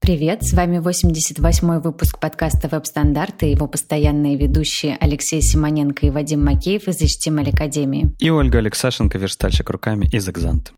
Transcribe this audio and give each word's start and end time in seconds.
Привет, 0.00 0.42
с 0.42 0.54
вами 0.54 0.78
88-й 0.78 1.78
выпуск 1.78 2.18
подкаста 2.18 2.68
«Веб-стандарты» 2.68 3.48
и 3.48 3.50
его 3.50 3.66
постоянные 3.68 4.34
ведущие 4.38 4.96
Алексей 4.98 5.42
Симоненко 5.42 6.06
и 6.06 6.10
Вадим 6.10 6.42
Макеев 6.42 6.88
из 6.88 7.02
HTML 7.02 7.54
Академии. 7.54 8.10
И 8.18 8.30
Ольга 8.30 8.60
Алексашенко, 8.60 9.18
верстальщик 9.18 9.68
руками 9.68 10.08
из 10.10 10.26
«Экзант». 10.26 10.72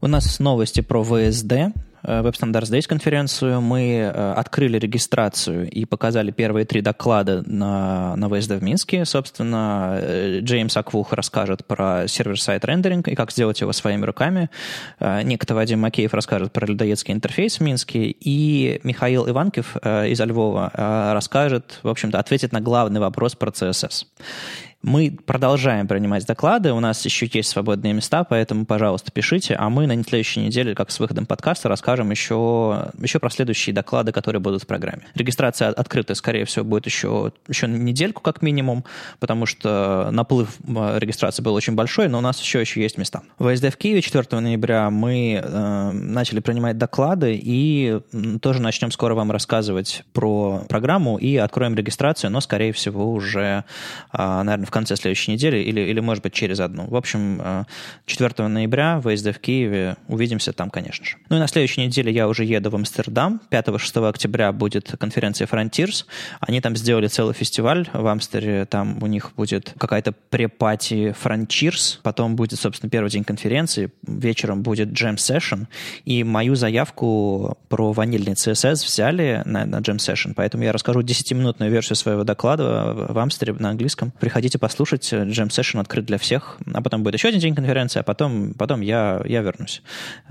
У 0.00 0.06
нас 0.06 0.38
новости 0.38 0.80
про 0.80 1.04
ВСД. 1.04 1.74
Web 2.04 2.32
Standards 2.32 2.70
Days 2.70 2.86
конференцию, 2.88 3.60
мы 3.60 3.98
э, 3.98 4.32
открыли 4.32 4.78
регистрацию 4.78 5.70
и 5.70 5.84
показали 5.84 6.30
первые 6.30 6.66
три 6.66 6.80
доклада 6.80 7.42
на, 7.46 8.16
на 8.16 8.24
VSD 8.26 8.58
в 8.58 8.62
Минске. 8.62 9.04
Собственно, 9.04 9.98
э, 10.00 10.40
Джеймс 10.40 10.76
Аквух 10.76 11.12
расскажет 11.12 11.64
про 11.64 12.08
сервер-сайт 12.08 12.64
рендеринг 12.64 13.08
и 13.08 13.14
как 13.14 13.30
сделать 13.30 13.60
его 13.60 13.72
своими 13.72 14.04
руками. 14.04 14.50
Э, 14.98 15.22
Некто 15.22 15.54
Вадим 15.54 15.80
Макеев 15.80 16.12
расскажет 16.12 16.52
про 16.52 16.66
людоедский 16.66 17.14
интерфейс 17.14 17.58
в 17.58 17.60
Минске. 17.60 18.14
И 18.18 18.80
Михаил 18.82 19.28
Иванков 19.28 19.76
из 19.76 20.20
Львова 20.20 21.12
расскажет, 21.12 21.78
в 21.82 21.88
общем-то, 21.88 22.18
ответит 22.18 22.52
на 22.52 22.60
главный 22.60 23.00
вопрос 23.00 23.34
про 23.34 23.50
CSS. 23.50 24.06
Мы 24.82 25.16
продолжаем 25.26 25.86
принимать 25.86 26.26
доклады, 26.26 26.72
у 26.72 26.80
нас 26.80 27.04
еще 27.04 27.30
есть 27.32 27.50
свободные 27.50 27.92
места, 27.92 28.24
поэтому, 28.24 28.66
пожалуйста, 28.66 29.12
пишите, 29.12 29.54
а 29.54 29.70
мы 29.70 29.86
на 29.86 30.02
следующей 30.02 30.40
неделе, 30.40 30.74
как 30.74 30.90
с 30.90 30.98
выходом 30.98 31.24
подкаста, 31.24 31.68
расскажем 31.68 32.10
еще, 32.10 32.90
еще 32.98 33.20
про 33.20 33.30
следующие 33.30 33.72
доклады, 33.72 34.10
которые 34.10 34.40
будут 34.40 34.64
в 34.64 34.66
программе. 34.66 35.02
Регистрация 35.14 35.68
открытая, 35.68 36.16
скорее 36.16 36.44
всего, 36.46 36.64
будет 36.64 36.86
еще, 36.86 37.32
еще 37.46 37.68
недельку 37.68 38.22
как 38.22 38.42
минимум, 38.42 38.84
потому 39.20 39.46
что 39.46 40.08
наплыв 40.10 40.56
э, 40.66 40.98
регистрации 40.98 41.44
был 41.44 41.54
очень 41.54 41.74
большой, 41.74 42.08
но 42.08 42.18
у 42.18 42.20
нас 42.20 42.40
еще, 42.40 42.60
еще 42.60 42.82
есть 42.82 42.98
места. 42.98 43.22
В 43.38 43.54
СД 43.54 43.72
в 43.72 43.76
Киеве 43.76 44.02
4 44.02 44.40
ноября 44.40 44.90
мы 44.90 45.40
э, 45.40 45.90
начали 45.92 46.40
принимать 46.40 46.76
доклады 46.76 47.40
и 47.40 48.00
тоже 48.40 48.60
начнем 48.60 48.90
скоро 48.90 49.14
вам 49.14 49.30
рассказывать 49.30 50.02
про 50.12 50.64
программу 50.68 51.18
и 51.18 51.36
откроем 51.36 51.76
регистрацию, 51.76 52.32
но, 52.32 52.40
скорее 52.40 52.72
всего, 52.72 53.12
уже, 53.12 53.64
э, 54.12 54.42
наверное, 54.42 54.71
конце 54.72 54.96
следующей 54.96 55.32
недели 55.32 55.58
или, 55.58 55.80
или 55.80 56.00
может 56.00 56.22
быть, 56.24 56.32
через 56.32 56.60
одну. 56.60 56.86
В 56.88 56.96
общем, 56.96 57.66
4 58.06 58.34
э, 58.36 58.48
ноября 58.48 58.98
в 58.98 59.14
ВСД 59.14 59.28
в 59.28 59.38
Киеве. 59.38 59.96
Увидимся 60.08 60.52
там, 60.52 60.70
конечно 60.70 61.04
же. 61.04 61.16
Ну 61.28 61.36
и 61.36 61.38
на 61.38 61.46
следующей 61.46 61.86
неделе 61.86 62.12
я 62.12 62.28
уже 62.28 62.44
еду 62.44 62.70
в 62.70 62.74
Амстердам. 62.74 63.40
5-6 63.50 64.08
октября 64.08 64.52
будет 64.52 64.94
конференция 64.98 65.46
Frontiers. 65.46 66.04
Они 66.40 66.60
там 66.60 66.76
сделали 66.76 67.06
целый 67.06 67.34
фестиваль 67.34 67.88
в 67.92 68.06
Амстере. 68.06 68.66
Там 68.66 69.02
у 69.02 69.06
них 69.06 69.32
будет 69.36 69.74
какая-то 69.78 70.12
препати 70.12 71.14
Frontiers. 71.22 71.98
Потом 72.02 72.36
будет, 72.36 72.58
собственно, 72.58 72.90
первый 72.90 73.10
день 73.10 73.24
конференции. 73.24 73.92
Вечером 74.06 74.62
будет 74.62 74.88
Jam 74.88 75.16
Session. 75.16 75.66
И 76.04 76.24
мою 76.24 76.54
заявку 76.54 77.58
про 77.68 77.92
ванильный 77.92 78.32
CSS 78.32 78.84
взяли 78.86 79.42
на, 79.44 79.64
на 79.66 79.76
Jam 79.76 79.96
Session. 79.96 80.32
Поэтому 80.34 80.64
я 80.64 80.72
расскажу 80.72 81.00
10-минутную 81.00 81.70
версию 81.70 81.96
своего 81.96 82.24
доклада 82.24 83.06
в 83.08 83.18
Амстере 83.18 83.52
на 83.54 83.70
английском. 83.70 84.12
Приходите 84.20 84.58
послушать. 84.62 85.12
Jam 85.12 85.48
Session 85.48 85.80
открыт 85.80 86.04
для 86.04 86.18
всех. 86.18 86.56
А 86.72 86.80
потом 86.80 87.02
будет 87.02 87.14
еще 87.14 87.28
один 87.28 87.40
день 87.40 87.52
конференции, 87.56 87.98
а 87.98 88.04
потом, 88.04 88.54
потом 88.54 88.80
я, 88.80 89.20
я 89.24 89.40
вернусь. 89.42 89.82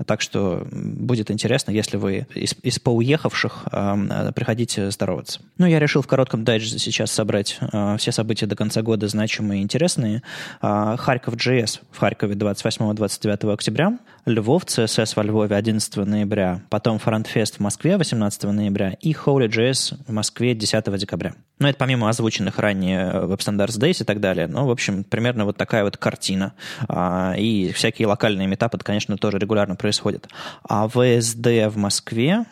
Так 0.06 0.22
что 0.22 0.66
будет 0.72 1.30
интересно, 1.30 1.70
если 1.70 1.98
вы 1.98 2.26
из, 2.34 2.54
из 2.62 2.78
поуехавших 2.78 3.64
э, 3.70 4.32
приходите 4.34 4.90
здороваться. 4.90 5.40
Ну, 5.58 5.66
я 5.66 5.78
решил 5.78 6.00
в 6.00 6.06
коротком 6.06 6.44
дайджесте 6.44 6.78
сейчас 6.78 7.12
собрать 7.12 7.58
э, 7.60 7.96
все 7.98 8.10
события 8.10 8.46
до 8.46 8.56
конца 8.56 8.80
года 8.80 9.06
значимые 9.06 9.60
и 9.60 9.62
интересные. 9.62 10.22
Э, 10.62 10.96
Харьков 10.98 11.34
JS 11.34 11.80
в 11.90 11.98
Харькове 11.98 12.34
28-29 12.34 13.52
октября, 13.52 13.98
Lviv 14.24 14.64
CSS 14.66 15.14
во 15.16 15.24
Львове 15.24 15.56
11 15.56 15.96
ноября, 15.96 16.62
потом 16.70 17.00
FrontFest 17.00 17.56
в 17.56 17.60
Москве 17.60 17.96
18 17.96 18.44
ноября 18.44 18.96
и 19.00 19.12
HolyJS 19.12 19.96
в 20.06 20.12
Москве 20.12 20.54
10 20.54 20.96
декабря. 20.96 21.34
Ну, 21.58 21.66
это 21.66 21.76
помимо 21.76 22.08
озвученных 22.08 22.60
ранее 22.60 23.10
Web 23.10 23.38
Standards 23.38 23.80
Days 23.80 24.02
и 24.02 24.04
так 24.04 24.20
далее. 24.20 24.46
Ну, 24.46 24.66
в 24.66 24.70
общем, 24.70 25.02
примерно 25.02 25.44
вот 25.44 25.56
такая 25.56 25.82
вот 25.82 25.96
картина. 25.96 26.52
А, 26.88 27.34
и 27.36 27.72
всякие 27.72 28.06
локальные 28.06 28.46
митапы, 28.46 28.78
конечно, 28.78 29.16
тоже 29.16 29.38
регулярно 29.38 29.74
происходят. 29.74 30.28
А 30.62 30.86
WSD 30.86 31.66
в 31.68 31.76
Москве 31.76 32.44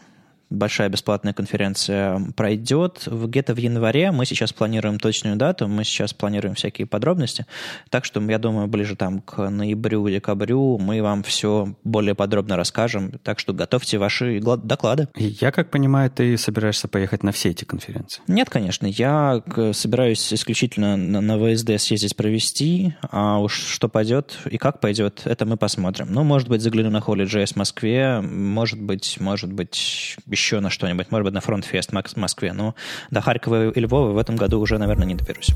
большая 0.50 0.88
бесплатная 0.88 1.32
конференция 1.32 2.20
пройдет 2.36 3.08
где-то 3.10 3.54
в 3.54 3.58
январе. 3.58 4.10
Мы 4.10 4.26
сейчас 4.26 4.52
планируем 4.52 4.98
точную 4.98 5.36
дату, 5.36 5.68
мы 5.68 5.84
сейчас 5.84 6.12
планируем 6.12 6.54
всякие 6.54 6.86
подробности. 6.86 7.46
Так 7.88 8.04
что, 8.04 8.20
я 8.20 8.38
думаю, 8.38 8.66
ближе 8.66 8.96
там 8.96 9.20
к 9.20 9.48
ноябрю-декабрю 9.48 10.78
мы 10.78 11.02
вам 11.02 11.22
все 11.22 11.74
более 11.84 12.14
подробно 12.14 12.56
расскажем. 12.56 13.12
Так 13.22 13.38
что 13.38 13.52
готовьте 13.52 13.98
ваши 13.98 14.40
доклады. 14.40 15.08
Я, 15.16 15.52
как 15.52 15.70
понимаю, 15.70 16.10
ты 16.10 16.36
собираешься 16.36 16.88
поехать 16.88 17.22
на 17.22 17.32
все 17.32 17.50
эти 17.50 17.64
конференции? 17.64 18.22
Нет, 18.26 18.50
конечно. 18.50 18.86
Я 18.86 19.42
собираюсь 19.72 20.32
исключительно 20.32 20.96
на, 20.96 21.40
WSD 21.40 21.78
съездить 21.78 22.16
провести, 22.16 22.94
а 23.10 23.38
уж 23.38 23.54
что 23.54 23.88
пойдет 23.88 24.38
и 24.50 24.58
как 24.58 24.80
пойдет, 24.80 25.22
это 25.24 25.46
мы 25.46 25.56
посмотрим. 25.56 26.08
Ну, 26.10 26.24
может 26.24 26.48
быть, 26.48 26.60
загляну 26.60 26.90
на 26.90 26.98
HolyJS 26.98 27.54
в 27.54 27.56
Москве, 27.56 28.20
может 28.20 28.80
быть, 28.80 29.16
может 29.20 29.52
быть, 29.52 30.16
еще 30.26 30.39
на 30.60 30.70
что-нибудь, 30.70 31.10
может 31.10 31.24
быть, 31.24 31.34
на 31.34 31.40
FrontFest 31.40 31.90
в 31.92 32.16
Москве, 32.16 32.52
но 32.52 32.74
до 33.10 33.20
Харькова 33.20 33.70
и 33.70 33.80
Львова 33.80 34.12
в 34.12 34.18
этом 34.18 34.36
году 34.36 34.60
уже, 34.60 34.78
наверное, 34.78 35.06
не 35.06 35.14
доберусь. 35.14 35.50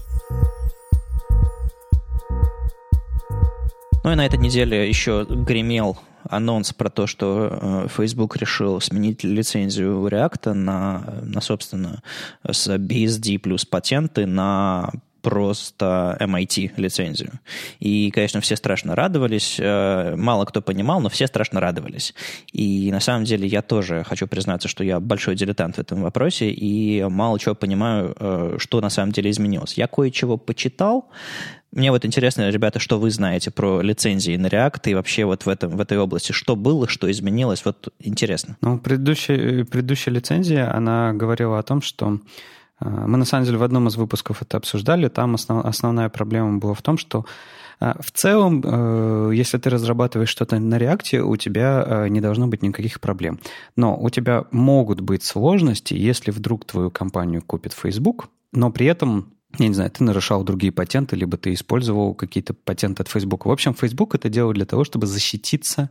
Ну 4.05 4.12
и 4.12 4.15
на 4.15 4.27
этой 4.27 4.39
неделе 4.39 4.87
еще 4.87 5.27
гремел 5.28 5.99
анонс 6.28 6.72
про 6.72 6.91
то, 6.91 7.06
что 7.06 7.49
э, 7.50 7.89
Facebook 7.89 8.37
решил 8.37 8.81
сменить 8.81 9.25
лицензию 9.25 10.06
React 10.06 10.53
на, 10.53 11.21
на 11.22 11.41
собственно, 11.41 12.03
с 12.47 12.69
BSD 12.69 13.39
плюс 13.39 13.65
патенты 13.65 14.27
на 14.27 14.91
просто 15.25 16.17
MIT 16.21 16.73
лицензию. 16.77 17.33
И, 17.81 18.11
конечно, 18.11 18.41
все 18.41 18.57
страшно 18.57 18.95
радовались. 18.95 19.57
Э, 19.59 20.15
мало 20.17 20.45
кто 20.45 20.61
понимал, 20.61 21.01
но 21.01 21.09
все 21.09 21.27
страшно 21.27 21.61
радовались. 21.61 22.15
И 22.53 22.93
на 22.93 23.01
самом 23.01 23.25
деле 23.25 23.49
я 23.49 23.63
тоже 23.63 24.05
хочу 24.05 24.29
признаться, 24.29 24.69
что 24.69 24.84
я 24.84 25.01
большой 25.01 25.34
дилетант 25.34 25.77
в 25.77 25.79
этом 25.81 26.03
вопросе 26.03 26.51
и 26.51 27.03
мало 27.05 27.41
чего 27.41 27.55
понимаю, 27.55 28.15
э, 28.21 28.57
что 28.59 28.81
на 28.83 28.91
самом 28.91 29.13
деле 29.13 29.31
изменилось. 29.31 29.79
Я 29.79 29.87
кое-чего 29.87 30.37
почитал, 30.37 31.09
мне 31.73 31.91
вот 31.91 32.05
интересно, 32.05 32.51
ребята, 32.51 32.79
что 32.79 33.01
вы 33.01 33.11
знаете 33.11 33.51
про 33.51 33.81
лицензии 33.81 34.37
на 34.37 34.47
React 34.47 34.91
и 34.91 34.95
вообще 34.95 35.25
вот 35.25 35.45
в, 35.45 35.49
этом, 35.49 35.77
в 35.77 35.81
этой 35.81 35.99
области. 35.99 36.31
Что 36.31 36.55
было, 36.55 36.87
что 36.87 37.11
изменилось? 37.11 37.65
Вот 37.65 37.89
интересно. 37.99 38.57
Ну, 38.61 38.79
предыдущая, 38.79 39.65
предыдущая 39.65 40.15
лицензия, 40.15 40.73
она 40.73 41.13
говорила 41.15 41.59
о 41.59 41.63
том, 41.65 41.83
что 41.83 42.21
мы, 42.81 43.19
на 43.19 43.25
самом 43.25 43.45
деле, 43.45 43.59
в 43.59 43.62
одном 43.62 43.89
из 43.89 43.97
выпусков 43.97 44.43
это 44.43 44.57
обсуждали. 44.57 45.09
Там 45.09 45.35
основ, 45.35 45.65
основная 45.65 46.09
проблема 46.09 46.59
была 46.59 46.75
в 46.75 46.83
том, 46.83 46.99
что 46.99 47.25
а, 47.81 47.97
в 48.01 48.11
целом, 48.12 48.62
э, 48.65 49.33
если 49.35 49.59
ты 49.59 49.71
разрабатываешь 49.71 50.29
что-то 50.29 50.59
на 50.59 50.79
реакте, 50.79 51.23
у 51.23 51.37
тебя 51.37 51.84
э, 51.87 52.09
не 52.09 52.21
должно 52.21 52.47
быть 52.47 52.63
никаких 52.63 53.01
проблем. 53.01 53.41
Но 53.77 53.97
у 53.97 54.11
тебя 54.11 54.45
могут 54.51 55.01
быть 55.01 55.25
сложности, 55.25 55.95
если 55.95 56.31
вдруг 56.31 56.65
твою 56.65 56.91
компанию 56.91 57.43
купит 57.43 57.73
Facebook, 57.73 58.29
но 58.53 58.71
при 58.71 58.87
этом 58.87 59.34
я 59.59 59.69
не 59.69 59.75
знаю, 59.75 59.91
ты 59.91 60.03
нарушал 60.03 60.43
другие 60.43 60.73
патенты, 60.73 61.15
либо 61.15 61.37
ты 61.37 61.53
использовал 61.53 62.15
какие-то 62.15 62.55
патенты 62.55 63.03
от 63.03 63.09
Facebook. 63.09 63.47
В 63.47 63.51
общем, 63.51 63.73
Facebook 63.73 64.15
это 64.17 64.29
делал 64.29 64.53
для 64.53 64.65
того, 64.65 64.83
чтобы 64.83 65.07
защититься 65.07 65.91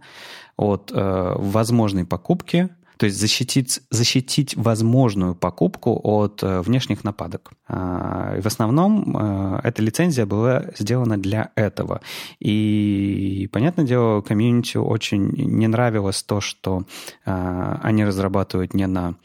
от 0.58 0.92
э, 0.94 1.36
возможной 1.38 2.06
покупки 2.06 2.70
то 2.98 3.06
есть 3.06 3.20
защитить, 3.20 3.82
защитить 3.90 4.56
возможную 4.56 5.36
покупку 5.36 6.00
от 6.04 6.44
э, 6.44 6.62
внешних 6.62 7.04
нападок. 7.04 7.52
А, 7.68 8.40
в 8.40 8.46
основном 8.46 9.18
э, 9.18 9.60
эта 9.64 9.82
лицензия 9.82 10.26
была 10.26 10.66
сделана 10.78 11.18
для 11.18 11.52
этого. 11.56 12.02
И, 12.40 13.50
понятное 13.52 13.86
дело, 13.86 14.22
комьюнити 14.22 14.78
очень 14.78 15.32
не 15.32 15.68
нравилось 15.68 16.24
то, 16.24 16.42
что 16.42 16.84
э, 17.26 17.78
они 17.82 18.06
разрабатывают 18.06 18.74
не 18.74 18.88
на 18.88 19.16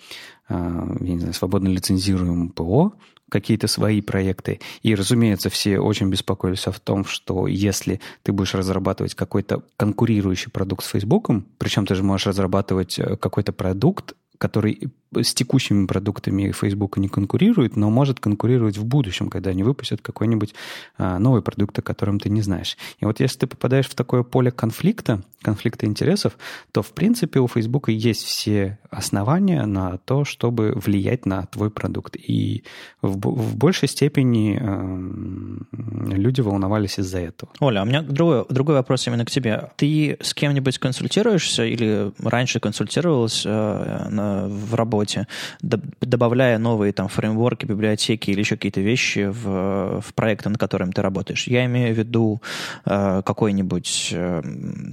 я 0.50 0.96
не 0.98 1.18
знаю, 1.18 1.34
свободно 1.34 1.68
лицензируемом 1.68 2.48
ПО, 2.48 2.94
какие-то 3.28 3.66
свои 3.66 4.00
проекты. 4.00 4.60
И, 4.82 4.94
разумеется, 4.94 5.50
все 5.50 5.78
очень 5.78 6.10
беспокоились 6.10 6.66
о 6.66 6.72
том, 6.72 7.04
что 7.04 7.46
если 7.46 8.00
ты 8.22 8.32
будешь 8.32 8.54
разрабатывать 8.54 9.14
какой-то 9.14 9.62
конкурирующий 9.76 10.50
продукт 10.50 10.84
с 10.84 10.88
Фейсбуком, 10.88 11.46
причем 11.58 11.86
ты 11.86 11.94
же 11.94 12.02
можешь 12.02 12.26
разрабатывать 12.26 12.98
э, 12.98 13.16
какой-то 13.16 13.52
продукт, 13.52 14.14
который 14.38 14.90
с 15.14 15.34
текущими 15.34 15.86
продуктами 15.86 16.52
Facebook 16.52 16.98
не 16.98 17.08
конкурирует, 17.08 17.76
но 17.76 17.90
может 17.90 18.20
конкурировать 18.20 18.76
в 18.76 18.84
будущем, 18.84 19.30
когда 19.30 19.50
они 19.50 19.62
выпустят 19.62 20.00
какой-нибудь 20.02 20.54
а, 20.96 21.18
новый 21.18 21.42
продукт, 21.42 21.78
о 21.78 21.82
котором 21.82 22.20
ты 22.20 22.30
не 22.30 22.42
знаешь. 22.42 22.76
И 23.00 23.04
вот 23.04 23.20
если 23.20 23.40
ты 23.40 23.46
попадаешь 23.46 23.88
в 23.88 23.94
такое 23.94 24.22
поле 24.22 24.50
конфликта, 24.50 25.22
конфликта 25.42 25.86
интересов, 25.86 26.36
то, 26.72 26.82
в 26.82 26.92
принципе, 26.92 27.40
у 27.40 27.48
Facebook 27.48 27.88
есть 27.88 28.24
все 28.24 28.78
основания 28.90 29.64
на 29.66 29.98
то, 29.98 30.24
чтобы 30.24 30.72
влиять 30.74 31.26
на 31.26 31.46
твой 31.46 31.70
продукт. 31.70 32.16
И 32.16 32.64
в, 33.02 33.16
в 33.16 33.56
большей 33.56 33.88
степени 33.88 34.58
э, 34.60 36.14
люди 36.16 36.40
волновались 36.40 36.98
из-за 36.98 37.20
этого. 37.20 37.52
Оля, 37.60 37.80
а 37.80 37.82
у 37.82 37.86
меня 37.86 38.02
другой, 38.02 38.44
другой 38.48 38.74
вопрос 38.74 39.06
именно 39.06 39.24
к 39.24 39.30
тебе. 39.30 39.70
Ты 39.76 40.16
с 40.20 40.34
кем-нибудь 40.34 40.78
консультируешься 40.78 41.64
или 41.64 42.12
раньше 42.18 42.60
консультировалась 42.60 43.44
э, 43.46 44.08
на, 44.10 44.48
в 44.48 44.74
работе 44.74 44.97
работе, 44.98 45.26
добавляя 45.60 46.58
новые 46.58 46.92
там 46.92 47.08
фреймворки, 47.08 47.66
библиотеки 47.66 48.30
или 48.30 48.40
еще 48.40 48.56
какие-то 48.56 48.80
вещи 48.80 49.26
в, 49.28 50.00
в 50.00 50.14
проекты, 50.14 50.48
над 50.48 50.58
которыми 50.58 50.90
ты 50.90 51.02
работаешь. 51.02 51.46
Я 51.46 51.64
имею 51.66 51.94
в 51.94 51.98
виду 51.98 52.40
э, 52.84 53.22
какой-нибудь 53.24 54.10
э, 54.12 54.42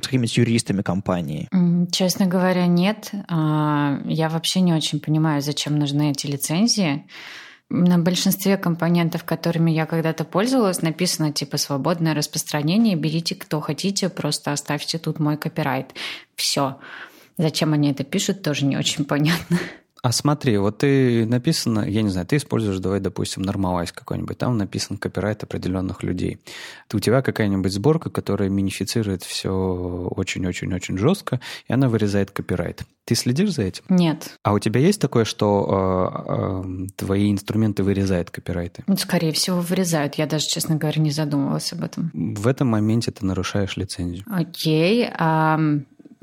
с 0.02 0.06
какими-то 0.06 0.40
юристами 0.42 0.82
компании. 0.82 1.48
Честно 1.92 2.28
говоря, 2.28 2.68
нет. 2.68 3.12
А, 3.28 4.00
я 4.06 4.30
вообще 4.30 4.62
не 4.62 4.74
очень 4.74 5.00
понимаю, 5.00 5.42
зачем 5.42 5.80
нужны 5.80 6.12
эти 6.12 6.28
лицензии. 6.28 7.06
На 7.70 7.98
большинстве 7.98 8.58
компонентов, 8.58 9.24
которыми 9.24 9.72
я 9.72 9.88
когда-то 9.88 10.24
пользовалась, 10.24 10.84
написано 10.84 11.32
типа 11.32 11.58
свободное 11.58 12.14
распространение, 12.14 12.96
берите 12.96 13.34
кто 13.34 13.60
хотите, 13.60 14.10
просто 14.10 14.52
оставьте 14.52 15.00
тут 15.00 15.20
мой 15.20 15.36
копирайт. 15.36 15.96
Все. 16.36 16.78
Зачем 17.38 17.74
они 17.74 17.92
это 17.92 18.04
пишут, 18.04 18.44
тоже 18.44 18.66
не 18.66 18.78
очень 18.78 19.04
понятно. 19.04 19.58
А 20.06 20.12
смотри, 20.12 20.56
вот 20.60 20.78
ты 20.78 21.26
написано, 21.26 21.80
я 21.80 22.04
не 22.04 22.10
знаю, 22.10 22.28
ты 22.28 22.36
используешь, 22.36 22.78
давай, 22.78 23.00
допустим, 23.00 23.42
Normalize 23.42 23.90
какой-нибудь, 23.92 24.38
там 24.38 24.56
написан 24.56 24.98
копирайт 24.98 25.42
определенных 25.42 26.04
людей. 26.04 26.38
У 26.94 27.00
тебя 27.00 27.24
какая-нибудь 27.24 27.74
сборка, 27.74 28.12
которая 28.12 28.50
минифицирует 28.50 29.24
все 29.24 29.50
очень-очень-очень 29.52 31.00
жестко, 31.00 31.40
и 31.68 31.74
она 31.74 31.90
вырезает 31.90 32.30
копирайт. 32.30 32.84
Ты 33.06 33.16
следишь 33.16 33.54
за 33.54 33.64
этим? 33.64 33.84
Нет. 33.90 34.38
А 34.44 34.54
у 34.54 34.60
тебя 34.60 34.80
есть 34.80 35.02
такое, 35.02 35.26
что 35.26 36.62
э, 36.64 36.86
э, 36.86 36.88
твои 36.98 37.32
инструменты 37.32 37.82
вырезают 37.82 38.30
копирайты? 38.30 38.84
Ну, 38.86 38.98
скорее 38.98 39.32
всего, 39.32 39.60
вырезают. 39.60 40.16
Я 40.16 40.28
даже, 40.28 40.46
честно 40.46 40.76
говоря, 40.76 41.02
не 41.02 41.10
задумывалась 41.10 41.74
об 41.74 41.84
этом. 41.84 42.12
В 42.14 42.46
этом 42.46 42.68
моменте 42.68 43.10
ты 43.10 43.26
нарушаешь 43.26 43.76
лицензию. 43.76 44.24
Окей. 44.28 45.10
А 45.18 45.60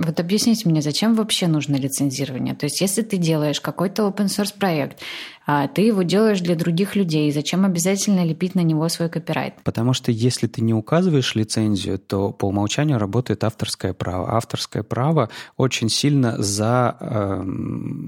вот 0.02 0.20
объясните 0.20 0.68
мне, 0.68 0.82
зачем 0.82 1.14
вообще 1.14 1.46
нужно 1.46 1.76
лицензирование? 1.76 2.54
То 2.54 2.64
есть, 2.64 2.80
если 2.80 3.02
ты 3.02 3.16
делаешь 3.16 3.60
какой-то 3.60 4.02
open 4.02 4.26
source 4.26 4.54
проект, 4.56 5.00
а 5.46 5.66
ты 5.68 5.82
его 5.82 6.02
делаешь 6.02 6.40
для 6.40 6.54
других 6.54 6.94
людей, 6.94 7.30
зачем 7.32 7.64
обязательно 7.64 8.24
лепить 8.24 8.54
на 8.54 8.60
него 8.60 8.88
свой 8.88 9.08
копирайт? 9.08 9.54
Потому 9.64 9.92
что 9.92 10.12
если 10.12 10.46
ты 10.46 10.62
не 10.62 10.74
указываешь 10.74 11.34
лицензию, 11.34 11.98
то 11.98 12.30
по 12.30 12.46
умолчанию 12.46 12.98
работает 12.98 13.42
авторское 13.44 13.92
право. 13.92 14.36
Авторское 14.36 14.82
право 14.82 15.30
очень 15.56 15.88
сильно 15.88 16.40
за, 16.40 16.96
э, 17.00 17.44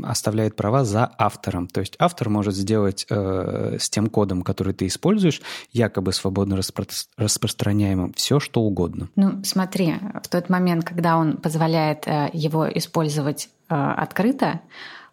оставляет 0.05 0.55
права 0.57 0.85
за 0.85 1.11
автором. 1.19 1.67
То 1.67 1.81
есть 1.81 1.97
автор 1.99 2.29
может 2.29 2.55
сделать 2.55 3.07
э, 3.11 3.79
с 3.81 3.91
тем 3.91 4.09
кодом, 4.09 4.43
который 4.43 4.73
ты 4.73 4.87
используешь, 4.87 5.43
якобы 5.73 6.13
свободно 6.13 6.55
распро- 6.55 7.07
распространяемым, 7.17 8.13
все 8.15 8.39
что 8.39 8.63
угодно. 8.63 9.09
Ну, 9.17 9.43
смотри, 9.45 9.95
в 10.23 10.29
тот 10.29 10.49
момент, 10.49 10.85
когда 10.85 11.17
он 11.17 11.39
позволяет 11.39 12.07
э, 12.07 12.31
его 12.33 12.69
использовать 12.73 13.49
э, 13.69 13.75
открыто, 13.75 14.61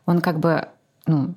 он 0.06 0.22
как 0.22 0.40
бы 0.40 0.68
ну, 1.08 1.36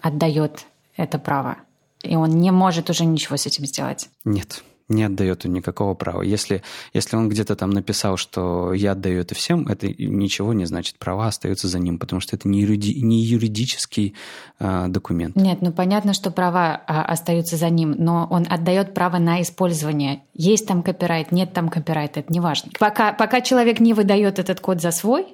отдает 0.00 0.66
это 0.96 1.18
право. 1.18 1.58
И 2.02 2.16
он 2.16 2.30
не 2.38 2.50
может 2.50 2.90
уже 2.90 3.04
ничего 3.04 3.36
с 3.36 3.46
этим 3.46 3.66
сделать. 3.66 4.08
Нет, 4.24 4.62
не 4.88 5.02
отдает 5.02 5.44
он 5.44 5.52
никакого 5.52 5.94
права. 5.94 6.22
Если, 6.22 6.62
если 6.94 7.16
он 7.16 7.28
где-то 7.28 7.56
там 7.56 7.70
написал, 7.70 8.16
что 8.16 8.72
я 8.72 8.92
отдаю 8.92 9.20
это 9.20 9.34
всем, 9.34 9.68
это 9.68 9.88
ничего 9.88 10.54
не 10.54 10.64
значит. 10.64 10.98
Права 10.98 11.26
остаются 11.26 11.68
за 11.68 11.78
ним, 11.78 11.98
потому 11.98 12.20
что 12.20 12.36
это 12.36 12.48
не, 12.48 12.60
юриди, 12.62 13.00
не 13.02 13.22
юридический 13.22 14.14
а, 14.58 14.88
документ. 14.88 15.36
Нет, 15.36 15.60
ну 15.60 15.72
понятно, 15.72 16.14
что 16.14 16.30
права 16.30 16.80
а, 16.86 17.04
остаются 17.04 17.56
за 17.56 17.68
ним, 17.68 17.94
но 17.98 18.26
он 18.30 18.46
отдает 18.48 18.94
право 18.94 19.18
на 19.18 19.42
использование. 19.42 20.22
Есть 20.32 20.66
там 20.66 20.82
копирайт, 20.82 21.32
нет 21.32 21.52
там 21.52 21.68
копирайта, 21.68 22.20
это 22.20 22.32
не 22.32 22.40
важно. 22.40 22.70
Пока, 22.78 23.12
пока 23.12 23.42
человек 23.42 23.80
не 23.80 23.92
выдает 23.92 24.38
этот 24.38 24.60
код 24.60 24.80
за 24.80 24.90
свой, 24.90 25.26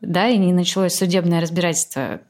да, 0.00 0.28
и 0.28 0.36
не 0.36 0.52
началось 0.52 0.94
судебное 0.94 1.40
разбирательство, 1.40 2.20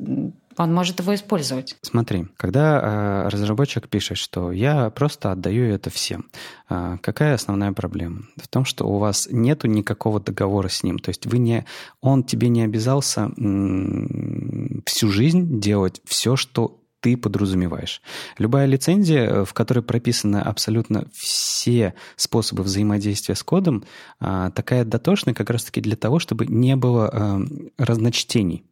он 0.63 0.73
может 0.73 1.01
его 1.01 1.15
использовать. 1.15 1.77
Смотри, 1.83 2.27
когда 2.37 3.25
э, 3.27 3.29
разработчик 3.29 3.89
пишет, 3.89 4.19
что 4.19 4.53
я 4.53 4.91
просто 4.91 5.33
отдаю 5.33 5.65
это 5.73 5.91
всем, 5.91 6.27
э, 6.69 6.99
какая 7.03 7.35
основная 7.35 7.73
проблема? 7.73 8.23
В 8.37 8.49
том, 8.49 8.65
что 8.65 8.87
у 8.87 8.99
вас 8.99 9.29
нету 9.31 9.67
никакого 9.67 10.21
договора 10.21 10.69
с 10.69 10.83
ним. 10.83 10.99
То 10.99 11.11
есть 11.11 11.27
вы 11.27 11.39
не, 11.39 11.65
он 12.01 12.25
тебе 12.25 12.49
не 12.49 12.63
обязался 12.63 13.31
м- 13.37 14.83
всю 14.87 15.11
жизнь 15.11 15.61
делать 15.61 16.01
все, 16.05 16.37
что 16.37 16.82
ты 17.03 17.17
подразумеваешь. 17.17 18.01
Любая 18.39 18.67
лицензия, 18.67 19.25
э, 19.25 19.45
в 19.45 19.53
которой 19.53 19.81
прописаны 19.81 20.37
абсолютно 20.37 21.09
все 21.13 21.95
способы 22.17 22.63
взаимодействия 22.63 23.35
с 23.35 23.43
кодом, 23.43 23.85
а, 24.21 24.51
такая 24.51 24.85
дотошная 24.85 25.35
как 25.35 25.51
раз-таки 25.51 25.81
для 25.81 25.97
того, 25.97 26.21
чтобы 26.21 26.47
не 26.47 26.77
было 26.77 27.11
эм, 27.13 27.71
разночтений. 27.77 28.65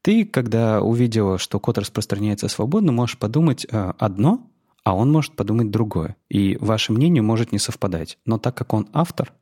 Ты, 0.00 0.24
когда 0.24 0.80
увидела, 0.80 1.38
что 1.38 1.58
код 1.58 1.78
распространяется 1.78 2.48
свободно, 2.48 2.92
можешь 2.92 3.18
подумать 3.18 3.66
э, 3.68 3.92
одно, 3.98 4.48
а 4.84 4.94
он 4.94 5.10
может 5.10 5.34
подумать 5.34 5.70
другое. 5.70 6.16
И 6.28 6.56
ваше 6.60 6.92
мнение 6.92 7.22
может 7.22 7.52
не 7.52 7.58
совпадать. 7.58 8.18
Но 8.24 8.38
так 8.38 8.56
как 8.56 8.72
он 8.72 8.88
автор, 8.92 9.32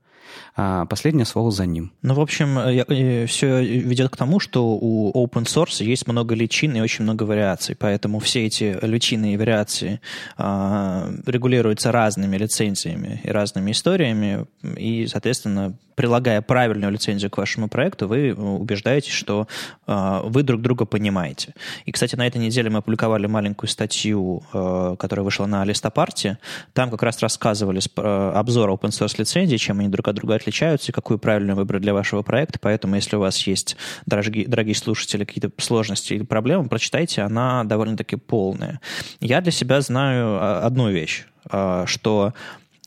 а 0.56 0.86
последнее 0.86 1.24
слово 1.24 1.50
за 1.50 1.66
ним. 1.66 1.92
Ну, 2.02 2.14
в 2.14 2.20
общем, 2.20 2.58
э, 2.58 3.26
все 3.26 3.62
ведет 3.62 4.10
к 4.10 4.16
тому, 4.16 4.40
что 4.40 4.66
у 4.80 5.12
open 5.12 5.44
source 5.44 5.84
есть 5.84 6.06
много 6.06 6.34
личин 6.34 6.76
и 6.76 6.80
очень 6.80 7.04
много 7.04 7.24
вариаций, 7.24 7.76
поэтому 7.78 8.18
все 8.18 8.46
эти 8.46 8.78
личины 8.82 9.34
и 9.34 9.36
вариации 9.36 10.00
а, 10.36 11.10
регулируются 11.26 11.92
разными 11.92 12.36
лицензиями 12.36 13.20
и 13.24 13.30
разными 13.30 13.72
историями, 13.72 14.46
и, 14.76 15.06
соответственно, 15.06 15.74
прилагая 16.00 16.41
правильную 16.41 16.91
лицензию 16.91 17.31
к 17.31 17.37
вашему 17.37 17.69
проекту, 17.69 18.08
вы 18.08 18.32
убеждаетесь, 18.32 19.12
что 19.12 19.47
э, 19.87 20.20
вы 20.25 20.43
друг 20.43 20.62
друга 20.62 20.87
понимаете. 20.87 21.52
И, 21.85 21.93
кстати, 21.93 22.17
на 22.17 22.26
этой 22.26 22.38
неделе 22.38 22.70
мы 22.70 22.79
опубликовали 22.79 23.26
маленькую 23.26 23.69
статью, 23.69 24.43
э, 24.55 24.97
которая 24.99 25.25
вышла 25.25 25.44
на 25.44 25.62
Листопарте. 25.62 26.38
Там 26.73 26.91
как 26.91 27.02
раз 27.02 27.20
рассказывали 27.20 27.82
э, 27.97 28.32
обзор 28.35 28.70
open 28.70 28.88
source 28.88 29.17
лицензий, 29.19 29.58
чем 29.58 29.81
они 29.81 29.91
друг 29.91 30.08
от 30.08 30.14
друга 30.14 30.37
отличаются 30.37 30.91
и 30.91 30.94
какую 30.94 31.19
правильную 31.19 31.55
выбрать 31.55 31.82
для 31.82 31.93
вашего 31.93 32.23
проекта. 32.23 32.58
Поэтому, 32.58 32.94
если 32.94 33.17
у 33.17 33.20
вас 33.20 33.37
есть, 33.47 33.76
дорогие, 34.06 34.49
дорогие 34.49 34.76
слушатели, 34.76 35.25
какие-то 35.25 35.50
сложности 35.62 36.14
или 36.14 36.23
проблемы, 36.23 36.70
прочитайте, 36.70 37.20
она 37.20 37.62
довольно-таки 37.64 38.17
полная. 38.17 38.81
Я 39.20 39.43
для 39.43 39.52
себя 39.52 39.82
знаю 39.82 40.38
а, 40.41 40.62
одну 40.64 40.91
вещь, 40.91 41.26
э, 41.52 41.85
что 41.87 42.32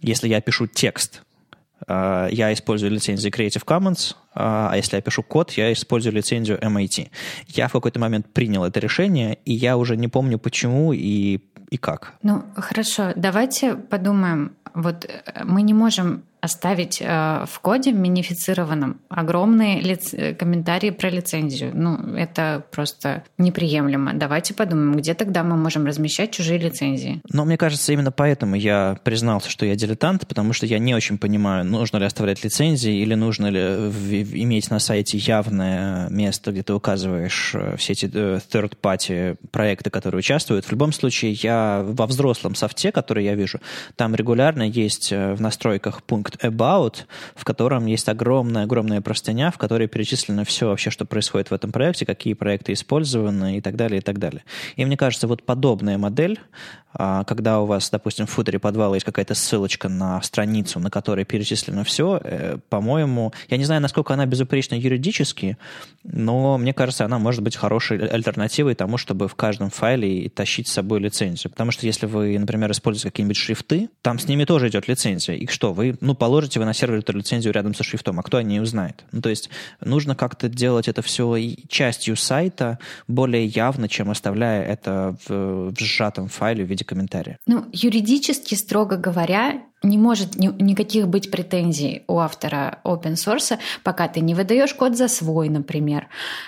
если 0.01 0.27
я 0.27 0.41
пишу 0.41 0.65
текст, 0.65 1.21
я 1.87 2.53
использую 2.53 2.91
лицензию 2.91 3.31
Creative 3.31 3.63
Commons, 3.65 4.15
а, 4.35 4.69
а 4.71 4.77
если 4.77 4.95
я 4.95 5.01
пишу 5.01 5.23
код, 5.23 5.51
я 5.51 5.71
использую 5.73 6.13
лицензию 6.13 6.59
MIT. 6.59 7.09
Я 7.47 7.67
в 7.67 7.71
какой-то 7.71 7.99
момент 7.99 8.27
принял 8.33 8.63
это 8.63 8.79
решение, 8.79 9.37
и 9.45 9.53
я 9.53 9.77
уже 9.77 9.95
не 9.97 10.07
помню 10.07 10.39
почему 10.39 10.93
и, 10.93 11.39
и 11.69 11.77
как. 11.77 12.13
Ну, 12.23 12.43
хорошо, 12.55 13.13
давайте 13.15 13.75
подумаем. 13.75 14.55
Вот 14.73 15.05
э, 15.05 15.43
мы 15.43 15.61
не 15.61 15.73
можем 15.73 16.23
оставить 16.43 17.01
э, 17.01 17.45
в 17.47 17.59
коде 17.61 17.93
минифицированном 17.93 18.99
огромные 19.07 19.79
лиц... 19.79 20.13
Э, 20.13 20.33
комментарии 20.33 20.89
про 20.89 21.09
лицензию. 21.09 21.71
Ну, 21.73 22.17
это 22.17 22.65
просто 22.69 23.23
неприемлемо. 23.37 24.13
Давайте 24.13 24.53
подумаем, 24.53 24.97
где 24.97 25.13
тогда 25.13 25.43
мы 25.43 25.55
можем 25.55 25.85
размещать 25.85 26.31
чужие 26.31 26.59
лицензии. 26.59 27.21
Но 27.31 27.45
мне 27.45 27.55
кажется, 27.57 27.93
именно 27.93 28.11
поэтому 28.11 28.55
я 28.55 28.97
признался, 29.05 29.49
что 29.49 29.65
я 29.65 29.75
дилетант, 29.75 30.27
потому 30.27 30.51
что 30.51 30.65
я 30.65 30.79
не 30.79 30.93
очень 30.93 31.17
понимаю, 31.17 31.63
нужно 31.63 31.95
ли 31.95 32.05
оставлять 32.05 32.43
лицензии 32.43 32.93
или 32.93 33.15
нужно 33.15 33.47
ли 33.47 33.59
иметь 34.43 34.69
на 34.69 34.79
сайте 34.79 35.17
явное 35.19 36.09
место, 36.09 36.51
где 36.51 36.61
ты 36.61 36.73
указываешь 36.73 37.51
э, 37.55 37.77
все 37.77 37.93
эти 37.93 38.07
third-party 38.07 39.37
проекты, 39.49 39.89
которые 39.89 40.19
участвуют. 40.19 40.65
В 40.65 40.71
любом 40.71 40.91
случае, 40.91 41.31
я 41.31 41.85
во 41.87 42.05
взрослом 42.05 42.53
софте, 42.53 42.91
который 42.91 43.23
я 43.23 43.33
вижу, 43.33 43.61
там 43.95 44.13
регулярно 44.13 44.63
есть 44.63 45.11
в 45.11 45.39
настройках 45.39 46.03
пункт 46.03 46.32
пункт 46.33 46.43
About, 46.43 47.05
в 47.35 47.43
котором 47.43 47.85
есть 47.85 48.09
огромная-огромная 48.09 49.01
простыня, 49.01 49.51
в 49.51 49.57
которой 49.57 49.87
перечислено 49.87 50.43
все 50.43 50.67
вообще, 50.67 50.89
что 50.89 51.05
происходит 51.05 51.49
в 51.49 51.53
этом 51.53 51.71
проекте, 51.71 52.05
какие 52.05 52.33
проекты 52.33 52.73
использованы 52.73 53.57
и 53.57 53.61
так 53.61 53.75
далее, 53.75 53.99
и 53.99 54.01
так 54.01 54.19
далее. 54.19 54.43
И 54.75 54.85
мне 54.85 54.97
кажется, 54.97 55.27
вот 55.27 55.43
подобная 55.43 55.97
модель, 55.97 56.39
когда 56.93 57.59
у 57.59 57.65
вас, 57.65 57.89
допустим, 57.89 58.25
в 58.25 58.29
футере 58.29 58.59
подвала 58.59 58.95
есть 58.95 59.05
какая-то 59.05 59.33
ссылочка 59.33 59.89
на 59.89 60.21
страницу, 60.21 60.79
на 60.79 60.89
которой 60.89 61.25
перечислено 61.25 61.83
все, 61.83 62.19
э, 62.23 62.57
по-моему, 62.69 63.33
я 63.49 63.57
не 63.57 63.65
знаю, 63.65 63.81
насколько 63.81 64.13
она 64.13 64.25
безупречна 64.25 64.75
юридически, 64.75 65.57
но 66.03 66.57
мне 66.57 66.73
кажется, 66.73 67.05
она 67.05 67.19
может 67.19 67.41
быть 67.41 67.55
хорошей 67.55 68.05
альтернативой 68.07 68.75
тому, 68.75 68.97
чтобы 68.97 69.27
в 69.27 69.35
каждом 69.35 69.69
файле 69.69 70.29
тащить 70.29 70.67
с 70.67 70.73
собой 70.73 70.99
лицензию. 70.99 71.51
Потому 71.51 71.71
что 71.71 71.85
если 71.85 72.05
вы, 72.05 72.37
например, 72.37 72.71
используете 72.71 73.09
какие-нибудь 73.09 73.37
шрифты, 73.37 73.89
там 74.01 74.19
с 74.19 74.27
ними 74.27 74.45
тоже 74.45 74.69
идет 74.69 74.87
лицензия. 74.87 75.35
И 75.35 75.47
что, 75.47 75.73
вы, 75.73 75.97
ну, 76.01 76.15
положите 76.15 76.59
вы 76.59 76.65
на 76.65 76.73
сервер 76.73 76.99
эту 76.99 77.13
лицензию 77.13 77.53
рядом 77.53 77.73
со 77.73 77.83
шрифтом, 77.83 78.19
а 78.19 78.23
кто 78.23 78.37
о 78.37 78.43
ней 78.43 78.59
узнает? 78.59 79.03
Ну, 79.11 79.21
то 79.21 79.29
есть 79.29 79.49
нужно 79.81 80.15
как-то 80.15 80.49
делать 80.49 80.87
это 80.87 81.01
все 81.01 81.37
частью 81.69 82.15
сайта 82.15 82.79
более 83.07 83.45
явно, 83.45 83.87
чем 83.87 84.09
оставляя 84.09 84.63
это 84.63 85.17
в, 85.27 85.71
в 85.71 85.79
сжатом 85.79 86.27
файле 86.27 86.63
в 86.63 86.67
виде 86.67 86.82
комментария. 86.83 87.37
Ну, 87.45 87.65
юридически, 87.71 88.55
строго 88.55 88.97
говоря, 88.97 89.63
не 89.83 89.97
может 89.97 90.35
ни, 90.35 90.47
никаких 90.61 91.07
быть 91.07 91.31
претензий 91.31 92.03
у 92.07 92.19
автора 92.19 92.79
open 92.83 93.13
source, 93.13 93.57
пока 93.83 94.07
ты 94.07 94.21
не 94.21 94.35
выдаешь 94.35 94.73
код 94.73 94.97
за 94.97 95.07
свой, 95.07 95.49
например, 95.49 96.07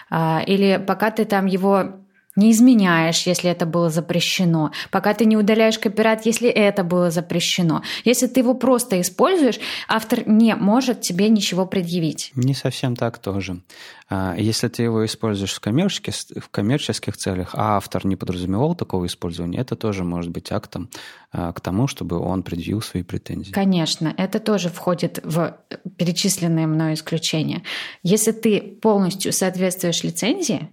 а, 0.09 0.41
или 0.45 0.83
пока 0.85 1.11
ты 1.11 1.25
там 1.25 1.45
его 1.45 2.04
не 2.35 2.51
изменяешь, 2.51 3.25
если 3.27 3.49
это 3.49 3.65
было 3.65 3.89
запрещено, 3.89 4.71
пока 4.91 5.13
ты 5.13 5.25
не 5.25 5.37
удаляешь 5.37 5.79
копирайт, 5.79 6.25
если 6.25 6.49
это 6.49 6.83
было 6.83 7.11
запрещено. 7.11 7.81
Если 8.03 8.27
ты 8.27 8.41
его 8.41 8.53
просто 8.53 8.99
используешь, 9.01 9.59
автор 9.87 10.27
не 10.27 10.55
может 10.55 11.01
тебе 11.01 11.29
ничего 11.29 11.65
предъявить. 11.65 12.31
Не 12.35 12.53
совсем 12.53 12.95
так 12.95 13.19
тоже. 13.19 13.61
А, 14.07 14.35
если 14.37 14.67
ты 14.67 14.83
его 14.83 15.05
используешь 15.05 15.53
в 15.53 15.59
коммерческих, 15.59 16.13
в 16.43 16.49
коммерческих 16.49 17.17
целях, 17.17 17.51
а 17.53 17.77
автор 17.77 18.05
не 18.05 18.15
подразумевал 18.15 18.75
такого 18.75 19.07
использования, 19.07 19.59
это 19.59 19.75
тоже 19.75 20.03
может 20.03 20.31
быть 20.31 20.51
актом 20.51 20.89
а, 21.31 21.53
к 21.53 21.61
тому, 21.61 21.87
чтобы 21.87 22.19
он 22.19 22.43
предъявил 22.43 22.81
свои 22.81 23.03
претензии. 23.03 23.51
Конечно, 23.51 24.13
это 24.17 24.39
тоже 24.39 24.69
входит 24.69 25.19
в 25.23 25.57
перечисленные 25.97 26.67
мной 26.67 26.93
исключения. 26.93 27.63
Если 28.03 28.31
ты 28.31 28.61
полностью 28.61 29.33
соответствуешь 29.33 30.03
лицензии, 30.03 30.69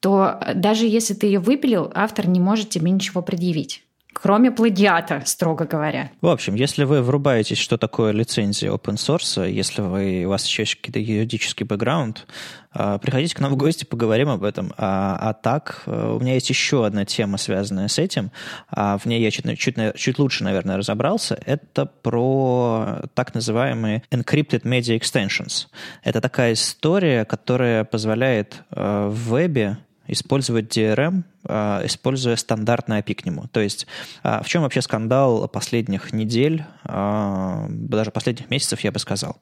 то 0.00 0.40
даже 0.54 0.86
если 0.86 1.14
ты 1.14 1.26
ее 1.26 1.40
выпилил, 1.40 1.90
автор 1.94 2.28
не 2.28 2.40
может 2.40 2.70
тебе 2.70 2.90
ничего 2.90 3.22
предъявить. 3.22 3.86
Кроме 4.18 4.50
плагиата, 4.50 5.22
строго 5.26 5.66
говоря. 5.66 6.10
В 6.22 6.28
общем, 6.28 6.54
если 6.54 6.84
вы 6.84 7.02
врубаетесь, 7.02 7.58
что 7.58 7.76
такое 7.76 8.12
лицензия 8.12 8.70
open 8.72 8.94
source, 8.94 9.50
если 9.50 9.82
вы, 9.82 10.24
у 10.24 10.30
вас 10.30 10.46
еще 10.46 10.62
есть 10.62 10.76
какой-то 10.76 11.00
юридический 11.00 11.66
бэкграунд, 11.66 12.26
а, 12.72 12.96
приходите 12.96 13.34
к 13.34 13.40
нам 13.40 13.52
в 13.52 13.58
гости, 13.58 13.84
поговорим 13.84 14.30
об 14.30 14.42
этом. 14.42 14.72
А, 14.78 15.18
а 15.20 15.34
так, 15.34 15.82
э, 15.84 16.16
у 16.16 16.18
меня 16.18 16.32
есть 16.32 16.48
еще 16.48 16.86
одна 16.86 17.04
тема, 17.04 17.36
связанная 17.36 17.88
с 17.88 17.98
этим. 17.98 18.32
А 18.70 18.96
в 18.96 19.04
ней 19.04 19.20
я 19.20 19.30
чуть, 19.30 19.58
чуть, 19.58 19.76
чуть 19.96 20.18
лучше, 20.18 20.44
наверное, 20.44 20.78
разобрался. 20.78 21.38
Это 21.44 21.84
про 21.84 23.02
так 23.12 23.34
называемые 23.34 24.02
encrypted 24.10 24.62
media 24.62 24.98
extensions. 24.98 25.66
Это 26.02 26.22
такая 26.22 26.54
история, 26.54 27.26
которая 27.26 27.84
позволяет 27.84 28.62
э, 28.70 29.08
в 29.08 29.30
вебе 29.30 29.76
использовать 30.08 30.76
DRM, 30.76 31.22
а, 31.44 31.82
используя 31.84 32.36
стандартный 32.36 33.00
API 33.00 33.14
к 33.14 33.24
нему. 33.24 33.44
То 33.52 33.60
есть 33.60 33.86
а, 34.22 34.42
в 34.42 34.48
чем 34.48 34.62
вообще 34.62 34.82
скандал 34.82 35.48
последних 35.48 36.12
недель, 36.12 36.64
а, 36.84 37.66
даже 37.68 38.10
последних 38.10 38.50
месяцев, 38.50 38.80
я 38.80 38.92
бы 38.92 38.98
сказал. 38.98 39.36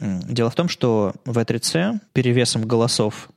Дело 0.00 0.50
в 0.50 0.54
том, 0.54 0.68
что 0.68 1.14
в 1.24 1.38
E3C 1.38 2.00
перевесом 2.12 2.66
голосов 2.66 3.28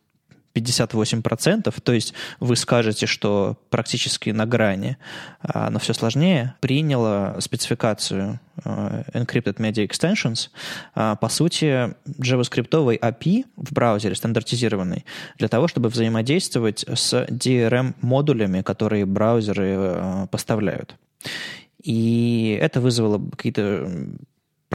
58%, 0.55 1.74
то 1.81 1.93
есть 1.93 2.13
вы 2.39 2.55
скажете, 2.55 3.05
что 3.05 3.57
практически 3.69 4.29
на 4.29 4.45
грани, 4.45 4.97
а, 5.41 5.69
но 5.69 5.79
все 5.79 5.93
сложнее, 5.93 6.55
приняла 6.62 7.35
спецификацию 7.39 8.39
а, 8.63 9.03
Encrypted 9.13 9.57
Media 9.57 9.88
Extensions, 9.88 10.50
а, 10.95 11.15
по 11.15 11.29
сути, 11.29 11.93
JavaScript 12.07 12.69
API 12.69 13.45
в 13.57 13.74
браузере 13.74 14.15
стандартизированный 14.15 15.05
для 15.38 15.50
того, 15.50 15.67
чтобы 15.67 15.89
взаимодействовать 15.89 16.85
с 16.88 17.13
DRM-модулями, 17.29 18.62
которые 18.62 19.05
браузеры 19.05 20.27
поставляют. 20.31 20.95
И 21.83 22.57
это 22.59 22.81
вызвало 22.81 23.21
какие-то 23.29 23.88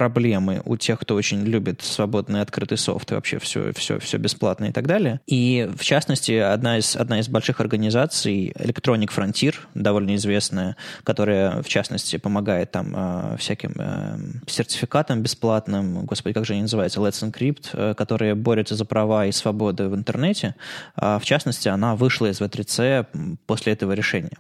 проблемы 0.01 0.63
у 0.65 0.79
тех, 0.79 0.99
кто 0.99 1.15
очень 1.15 1.45
любит 1.45 1.83
свободный 1.83 2.41
открытый 2.41 2.79
софт 2.79 3.13
и 3.13 3.15
вообще 3.15 3.39
все, 3.39 3.75
все, 3.75 3.99
все 3.99 4.17
бесплатно 4.17 4.65
и 4.65 4.73
так 4.73 4.87
далее. 4.87 5.21
И, 5.27 5.69
в 5.77 5.85
частности, 5.85 6.33
одна 6.33 6.79
из, 6.79 6.97
одна 6.97 7.21
из 7.21 7.29
больших 7.29 7.61
организаций, 7.61 8.51
Electronic 8.57 9.11
Frontier, 9.15 9.55
довольно 9.75 10.15
известная, 10.15 10.77
которая, 11.05 11.63
в 11.63 11.69
частности, 11.69 12.17
помогает 12.17 12.71
там 12.71 12.95
э, 12.97 13.37
всяким 13.37 13.75
э, 13.77 14.19
сертификатам 14.47 15.21
бесплатным, 15.21 16.07
господи, 16.07 16.33
как 16.33 16.47
же 16.47 16.55
они 16.55 16.63
называются, 16.63 17.01
Let's 17.01 17.23
Encrypt, 17.23 17.69
э, 17.75 17.95
которые 17.95 18.35
борются 18.35 18.77
за 18.77 18.87
права 18.87 19.27
и 19.27 19.33
свободы 19.33 19.89
в 19.89 19.95
интернете. 19.95 20.55
Э, 20.97 21.19
в 21.21 21.27
частности, 21.27 21.69
она 21.69 21.95
вышла 21.95 22.31
из 22.31 22.41
V3C 22.41 23.37
после 23.45 23.75
этого 23.75 23.93
решения. 23.93 24.39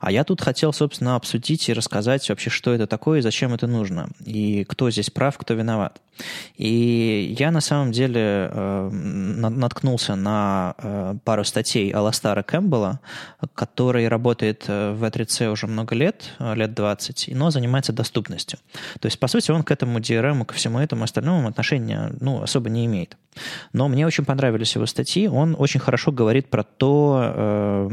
А 0.00 0.10
я 0.10 0.24
тут 0.24 0.40
хотел, 0.40 0.72
собственно, 0.72 1.16
обсудить 1.16 1.68
и 1.68 1.74
рассказать 1.74 2.26
вообще, 2.30 2.48
что 2.48 2.72
это 2.72 2.86
такое 2.86 3.18
и 3.18 3.22
зачем 3.22 3.52
это 3.52 3.66
нужно. 3.66 4.08
И 4.24 4.64
кто 4.64 4.85
здесь 4.90 5.10
прав, 5.10 5.36
кто 5.38 5.54
виноват. 5.54 6.00
И 6.56 7.34
я 7.38 7.50
на 7.50 7.60
самом 7.60 7.92
деле 7.92 8.48
э, 8.50 8.90
наткнулся 8.90 10.16
на 10.16 10.74
э, 10.78 11.14
пару 11.24 11.44
статей 11.44 11.90
Аластара 11.90 12.42
Кэмпбелла, 12.42 13.00
который 13.54 14.08
работает 14.08 14.64
э, 14.68 14.92
в 14.92 15.04
E3C 15.04 15.50
уже 15.50 15.66
много 15.66 15.94
лет, 15.94 16.32
э, 16.38 16.54
лет 16.54 16.74
20, 16.74 17.30
но 17.34 17.50
занимается 17.50 17.92
доступностью. 17.92 18.58
То 19.00 19.06
есть, 19.06 19.18
по 19.18 19.28
сути, 19.28 19.50
он 19.50 19.62
к 19.62 19.70
этому 19.70 19.98
DRM, 19.98 20.44
ко 20.44 20.54
всему 20.54 20.78
этому 20.78 21.04
остальному 21.04 21.48
отношения 21.48 22.12
ну, 22.20 22.42
особо 22.42 22.70
не 22.70 22.86
имеет. 22.86 23.16
Но 23.72 23.88
мне 23.88 24.06
очень 24.06 24.24
понравились 24.24 24.74
его 24.74 24.86
статьи. 24.86 25.28
Он 25.28 25.56
очень 25.58 25.80
хорошо 25.80 26.12
говорит 26.12 26.48
про 26.48 26.62
то... 26.62 27.32
Э, 27.34 27.88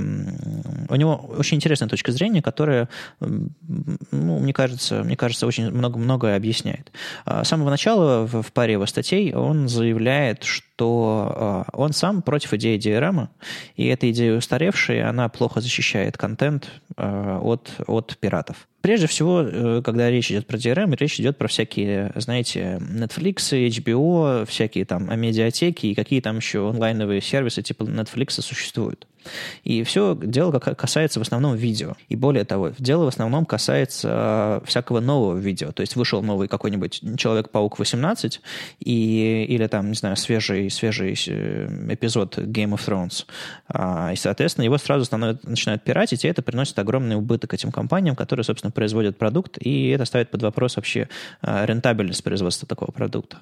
у 0.90 0.96
него 0.96 1.16
очень 1.38 1.58
интересная 1.58 1.90
точка 1.90 2.12
зрения, 2.12 2.42
которая, 2.42 2.88
ну, 3.20 4.40
мне 4.40 4.54
кажется, 4.54 5.04
мне 5.04 5.18
кажется, 5.18 5.48
очень 5.48 5.70
много-многое 5.72 6.36
объясняет. 6.36 6.83
С 7.26 7.48
самого 7.48 7.70
начала 7.70 8.26
в 8.26 8.52
паре 8.52 8.74
его 8.74 8.86
статей 8.86 9.34
он 9.34 9.68
заявляет, 9.68 10.44
что 10.44 10.73
э, 10.86 11.64
он 11.74 11.94
сам 11.94 12.22
против 12.22 12.54
идеи 12.54 12.78
DRM, 12.78 13.28
и 13.76 13.88
эта 13.88 14.10
идея 14.12 14.38
устаревшая, 14.38 15.10
она 15.10 15.30
плохо 15.30 15.62
защищает 15.62 16.18
контент 16.18 16.70
э, 16.98 17.40
от, 17.42 17.72
от 17.88 18.18
пиратов. 18.18 18.68
Прежде 18.84 19.08
всего, 19.08 19.42
э, 19.42 19.82
когда 19.82 20.12
речь 20.12 20.30
идет 20.30 20.46
про 20.46 20.58
DRM, 20.58 20.94
речь 20.98 21.18
идет 21.18 21.38
про 21.38 21.48
всякие, 21.48 22.12
знаете, 22.16 22.82
Netflix, 22.82 23.54
HBO, 23.54 24.46
всякие 24.46 24.84
там 24.84 25.08
медиатеки 25.18 25.86
и 25.86 25.96
какие 25.96 26.20
там 26.20 26.36
еще 26.36 26.70
онлайновые 26.70 27.22
сервисы 27.22 27.62
типа 27.62 27.84
Netflix 27.84 28.42
существуют. 28.42 29.08
И 29.64 29.84
все 29.84 30.20
дело 30.22 30.60
касается 30.60 31.20
в 31.20 31.22
основном 31.22 31.56
видео. 31.56 31.94
И 32.10 32.18
более 32.18 32.44
того, 32.44 32.74
дело 32.78 33.06
в 33.06 33.08
основном 33.08 33.46
касается 33.46 34.62
всякого 34.66 35.00
нового 35.00 35.38
видео. 35.38 35.72
То 35.72 35.80
есть 35.80 35.96
вышел 35.96 36.22
новый 36.22 36.50
какой-нибудь 36.50 37.02
Человек-паук 37.18 37.80
18 37.80 38.42
и, 38.80 39.46
или 39.48 39.68
там, 39.68 39.90
не 39.90 39.96
знаю, 39.96 40.18
свежий, 40.18 40.70
свежий 40.74 41.18
э, 41.28 41.94
эпизод 41.94 42.38
Game 42.38 42.74
of 42.74 42.86
Thrones. 42.86 43.26
А, 43.68 44.12
и, 44.12 44.16
соответственно, 44.16 44.66
его 44.66 44.78
сразу 44.78 45.06
становят, 45.06 45.44
начинают 45.44 45.84
пиратить, 45.84 46.26
и 46.26 46.28
это 46.28 46.42
приносит 46.42 46.78
огромный 46.80 47.16
убыток 47.16 47.54
этим 47.54 47.72
компаниям, 47.72 48.16
которые, 48.16 48.44
собственно, 48.44 48.72
производят 48.72 49.18
продукт, 49.18 49.58
и 49.60 49.90
это 49.90 50.06
ставит 50.06 50.30
под 50.30 50.44
вопрос 50.44 50.76
вообще 50.76 51.10
а, 51.42 51.66
рентабельность 51.66 52.24
производства 52.24 52.68
такого 52.68 52.92
продукта. 52.92 53.38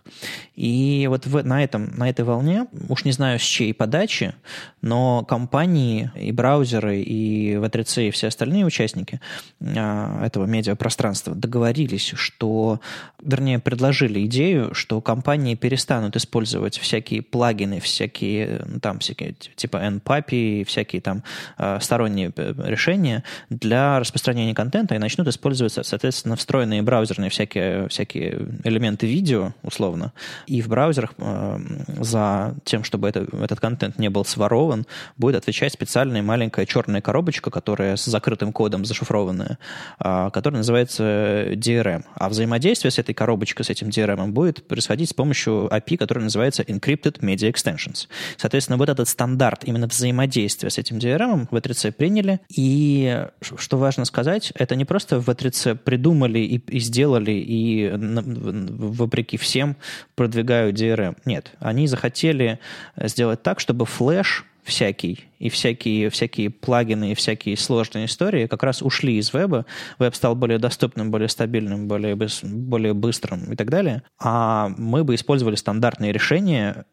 И 0.56 1.06
вот 1.10 1.26
в, 1.26 1.44
на, 1.44 1.64
этом, 1.64 1.96
на 1.98 2.10
этой 2.10 2.26
волне, 2.26 2.68
уж 2.90 3.06
не 3.06 3.12
знаю 3.12 3.40
с 3.40 3.44
чьей 3.44 3.74
подачи, 3.74 4.34
но 4.82 5.24
компании 5.24 6.12
и 6.16 6.32
браузеры, 6.32 7.02
и 7.02 7.56
V3C, 7.56 8.08
и 8.08 8.12
все 8.12 8.28
остальные 8.28 8.66
участники 8.66 9.20
а, 9.60 10.26
этого 10.26 10.46
медиапространства 10.46 11.36
договорились, 11.36 12.14
что, 12.16 12.80
вернее, 13.22 13.60
предложили 13.60 14.26
идею, 14.26 14.74
что 14.74 15.02
компании 15.02 15.56
перестанут 15.56 16.16
использовать 16.16 16.78
всякие 16.78 17.11
плагины, 17.20 17.80
всякие, 17.80 18.64
ну, 18.66 18.80
там, 18.80 19.00
всякие, 19.00 19.34
типа 19.34 19.78
NPAPI, 19.78 20.64
всякие 20.66 21.02
там 21.02 21.24
а, 21.58 21.80
сторонние 21.80 22.32
э, 22.36 22.54
решения 22.66 23.24
для 23.50 24.00
распространения 24.00 24.56
контента 24.56 24.96
и 24.96 24.98
начнут 24.98 25.28
использоваться, 25.28 25.84
соответственно, 25.84 26.36
встроенные 26.36 26.82
браузерные 26.82 27.30
всякие, 27.30 27.88
всякие 27.90 28.48
элементы 28.64 29.08
видео, 29.08 29.54
условно, 29.64 30.14
и 30.48 30.62
в 30.62 30.70
браузерах 30.70 31.14
э, 31.18 31.60
за 32.00 32.56
тем, 32.64 32.84
чтобы 32.84 33.10
это, 33.10 33.28
этот 33.42 33.60
контент 33.60 34.00
не 34.00 34.10
был 34.10 34.26
сворован, 34.26 34.86
будет 35.18 35.36
отвечать 35.36 35.74
специальная 35.74 36.22
маленькая 36.22 36.66
черная 36.66 37.02
коробочка, 37.02 37.52
которая 37.52 37.96
с 37.96 38.06
закрытым 38.06 38.54
кодом 38.54 38.86
зашифрованная, 38.86 39.58
э, 40.00 40.30
которая 40.34 40.60
называется 40.60 41.54
DRM. 41.54 42.04
А 42.16 42.30
взаимодействие 42.30 42.92
с 42.92 43.00
этой 43.00 43.14
коробочкой, 43.14 43.66
с 43.66 43.70
этим 43.70 43.90
DRM 43.90 44.28
будет 44.28 44.68
происходить 44.68 45.10
с 45.10 45.14
помощью 45.14 45.68
API, 45.72 45.98
который 45.98 46.24
называется 46.24 46.64
Encrypted 47.02 47.20
Media 47.22 47.52
Extensions. 47.52 48.08
Соответственно, 48.38 48.78
вот 48.78 48.90
этот 48.90 49.08
стандарт 49.08 49.64
именно 49.64 49.88
взаимодействия 49.88 50.70
с 50.70 50.78
этим 50.78 50.98
DRM 50.98 51.48
в 51.50 51.56
E3C 51.56 51.92
приняли. 51.92 52.40
И, 52.50 53.26
что 53.42 53.78
важно 53.78 54.06
сказать, 54.06 54.52
это 54.56 54.76
не 54.76 54.86
просто 54.86 55.20
в 55.20 55.30
V3C 55.30 55.76
придумали 55.76 56.40
и, 56.40 56.58
и 56.58 56.80
сделали, 56.80 57.32
и 57.32 57.92
вопреки 57.94 59.38
всем 59.38 59.76
продвигают 60.16 60.80
DRM. 60.80 61.18
Нет, 61.26 61.52
они 61.60 61.88
захотели 61.88 62.60
сделать 62.98 63.44
так, 63.44 63.60
чтобы 63.60 63.86
флеш 63.86 64.46
всякий, 64.64 65.26
и 65.40 65.50
всякие, 65.50 66.10
всякие 66.10 66.50
плагины, 66.50 67.12
и 67.12 67.16
всякие 67.16 67.58
сложные 67.58 68.06
истории 68.06 68.48
как 68.48 68.64
раз 68.64 68.82
ушли 68.82 69.18
из 69.18 69.34
веба. 69.34 69.66
Веб 70.00 70.16
стал 70.16 70.36
более 70.36 70.60
доступным, 70.60 71.12
более 71.12 71.30
стабильным, 71.30 71.88
более, 71.88 72.16
более 72.44 72.94
быстрым 72.94 73.52
и 73.52 73.56
так 73.56 73.70
далее. 73.70 74.04
А 74.20 74.70
мы 74.78 75.04
бы 75.04 75.16
использовали 75.16 75.56
стандартные 75.56 76.12
решения, 76.12 76.86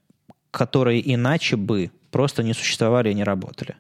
которые 0.50 1.14
иначе 1.14 1.56
бы 1.56 1.90
просто 2.10 2.42
не 2.42 2.54
существовали 2.54 3.10
и 3.10 3.14
не 3.14 3.24
работали. 3.24 3.76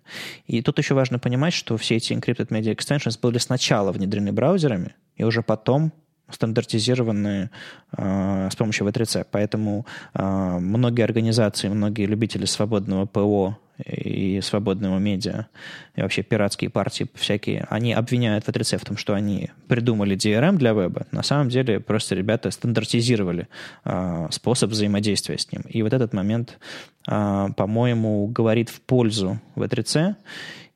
И 0.46 0.60
тут 0.62 0.78
еще 0.78 0.94
важно 0.94 1.18
понимать, 1.18 1.54
что 1.54 1.76
все 1.76 1.96
эти 1.96 2.12
encrypted 2.12 2.48
media 2.48 2.76
extensions 2.76 3.18
были 3.20 3.38
сначала 3.38 3.90
внедрены 3.92 4.32
браузерами, 4.32 4.94
и 5.16 5.24
уже 5.24 5.42
потом 5.42 5.92
стандартизированные 6.30 7.50
э, 7.96 8.48
с 8.50 8.56
помощью 8.56 8.86
V3C. 8.86 9.26
Поэтому 9.30 9.86
э, 10.14 10.58
многие 10.60 11.02
организации, 11.02 11.68
многие 11.68 12.06
любители 12.06 12.44
свободного 12.44 13.06
ПО 13.06 13.58
и, 13.84 14.40
свободного 14.42 14.98
медиа, 14.98 15.46
и 15.94 16.02
вообще 16.02 16.22
пиратские 16.22 16.70
партии 16.70 17.06
всякие, 17.14 17.66
они 17.70 17.92
обвиняют 17.92 18.46
В3C 18.46 18.78
в 18.78 18.84
том, 18.84 18.96
что 18.96 19.14
они 19.14 19.50
придумали 19.68 20.16
DRM 20.16 20.56
для 20.56 20.72
веба. 20.72 21.06
На 21.12 21.22
самом 21.22 21.48
деле 21.48 21.80
просто 21.80 22.14
ребята 22.14 22.50
стандартизировали 22.50 23.48
э, 23.84 24.28
способ 24.30 24.70
взаимодействия 24.70 25.38
с 25.38 25.50
ним. 25.52 25.62
И 25.68 25.82
вот 25.82 25.92
этот 25.92 26.12
момент, 26.12 26.58
э, 27.08 27.48
по-моему, 27.56 28.26
говорит 28.26 28.68
в 28.68 28.80
пользу 28.80 29.40
В3C 29.54 30.16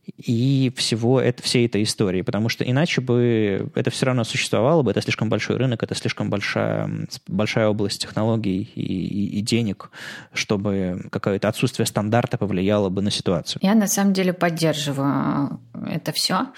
и 0.04 0.73
всего 0.76 1.21
это, 1.21 1.42
всей 1.42 1.66
этой 1.66 1.85
истории, 1.85 2.23
потому 2.23 2.49
что 2.49 2.64
иначе 2.64 3.00
бы 3.00 3.71
это 3.75 3.90
все 3.90 4.06
равно 4.06 4.25
существовало 4.25 4.82
бы, 4.82 4.90
это 4.90 5.00
слишком 5.00 5.28
большой 5.28 5.56
рынок, 5.56 5.82
это 5.82 5.94
слишком 5.94 6.28
большая, 6.28 6.90
большая 7.28 7.68
область 7.68 8.02
технологий 8.02 8.71
и, 8.75 8.80
и, 8.80 9.38
и 9.38 9.40
денег, 9.42 9.90
чтобы 10.32 11.06
какое-то 11.11 11.49
отсутствие 11.49 11.87
стандарта 11.87 12.37
повлияло 12.37 12.88
бы 12.88 13.00
на 13.00 13.11
ситуацию. 13.11 13.61
Я 13.62 13.75
на 13.75 13.87
самом 13.87 14.12
деле 14.12 14.32
поддерживаю 14.32 15.61
это 15.87 16.11
все, 16.12 16.49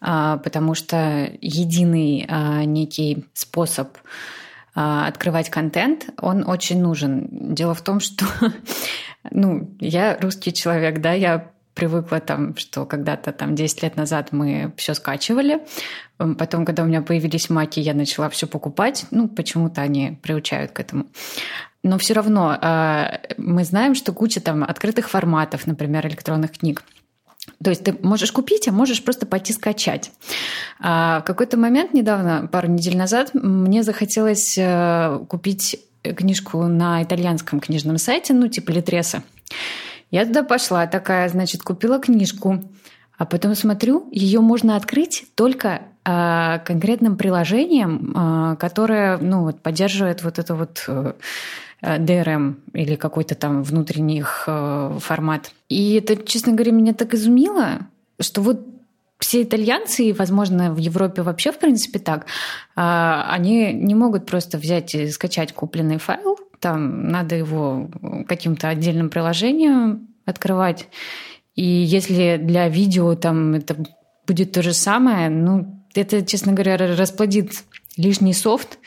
а, 0.00 0.38
потому 0.38 0.74
что 0.74 1.30
единый 1.40 2.26
а, 2.28 2.64
некий 2.64 3.26
способ 3.32 3.96
а, 4.74 5.06
открывать 5.06 5.50
контент, 5.50 6.08
он 6.20 6.48
очень 6.48 6.80
нужен. 6.82 7.28
Дело 7.30 7.74
в 7.74 7.82
том, 7.82 8.00
что 8.00 8.26
ну, 9.30 9.74
я 9.78 10.18
русский 10.20 10.52
человек, 10.52 11.00
да, 11.00 11.12
я 11.12 11.52
привыкла 11.78 12.18
там, 12.18 12.56
что 12.56 12.84
когда-то 12.86 13.30
там 13.32 13.54
10 13.54 13.84
лет 13.84 13.96
назад 13.96 14.32
мы 14.32 14.72
все 14.76 14.94
скачивали. 14.94 15.60
Потом, 16.16 16.64
когда 16.64 16.82
у 16.82 16.86
меня 16.86 17.02
появились 17.02 17.50
маки, 17.50 17.78
я 17.78 17.94
начала 17.94 18.28
все 18.30 18.48
покупать. 18.48 19.06
Ну, 19.12 19.28
почему-то 19.28 19.80
они 19.80 20.18
приучают 20.20 20.72
к 20.72 20.80
этому. 20.80 21.06
Но 21.84 21.96
все 21.98 22.14
равно 22.14 22.58
э, 22.60 23.34
мы 23.36 23.62
знаем, 23.62 23.94
что 23.94 24.12
куча 24.12 24.40
там 24.40 24.64
открытых 24.64 25.08
форматов, 25.08 25.68
например, 25.68 26.04
электронных 26.08 26.58
книг. 26.58 26.82
То 27.62 27.70
есть 27.70 27.84
ты 27.84 27.96
можешь 28.02 28.32
купить, 28.32 28.66
а 28.66 28.72
можешь 28.72 29.04
просто 29.04 29.24
пойти 29.24 29.52
скачать. 29.52 30.10
А 30.80 31.20
в 31.20 31.24
какой-то 31.24 31.56
момент 31.56 31.94
недавно, 31.94 32.48
пару 32.50 32.66
недель 32.66 32.96
назад, 32.96 33.30
мне 33.34 33.84
захотелось 33.84 34.58
э, 34.58 35.20
купить 35.28 35.78
книжку 36.02 36.64
на 36.64 37.04
итальянском 37.04 37.60
книжном 37.60 37.98
сайте, 37.98 38.34
ну, 38.34 38.48
типа 38.48 38.72
Литреса. 38.72 39.22
Я 40.10 40.24
туда 40.24 40.42
пошла, 40.42 40.86
такая, 40.86 41.28
значит, 41.28 41.62
купила 41.62 41.98
книжку, 41.98 42.62
а 43.18 43.26
потом 43.26 43.54
смотрю, 43.54 44.08
ее 44.12 44.40
можно 44.40 44.76
открыть 44.76 45.26
только 45.34 45.82
э, 46.04 46.58
конкретным 46.64 47.16
приложением, 47.16 48.14
э, 48.14 48.56
которое 48.56 49.18
ну, 49.18 49.42
вот, 49.42 49.60
поддерживает 49.60 50.22
вот 50.22 50.38
это 50.38 50.54
вот 50.54 50.84
э, 50.86 51.12
DRM 51.82 52.56
или 52.72 52.94
какой-то 52.94 53.34
там 53.34 53.62
внутренний 53.64 54.18
их 54.18 54.44
э, 54.46 54.98
формат. 55.00 55.50
И 55.68 55.94
это, 55.94 56.16
честно 56.16 56.52
говоря, 56.52 56.70
меня 56.72 56.94
так 56.94 57.12
изумило, 57.12 57.80
что 58.20 58.40
вот 58.40 58.60
все 59.18 59.42
итальянцы, 59.42 60.04
и, 60.04 60.12
возможно, 60.12 60.72
в 60.72 60.78
Европе 60.78 61.22
вообще, 61.22 61.50
в 61.50 61.58
принципе, 61.58 61.98
так, 61.98 62.26
они 62.76 63.72
не 63.72 63.96
могут 63.96 64.26
просто 64.26 64.58
взять 64.58 64.94
и 64.94 65.10
скачать 65.10 65.52
купленный 65.52 65.98
файл, 65.98 66.38
там 66.60 67.08
надо 67.08 67.34
его 67.36 67.90
каким-то 68.26 68.68
отдельным 68.68 69.10
приложением 69.10 70.08
открывать. 70.24 70.88
И 71.54 71.64
если 71.64 72.36
для 72.36 72.68
видео 72.68 73.14
там 73.14 73.54
это 73.54 73.76
будет 74.26 74.52
то 74.52 74.62
же 74.62 74.72
самое, 74.72 75.28
ну, 75.28 75.84
это, 75.94 76.24
честно 76.24 76.52
говоря, 76.52 76.76
расплодит 76.96 77.52
лишний 77.96 78.32
софт, 78.32 78.78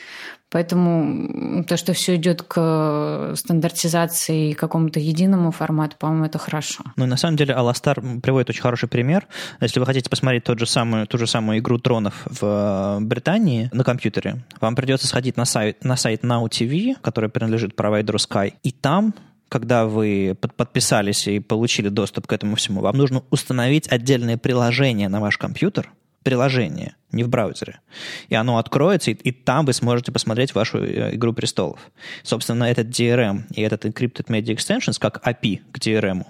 Поэтому 0.51 1.63
то, 1.63 1.77
что 1.77 1.93
все 1.93 2.15
идет 2.15 2.41
к 2.43 3.33
стандартизации 3.35 4.49
и 4.49 4.53
какому-то 4.53 4.99
единому 4.99 5.51
формату, 5.51 5.95
по-моему, 5.97 6.25
это 6.25 6.39
хорошо. 6.39 6.83
Ну, 6.97 7.05
на 7.05 7.15
самом 7.15 7.37
деле, 7.37 7.53
Аластар 7.53 8.01
приводит 8.21 8.49
очень 8.49 8.61
хороший 8.61 8.89
пример. 8.89 9.27
Если 9.61 9.79
вы 9.79 9.85
хотите 9.85 10.09
посмотреть 10.09 10.43
тот 10.43 10.59
же 10.59 10.65
самый, 10.65 11.05
ту 11.05 11.17
же 11.17 11.25
самую 11.25 11.59
игру 11.59 11.77
тронов 11.77 12.23
в 12.25 12.43
э, 12.43 12.99
Британии 12.99 13.69
на 13.71 13.85
компьютере, 13.85 14.43
вам 14.59 14.75
придется 14.75 15.07
сходить 15.07 15.37
на 15.37 15.45
сайт, 15.45 15.85
на 15.85 15.95
сайт 15.95 16.23
Now 16.25 16.49
TV, 16.49 16.95
который 17.01 17.29
принадлежит 17.29 17.75
провайдеру 17.75 18.17
Sky, 18.17 18.53
и 18.61 18.71
там 18.71 19.13
когда 19.47 19.85
вы 19.85 20.37
подписались 20.55 21.27
и 21.27 21.41
получили 21.41 21.89
доступ 21.89 22.25
к 22.25 22.31
этому 22.31 22.55
всему, 22.55 22.79
вам 22.79 22.95
нужно 22.95 23.23
установить 23.31 23.91
отдельное 23.91 24.37
приложение 24.37 25.09
на 25.09 25.19
ваш 25.19 25.37
компьютер, 25.37 25.91
приложение, 26.23 26.95
не 27.11 27.23
в 27.23 27.29
браузере. 27.29 27.79
И 28.29 28.35
оно 28.35 28.57
откроется, 28.57 29.11
и, 29.11 29.13
и 29.13 29.31
там 29.31 29.65
вы 29.65 29.73
сможете 29.73 30.11
посмотреть 30.11 30.55
вашу 30.55 30.79
э, 30.79 31.15
«Игру 31.15 31.33
престолов». 31.33 31.79
Собственно, 32.23 32.65
этот 32.65 32.87
DRM 32.87 33.43
и 33.51 33.61
этот 33.61 33.85
Encrypted 33.85 34.27
Media 34.27 34.55
Extensions, 34.55 34.99
как 34.99 35.25
API 35.25 35.61
к 35.71 35.77
DRM, 35.77 36.25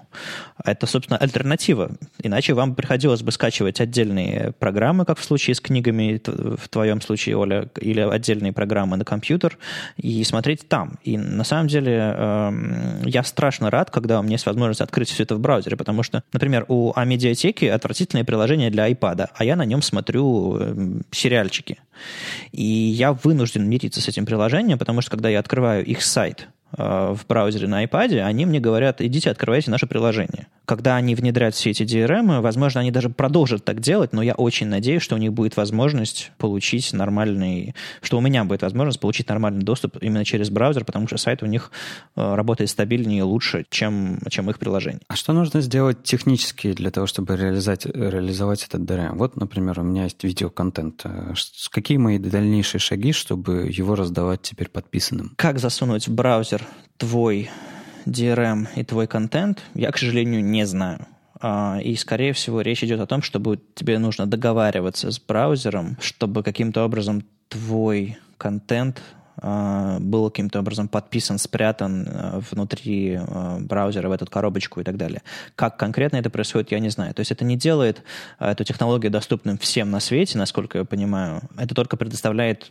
это, 0.64 0.86
собственно, 0.86 1.18
альтернатива. 1.18 1.92
Иначе 2.22 2.54
вам 2.54 2.74
приходилось 2.74 3.22
бы 3.22 3.32
скачивать 3.32 3.80
отдельные 3.80 4.52
программы, 4.58 5.04
как 5.04 5.18
в 5.18 5.24
случае 5.24 5.54
с 5.54 5.60
книгами, 5.60 6.20
в 6.26 6.68
твоем 6.68 7.00
случае, 7.00 7.36
Оля, 7.36 7.68
или 7.80 8.00
отдельные 8.00 8.52
программы 8.52 8.96
на 8.96 9.04
компьютер, 9.04 9.58
и 9.96 10.22
смотреть 10.24 10.68
там. 10.68 10.98
И 11.02 11.18
на 11.18 11.44
самом 11.44 11.68
деле 11.68 12.14
э, 12.16 12.52
я 13.04 13.22
страшно 13.24 13.70
рад, 13.70 13.90
когда 13.90 14.20
у 14.20 14.22
меня 14.22 14.32
есть 14.32 14.46
возможность 14.46 14.80
открыть 14.80 15.10
все 15.10 15.22
это 15.24 15.34
в 15.34 15.40
браузере, 15.40 15.76
потому 15.76 16.02
что, 16.02 16.22
например, 16.32 16.64
у 16.68 16.92
Амедиатеки 16.94 17.64
отвратительное 17.64 18.24
приложение 18.24 18.70
для 18.70 18.90
iPad, 18.90 19.28
а 19.34 19.44
я 19.44 19.56
на 19.56 19.64
нем 19.64 19.82
смотрю 19.82 20.58
э, 20.58 20.71
сериальчики. 21.10 21.78
И 22.52 22.62
я 22.62 23.12
вынужден 23.12 23.68
мириться 23.68 24.00
с 24.00 24.08
этим 24.08 24.26
приложением, 24.26 24.78
потому 24.78 25.00
что 25.00 25.10
когда 25.10 25.28
я 25.28 25.38
открываю 25.38 25.84
их 25.84 26.02
сайт, 26.02 26.48
в 26.72 27.20
браузере 27.28 27.68
на 27.68 27.84
iPad, 27.84 28.20
они 28.20 28.46
мне 28.46 28.60
говорят, 28.60 29.00
идите, 29.00 29.30
открывайте 29.30 29.70
наше 29.70 29.86
приложение. 29.86 30.46
Когда 30.64 30.96
они 30.96 31.14
внедряют 31.14 31.54
все 31.54 31.70
эти 31.70 31.82
DRM, 31.82 32.40
возможно, 32.40 32.80
они 32.80 32.90
даже 32.90 33.10
продолжат 33.10 33.64
так 33.64 33.80
делать, 33.80 34.12
но 34.12 34.22
я 34.22 34.34
очень 34.34 34.68
надеюсь, 34.68 35.02
что 35.02 35.16
у 35.16 35.18
них 35.18 35.32
будет 35.32 35.56
возможность 35.56 36.32
получить 36.38 36.92
нормальный, 36.92 37.74
что 38.00 38.18
у 38.18 38.20
меня 38.20 38.44
будет 38.44 38.62
возможность 38.62 39.00
получить 39.00 39.28
нормальный 39.28 39.62
доступ 39.62 39.98
именно 40.00 40.24
через 40.24 40.50
браузер, 40.50 40.84
потому 40.84 41.06
что 41.06 41.18
сайт 41.18 41.42
у 41.42 41.46
них 41.46 41.70
э, 42.16 42.34
работает 42.34 42.70
стабильнее 42.70 43.20
и 43.20 43.22
лучше, 43.22 43.66
чем, 43.68 44.18
чем 44.30 44.48
их 44.48 44.58
приложение. 44.58 45.00
А 45.08 45.16
что 45.16 45.32
нужно 45.32 45.60
сделать 45.60 46.02
технически 46.04 46.72
для 46.72 46.90
того, 46.90 47.06
чтобы 47.06 47.36
реализовать, 47.36 47.86
реализовать 47.86 48.64
этот 48.64 48.82
DRM? 48.82 49.16
Вот, 49.16 49.36
например, 49.36 49.80
у 49.80 49.82
меня 49.82 50.04
есть 50.04 50.24
видеоконтент. 50.24 51.02
Э, 51.04 51.34
какие 51.70 51.98
мои 51.98 52.18
дальнейшие 52.18 52.80
шаги, 52.80 53.12
чтобы 53.12 53.68
его 53.70 53.94
раздавать 53.94 54.42
теперь 54.42 54.68
подписанным? 54.68 55.32
Как 55.36 55.58
засунуть 55.58 56.08
в 56.08 56.14
браузер 56.14 56.61
твой 56.96 57.50
DRM 58.06 58.68
и 58.76 58.84
твой 58.84 59.06
контент, 59.06 59.62
я, 59.74 59.90
к 59.90 59.98
сожалению, 59.98 60.44
не 60.44 60.66
знаю. 60.66 61.06
А, 61.40 61.80
и, 61.82 61.96
скорее 61.96 62.32
всего, 62.32 62.60
речь 62.60 62.84
идет 62.84 63.00
о 63.00 63.06
том, 63.06 63.22
что 63.22 63.40
тебе 63.74 63.98
нужно 63.98 64.26
договариваться 64.26 65.10
с 65.10 65.18
браузером, 65.18 65.96
чтобы 66.00 66.42
каким-то 66.42 66.84
образом 66.84 67.24
твой 67.48 68.18
контент 68.38 69.02
а, 69.36 69.98
был 69.98 70.30
каким-то 70.30 70.60
образом 70.60 70.86
подписан, 70.86 71.38
спрятан 71.38 72.06
а, 72.08 72.40
внутри 72.50 73.18
браузера 73.60 74.08
в 74.08 74.12
эту 74.12 74.26
коробочку 74.26 74.80
и 74.80 74.84
так 74.84 74.96
далее. 74.96 75.22
Как 75.56 75.76
конкретно 75.76 76.16
это 76.16 76.30
происходит, 76.30 76.70
я 76.70 76.78
не 76.78 76.90
знаю. 76.90 77.12
То 77.12 77.20
есть 77.20 77.32
это 77.32 77.44
не 77.44 77.56
делает 77.56 78.02
эту 78.38 78.62
технологию 78.62 79.10
доступным 79.10 79.58
всем 79.58 79.90
на 79.90 79.98
свете, 79.98 80.38
насколько 80.38 80.78
я 80.78 80.84
понимаю. 80.84 81.42
Это 81.56 81.74
только 81.74 81.96
предоставляет 81.96 82.70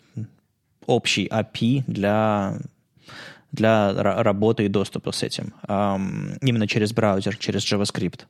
общий 0.85 1.27
API 1.27 1.83
для 1.87 2.57
для 3.51 3.93
работы 3.93 4.65
и 4.65 4.67
доступа 4.67 5.11
с 5.11 5.23
этим. 5.23 5.53
Именно 5.67 6.67
через 6.67 6.93
браузер, 6.93 7.37
через 7.37 7.63
JavaScript. 7.63 8.21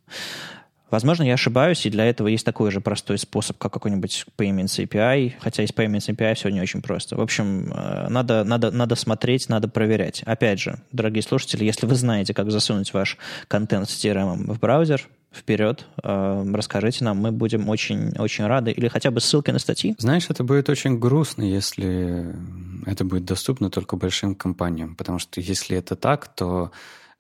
Возможно, 0.92 1.24
я 1.24 1.36
ошибаюсь, 1.36 1.86
и 1.86 1.90
для 1.90 2.06
этого 2.06 2.28
есть 2.28 2.46
такой 2.46 2.70
же 2.70 2.82
простой 2.82 3.18
способ, 3.18 3.58
как 3.58 3.72
какой-нибудь 3.72 4.26
Payments 4.38 4.86
API, 4.86 5.34
хотя 5.40 5.64
из 5.64 5.70
Payments 5.70 6.14
API 6.14 6.36
все 6.36 6.50
не 6.50 6.60
очень 6.60 6.82
просто. 6.82 7.16
В 7.16 7.22
общем, 7.22 7.72
э, 7.74 8.10
надо, 8.10 8.44
надо, 8.44 8.72
надо 8.72 8.96
смотреть, 8.96 9.48
надо 9.48 9.70
проверять. 9.70 10.22
Опять 10.26 10.60
же, 10.60 10.80
дорогие 10.92 11.24
слушатели, 11.24 11.64
если 11.64 11.86
вы 11.86 11.96
знаете, 11.96 12.34
как 12.34 12.52
засунуть 12.52 12.94
ваш 12.94 13.18
контент 13.48 13.90
с 13.90 14.04
CRM 14.04 14.52
в 14.52 14.60
браузер, 14.60 15.08
вперед, 15.34 15.86
э, 16.04 16.46
расскажите 16.54 17.04
нам, 17.06 17.18
мы 17.18 17.32
будем 17.32 17.70
очень-очень 17.70 18.46
рады. 18.46 18.72
Или 18.72 18.88
хотя 18.88 19.12
бы 19.12 19.22
ссылкой 19.22 19.54
на 19.54 19.60
статьи. 19.60 19.96
Знаешь, 19.98 20.30
это 20.30 20.44
будет 20.44 20.70
очень 20.70 21.00
грустно, 21.00 21.44
если 21.44 22.36
это 22.86 23.06
будет 23.06 23.26
доступно 23.26 23.70
только 23.70 23.96
большим 23.96 24.36
компаниям, 24.36 24.96
потому 24.96 25.20
что 25.20 25.40
если 25.40 25.78
это 25.78 25.96
так, 25.96 26.28
то 26.28 26.72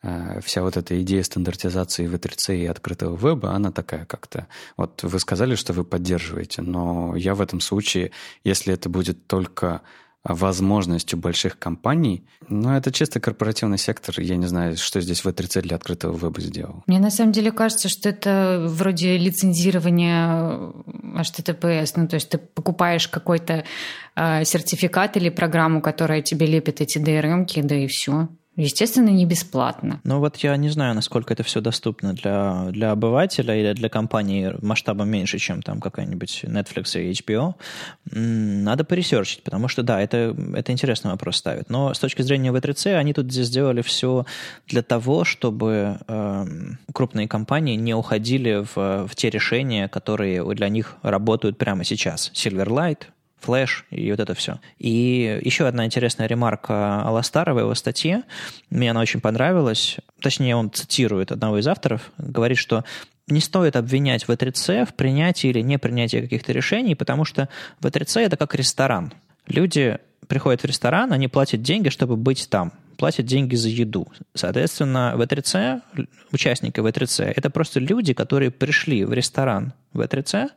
э, 0.04 0.42
вся 0.44 0.62
вот 0.62 0.76
эта 0.78 1.02
идея 1.02 1.24
стандартизации 1.24 2.10
V3C 2.10 2.64
и 2.64 2.66
открытого 2.66 3.16
веба, 3.16 3.52
она 3.52 3.72
такая 3.72 4.06
как-то... 4.06 4.48
Вот 4.76 5.04
вы 5.04 5.20
сказали, 5.20 5.56
что 5.56 5.74
вы 5.74 5.86
поддерживаете, 5.86 6.62
но 6.62 7.16
я 7.16 7.34
в 7.34 7.42
этом 7.42 7.62
случае, 7.62 8.12
если 8.44 8.74
это 8.74 8.90
будет 8.90 9.26
только 9.28 9.82
возможностью 10.24 11.18
больших 11.18 11.58
компаний. 11.58 12.24
Но 12.48 12.78
это 12.78 12.92
чисто 12.92 13.20
корпоративный 13.20 13.78
сектор. 13.78 14.20
Я 14.20 14.36
не 14.36 14.48
знаю, 14.48 14.78
что 14.78 15.02
здесь 15.02 15.24
V3C 15.24 15.62
для 15.62 15.76
открытого 15.76 16.16
веба 16.16 16.42
сделал. 16.42 16.84
Мне 16.88 17.00
на 17.00 17.10
самом 17.10 17.32
деле 17.32 17.52
кажется, 17.52 17.90
что 17.90 18.10
это 18.10 18.66
вроде 18.68 19.18
лицензирования 19.18 20.72
HTTPS. 21.16 21.94
Ну, 21.96 22.08
то 22.08 22.16
есть 22.16 22.30
ты 22.30 22.38
покупаешь 22.38 23.08
какой-то 23.08 23.64
э, 24.16 24.46
сертификат 24.46 25.18
или 25.18 25.30
программу, 25.30 25.82
которая 25.82 26.22
тебе 26.22 26.46
лепит 26.46 26.82
эти 26.82 27.00
DRM, 27.00 27.46
да 27.64 27.76
и 27.76 27.88
все. 27.88 28.30
Естественно, 28.58 29.10
не 29.10 29.26
бесплатно. 29.26 30.02
Ну 30.04 30.20
вот 30.20 30.36
я 30.38 30.58
не 30.58 30.68
знаю, 30.68 30.94
насколько 30.94 31.34
это 31.34 31.42
все 31.44 31.62
доступно 31.62 32.14
для, 32.14 32.68
для 32.72 32.92
обывателя 32.92 33.56
или 33.56 33.72
для 33.72 33.88
компании 33.88 34.54
масштабом 34.62 35.10
меньше, 35.10 35.40
чем 35.40 35.62
там 35.62 35.80
какая-нибудь 35.80 36.44
Netflix 36.44 37.00
и 37.00 37.12
HBO. 37.12 37.56
Надо 38.12 38.84
поресерчить, 38.84 39.44
потому 39.44 39.70
что, 39.70 39.84
да, 39.84 40.02
это, 40.02 40.36
это 40.54 40.74
интересный 40.74 41.12
вопрос 41.12 41.38
ставит. 41.38 41.70
Но 41.70 41.94
с 41.94 42.00
точки 42.00 42.24
зрения 42.24 42.52
V3C, 42.52 42.96
они 42.96 43.14
тут 43.14 43.32
здесь 43.32 43.48
сделали 43.48 43.82
все 43.82 44.26
для 44.68 44.82
того, 44.84 45.24
чтобы 45.24 45.98
э, 46.06 46.46
крупные 46.94 47.30
компании 47.30 47.78
не 47.78 47.94
уходили 47.94 48.66
в, 48.76 49.08
в 49.08 49.16
те 49.16 49.30
решения, 49.30 49.88
которые 49.88 50.44
для 50.56 50.68
них 50.68 50.98
работают 51.04 51.58
прямо 51.58 51.86
сейчас. 51.86 52.32
Silverlight, 52.34 53.04
Флэш 53.42 53.86
и 53.90 54.10
вот 54.12 54.20
это 54.20 54.34
все. 54.34 54.60
И 54.78 55.40
еще 55.44 55.68
одна 55.68 55.86
интересная 55.86 56.28
ремарка 56.28 57.02
Аластара 57.02 57.54
в 57.54 57.60
его 57.60 57.76
статье. 57.76 58.24
Мне 58.70 58.92
она 58.92 59.02
очень 59.02 59.20
понравилась. 59.20 59.98
Точнее, 60.22 60.56
он 60.56 60.72
цитирует 60.72 61.32
одного 61.32 61.60
из 61.60 61.68
авторов. 61.68 62.12
Говорит, 62.18 62.58
что 62.58 62.86
не 63.28 63.40
стоит 63.40 63.76
обвинять 63.76 64.26
V3C 64.26 64.86
в 64.86 64.94
принятии 64.94 65.50
или 65.50 65.62
не 65.62 65.78
принятии 65.78 66.22
каких-то 66.22 66.52
решений, 66.52 66.96
потому 66.96 67.26
что 67.26 67.50
V3C 67.82 68.22
это 68.22 68.38
как 68.38 68.56
ресторан. 68.56 69.14
Люди 69.48 69.98
приходят 70.28 70.62
в 70.62 70.66
ресторан, 70.66 71.12
они 71.12 71.28
платят 71.28 71.62
деньги, 71.62 71.90
чтобы 71.90 72.16
быть 72.16 72.48
там 72.50 72.72
платят 73.02 73.26
деньги 73.26 73.56
за 73.56 73.68
еду. 73.68 74.08
Соответственно, 74.36 75.16
V3C, 75.18 75.82
участники 76.32 76.80
V3C, 76.80 77.34
это 77.36 77.50
просто 77.50 77.80
люди, 77.80 78.14
которые 78.14 78.52
пришли 78.52 79.04
в 79.06 79.12
ресторан 79.12 79.74
V3C, 79.96 80.50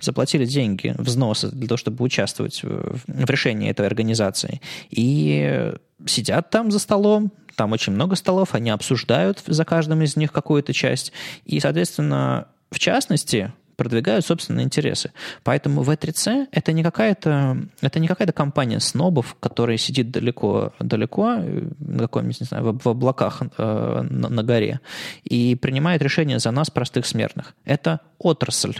заплатили 0.00 0.44
деньги, 0.44 0.92
взносы 0.98 1.50
для 1.52 1.68
того, 1.68 1.78
чтобы 1.78 2.04
участвовать 2.04 2.64
в, 2.64 2.98
в 3.06 3.30
решении 3.30 3.70
этой 3.70 3.86
организации, 3.86 4.60
и 4.90 5.72
сидят 6.04 6.50
там 6.50 6.72
за 6.72 6.80
столом, 6.80 7.30
там 7.54 7.70
очень 7.70 7.92
много 7.92 8.16
столов, 8.16 8.56
они 8.56 8.70
обсуждают 8.70 9.44
за 9.46 9.64
каждым 9.64 10.02
из 10.02 10.16
них 10.16 10.32
какую-то 10.32 10.72
часть, 10.72 11.12
и, 11.44 11.60
соответственно, 11.60 12.48
в 12.72 12.80
частности, 12.80 13.52
продвигают 13.76 14.24
собственные 14.24 14.64
интересы. 14.64 15.12
Поэтому 15.42 15.82
V3C 15.82 16.48
это 16.50 16.72
не 16.72 16.82
какая-то, 16.82 17.58
это 17.80 18.00
не 18.00 18.08
какая-то 18.08 18.32
компания 18.32 18.80
снобов, 18.80 19.36
которая 19.40 19.76
сидит 19.76 20.10
далеко-далеко, 20.10 21.36
на 21.78 21.98
каком-нибудь, 21.98 22.40
не 22.40 22.46
знаю, 22.46 22.64
в, 22.64 22.78
в 22.78 22.88
облаках 22.88 23.42
э, 23.56 24.06
на, 24.08 24.28
на 24.28 24.42
горе, 24.42 24.80
и 25.22 25.54
принимает 25.54 26.02
решения 26.02 26.38
за 26.38 26.50
нас, 26.50 26.70
простых 26.70 27.06
смертных. 27.06 27.54
Это 27.64 28.00
отрасль 28.18 28.76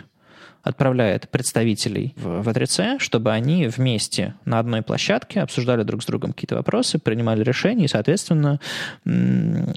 отправляет 0.64 1.28
представителей 1.28 2.14
в, 2.16 2.42
в 2.42 2.52
3 2.52 2.98
чтобы 2.98 3.30
они 3.30 3.68
вместе 3.68 4.34
на 4.44 4.58
одной 4.58 4.82
площадке 4.82 5.42
обсуждали 5.42 5.82
друг 5.82 6.02
с 6.02 6.06
другом 6.06 6.32
какие-то 6.32 6.56
вопросы, 6.56 6.98
принимали 6.98 7.44
решения 7.44 7.84
и, 7.84 7.88
соответственно, 7.88 8.58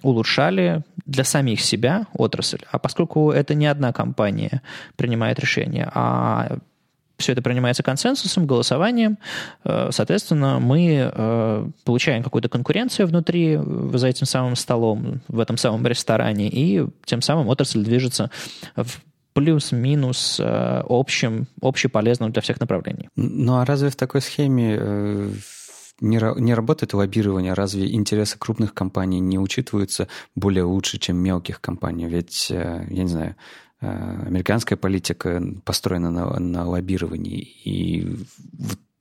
улучшали 0.01 0.83
для 1.05 1.23
самих 1.23 1.61
себя 1.61 2.07
отрасль. 2.13 2.61
А 2.71 2.79
поскольку 2.79 3.31
это 3.31 3.53
не 3.53 3.67
одна 3.67 3.91
компания 3.91 4.61
принимает 4.95 5.39
решения, 5.39 5.91
а 5.93 6.57
все 7.17 7.33
это 7.33 7.41
принимается 7.41 7.83
консенсусом, 7.83 8.45
голосованием. 8.45 9.17
Э, 9.63 9.89
соответственно, 9.91 10.59
мы 10.59 11.11
э, 11.11 11.67
получаем 11.83 12.23
какую-то 12.23 12.47
конкуренцию 12.47 13.07
внутри 13.07 13.59
за 13.93 14.07
этим 14.07 14.27
самым 14.27 14.55
столом, 14.55 15.21
в 15.27 15.39
этом 15.39 15.57
самом 15.57 15.85
ресторане, 15.85 16.47
и 16.47 16.85
тем 17.05 17.21
самым 17.21 17.47
отрасль 17.47 17.83
движется 17.83 18.29
в 18.75 18.99
плюс-минус 19.37 20.39
э, 20.39 20.83
общим, 20.89 21.47
общеполезным 21.61 22.31
для 22.31 22.41
всех 22.41 22.59
направлений. 22.59 23.09
Ну 23.15 23.57
а 23.57 23.65
разве 23.65 23.89
в 23.89 23.95
такой 23.95 24.21
схеме 24.21 24.75
э, 24.79 25.31
не, 26.01 26.41
не 26.41 26.53
работает 26.55 26.93
лоббирование? 26.93 27.53
Разве 27.53 27.93
интересы 27.93 28.37
крупных 28.39 28.73
компаний 28.73 29.19
не 29.19 29.37
учитываются 29.37 30.07
более 30.35 30.63
лучше, 30.63 30.97
чем 30.97 31.17
мелких 31.17 31.61
компаний? 31.61 32.07
Ведь, 32.07 32.47
э, 32.49 32.87
я 32.89 33.03
не 33.03 33.09
знаю, 33.09 33.35
американская 33.79 34.75
политика 34.75 35.39
построена 35.63 36.09
на, 36.09 36.39
на 36.39 36.67
лоббировании, 36.67 37.41
и 37.63 38.17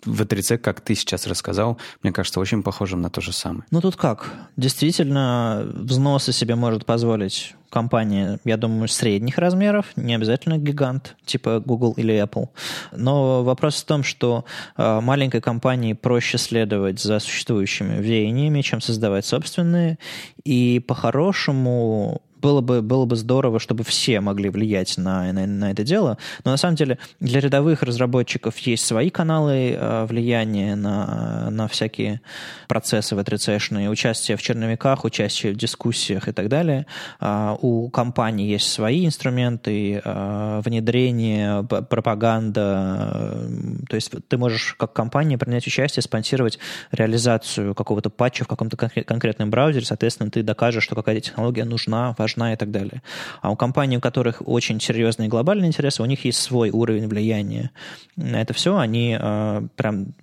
в 0.07 0.23
V3C, 0.23 0.59
как 0.59 0.81
ты 0.81 0.95
сейчас 0.95 1.27
рассказал, 1.27 1.79
мне 2.03 2.12
кажется, 2.12 2.40
очень 2.40 2.62
похожим 2.62 3.01
на 3.01 3.11
то 3.11 3.21
же 3.21 3.33
самое. 3.33 3.64
Ну 3.71 3.81
тут 3.81 3.97
как? 3.97 4.33
Действительно, 4.57 5.66
взносы 5.75 6.33
себе 6.33 6.55
может 6.55 6.87
позволить 6.87 7.55
компания, 7.71 8.38
я 8.45 8.57
думаю, 8.57 8.88
средних 8.88 9.38
размеров, 9.38 9.87
не 9.97 10.14
обязательно 10.14 10.57
гигант, 10.57 11.16
типа 11.25 11.61
Google 11.61 11.92
или 11.97 12.14
Apple. 12.14 12.49
Но 12.92 13.42
вопрос 13.45 13.83
в 13.83 13.85
том, 13.85 14.03
что 14.03 14.45
э, 14.77 15.01
маленькой 15.01 15.40
компании 15.40 15.92
проще 15.92 16.38
следовать 16.38 17.01
за 17.01 17.19
существующими 17.19 18.01
веяниями, 18.01 18.62
чем 18.62 18.81
создавать 18.81 19.27
собственные. 19.27 19.99
И 20.45 20.83
по-хорошему 20.87 22.23
было 22.47 22.61
бы, 22.61 22.81
было 22.81 23.07
бы 23.07 23.17
здорово, 23.17 23.59
чтобы 23.59 23.83
все 23.83 24.21
могли 24.21 24.51
влиять 24.51 24.99
на, 24.99 25.33
на, 25.33 25.47
на 25.47 25.73
это 25.73 25.83
дело. 25.83 26.17
Но 26.45 26.53
на 26.53 26.57
самом 26.57 26.77
деле 26.77 26.99
для 27.19 27.41
рядовых 27.41 27.83
разработчиков 27.83 28.57
есть 28.59 28.87
свои 28.87 29.11
каналы 29.11 29.73
э, 29.73 30.07
влияния 30.07 30.77
на, 30.77 31.51
на 31.51 31.67
всякие 31.67 32.21
процессы 32.69 33.17
в 33.17 33.25
3 33.25 33.89
участие 33.89 34.37
в 34.37 34.43
черновиках, 34.43 35.05
участие 35.05 35.55
в 35.55 35.57
дискуссиях 35.57 36.29
и 36.29 36.33
так 36.33 36.49
далее. 36.49 36.87
Э, 37.21 37.57
у 37.61 37.91
компаний 37.91 38.47
есть 38.47 38.71
свои 38.71 39.07
инструменты, 39.07 40.01
э, 40.05 40.63
внедрение, 40.65 41.65
пропаганда. 41.65 43.51
То 43.89 43.97
есть 43.97 44.13
ты 44.29 44.39
можешь 44.39 44.75
как 44.79 44.93
компания 44.93 45.37
принять 45.37 45.67
участие, 45.67 46.05
спонсировать 46.05 46.61
реализацию 46.93 47.75
какого-то 47.75 48.09
патча 48.09 48.45
в 48.45 48.47
каком-то 48.47 48.77
конкретном 48.77 49.51
браузере. 49.51 49.85
Соответственно, 49.85 50.31
ты 50.31 50.45
докажешь, 50.45 50.85
что 50.85 50.95
какая-то 50.95 51.23
технология 51.23 51.65
нужна, 51.65 52.15
важна 52.17 52.36
и 52.53 52.57
так 52.57 52.70
далее. 52.70 53.03
А 53.42 53.51
у 53.51 53.57
компаний, 53.57 53.99
у 53.99 54.01
которых 54.01 54.42
очень 54.46 54.81
серьезные 54.81 55.29
глобальные 55.29 55.68
интересы, 55.68 56.03
у 56.03 56.07
них 56.07 56.25
есть 56.25 56.40
свой 56.40 56.70
уровень 56.70 57.09
влияния 57.09 57.70
на 58.16 58.40
это 58.40 58.55
все. 58.55 58.77
Они 58.77 59.16
э, 59.18 59.62
прям 59.77 60.14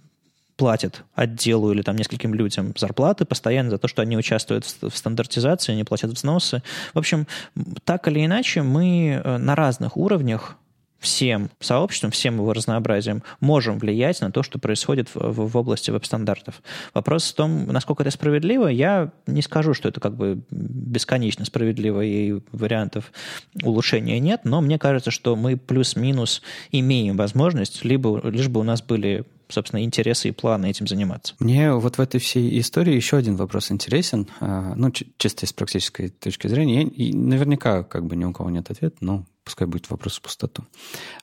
платят 0.55 1.03
отделу 1.15 1.71
или 1.71 1.81
там 1.81 1.95
нескольким 1.95 2.33
людям 2.33 2.73
зарплаты 2.77 3.25
постоянно 3.25 3.71
за 3.71 3.77
то, 3.77 3.87
что 3.87 4.01
они 4.01 4.17
участвуют 4.17 4.65
в 4.65 4.95
стандартизации, 4.95 5.73
они 5.73 5.83
платят 5.83 6.11
взносы. 6.11 6.61
В 6.93 6.99
общем, 6.99 7.27
так 7.83 8.07
или 8.07 8.25
иначе, 8.25 8.61
мы 8.61 9.21
э, 9.23 9.37
на 9.37 9.55
разных 9.55 9.97
уровнях 9.97 10.57
всем 11.03 11.51
сообществом, 11.59 12.11
всем 12.11 12.35
его 12.35 12.53
разнообразием 12.53 13.23
можем 13.41 13.77
влиять 13.77 14.21
на 14.21 14.31
то, 14.31 14.41
что 14.41 14.57
происходит 14.57 15.09
в, 15.09 15.15
в, 15.15 15.51
в 15.51 15.57
области 15.57 15.91
веб-стандартов. 15.91 16.63
Вопрос 16.93 17.29
в 17.29 17.35
том, 17.35 17.67
насколько 17.67 18.03
это 18.03 18.11
справедливо. 18.11 18.67
Я 18.67 19.11
не 19.27 19.41
скажу, 19.41 19.73
что 19.73 19.89
это 19.89 19.99
как 19.99 20.15
бы 20.15 20.41
бесконечно 20.49 21.45
справедливо 21.45 22.01
и 22.01 22.39
вариантов 22.51 23.11
улучшения 23.61 24.19
нет, 24.19 24.41
но 24.45 24.61
мне 24.61 24.79
кажется, 24.79 25.11
что 25.11 25.35
мы 25.35 25.57
плюс-минус 25.57 26.41
имеем 26.71 27.17
возможность, 27.17 27.83
либо 27.83 28.21
лишь 28.27 28.47
бы 28.47 28.61
у 28.61 28.63
нас 28.63 28.81
были 28.81 29.25
собственно, 29.49 29.83
интересы 29.83 30.29
и 30.29 30.31
планы 30.31 30.69
этим 30.69 30.87
заниматься. 30.87 31.35
Мне 31.37 31.73
вот 31.73 31.97
в 31.97 32.01
этой 32.01 32.19
всей 32.19 32.59
истории 32.59 32.95
еще 32.95 33.17
один 33.17 33.35
вопрос 33.35 33.71
интересен, 33.71 34.27
а, 34.39 34.73
ну, 34.75 34.91
чисто 34.91 35.45
с 35.45 35.53
практической 35.53 36.09
точки 36.09 36.47
зрения. 36.47 36.83
И 36.83 37.13
наверняка 37.13 37.83
как 37.83 38.05
бы 38.05 38.15
ни 38.15 38.25
у 38.25 38.33
кого 38.33 38.49
нет 38.49 38.71
ответа, 38.71 38.97
но 39.01 39.25
пускай 39.43 39.67
будет 39.67 39.89
вопрос 39.89 40.17
в 40.17 40.21
пустоту. 40.21 40.63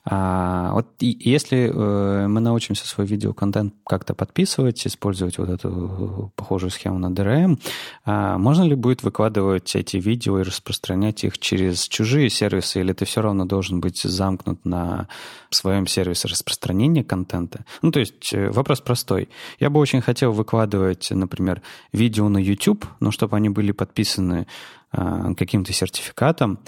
А, 0.05 0.73
вот 0.73 0.87
и, 0.99 1.17
если 1.19 1.71
э, 1.73 2.27
мы 2.27 2.39
научимся 2.39 2.87
свой 2.87 3.07
видеоконтент 3.07 3.73
как-то 3.85 4.13
подписывать, 4.13 4.85
использовать 4.85 5.37
вот 5.37 5.49
эту 5.49 6.31
похожую 6.35 6.69
схему 6.71 6.99
на 6.99 7.07
DRM, 7.07 7.59
а, 8.05 8.37
можно 8.37 8.63
ли 8.63 8.75
будет 8.75 9.03
выкладывать 9.03 9.75
эти 9.75 9.97
видео 9.97 10.39
и 10.39 10.43
распространять 10.43 11.23
их 11.23 11.39
через 11.39 11.87
чужие 11.87 12.29
сервисы, 12.29 12.81
или 12.81 12.93
ты 12.93 13.05
все 13.05 13.21
равно 13.21 13.45
должен 13.45 13.81
быть 13.81 14.01
замкнут 14.01 14.65
на 14.65 15.07
своем 15.49 15.87
сервисе 15.87 16.27
распространения 16.27 17.03
контента? 17.03 17.65
Ну, 17.81 17.91
то 17.91 17.99
есть 17.99 18.33
э, 18.33 18.49
вопрос 18.51 18.81
простой. 18.81 19.29
Я 19.59 19.69
бы 19.69 19.79
очень 19.79 20.01
хотел 20.01 20.31
выкладывать, 20.31 21.09
например, 21.11 21.61
видео 21.91 22.29
на 22.29 22.37
YouTube, 22.37 22.85
но 22.99 23.11
чтобы 23.11 23.37
они 23.37 23.49
были 23.49 23.71
подписаны 23.71 24.47
каким-то 24.91 25.73
сертификатом. 25.73 26.59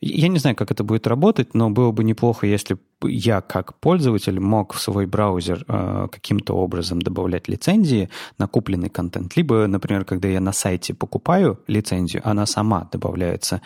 Я 0.00 0.26
не 0.28 0.38
знаю, 0.38 0.56
как 0.56 0.72
это 0.72 0.82
будет 0.82 1.06
работать, 1.06 1.54
но 1.54 1.70
было 1.70 1.92
бы 1.92 2.02
неплохо, 2.02 2.46
если 2.46 2.76
я 3.04 3.40
как 3.40 3.78
пользователь 3.78 4.40
мог 4.40 4.72
в 4.74 4.80
свой 4.80 5.06
браузер 5.06 5.64
э, 5.68 6.08
каким-то 6.10 6.54
образом 6.54 7.00
добавлять 7.00 7.48
лицензии 7.48 8.08
на 8.36 8.48
купленный 8.48 8.90
контент. 8.90 9.36
Либо, 9.36 9.66
например, 9.68 10.04
когда 10.04 10.28
я 10.28 10.40
на 10.40 10.52
сайте 10.52 10.92
покупаю 10.92 11.60
лицензию, 11.68 12.22
она 12.24 12.46
сама 12.46 12.88
добавляется 12.90 13.62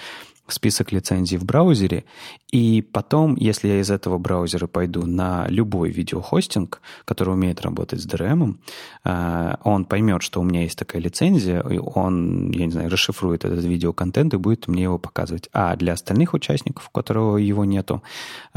список 0.48 0.92
лицензий 0.92 1.38
в 1.38 1.44
браузере, 1.44 2.04
и 2.50 2.80
потом, 2.82 3.37
если 3.37 3.68
я 3.68 3.80
из 3.80 3.90
этого 3.90 4.18
браузера 4.18 4.66
пойду 4.66 5.04
на 5.04 5.46
любой 5.48 5.90
видеохостинг, 5.90 6.80
который 7.04 7.35
умеет 7.35 7.61
работать 7.61 8.00
с 8.00 8.06
DRM, 8.06 8.56
э, 9.04 9.54
он 9.64 9.85
поймет, 9.85 10.22
что 10.22 10.40
у 10.40 10.44
меня 10.44 10.62
есть 10.62 10.78
такая 10.78 11.02
лицензия, 11.02 11.61
и 11.61 11.78
он, 11.78 12.50
я 12.52 12.66
не 12.66 12.72
знаю, 12.72 12.90
расшифрует 12.90 13.44
этот 13.44 13.64
видеоконтент 13.64 14.35
и 14.35 14.38
будет 14.38 14.68
мне 14.68 14.85
его 14.85 14.98
показывать. 14.98 15.48
А 15.52 15.76
для 15.76 15.92
остальных 15.92 16.35
участников, 16.35 16.88
у 16.88 16.90
которого 16.90 17.37
его 17.37 17.64
нету, 17.64 18.02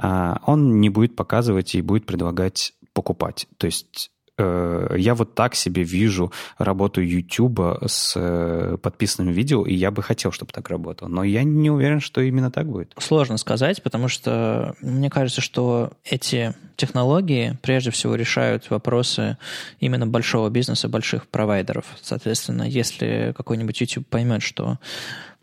э, 0.02 0.36
он 0.46 0.80
не 0.80 0.90
будет 0.90 1.16
показывать 1.16 1.76
и 1.76 1.82
будет 1.82 2.06
предлагать 2.06 2.74
покупать. 2.94 3.48
То 3.58 3.68
есть 3.68 4.12
я 4.40 5.16
вот 5.16 5.36
так 5.36 5.56
себе 5.56 5.84
вижу 5.84 6.32
работу 6.58 7.02
YouTube 7.02 7.60
с 7.86 8.14
э, 8.16 8.78
подписанным 8.82 9.34
видео, 9.34 9.66
и 9.66 9.74
я 9.74 9.92
бы 9.92 10.02
хотел, 10.02 10.32
чтобы 10.32 10.52
так 10.52 10.70
работало. 10.70 11.10
Но 11.10 11.24
я 11.24 11.44
не 11.44 11.70
уверен, 11.70 12.00
что 12.00 12.22
именно 12.22 12.52
так 12.52 12.68
будет. 12.68 12.94
Сложно 12.98 13.38
сказать, 13.38 13.84
потому 13.84 14.08
что 14.08 14.76
мне 14.82 15.10
кажется, 15.10 15.42
что 15.42 15.92
эти 16.04 16.54
технологии 16.76 17.58
прежде 17.62 17.92
всего 17.92 18.16
решают 18.16 18.70
вопросы 18.70 19.38
именно 19.80 20.08
большого 20.08 20.50
бизнеса, 20.50 20.88
больших 20.88 21.28
провайдеров. 21.28 21.86
Соответственно, 22.02 22.64
если 22.64 23.34
какой-нибудь 23.36 23.82
YouTube 23.82 24.08
поймет, 24.08 24.42
что 24.42 24.80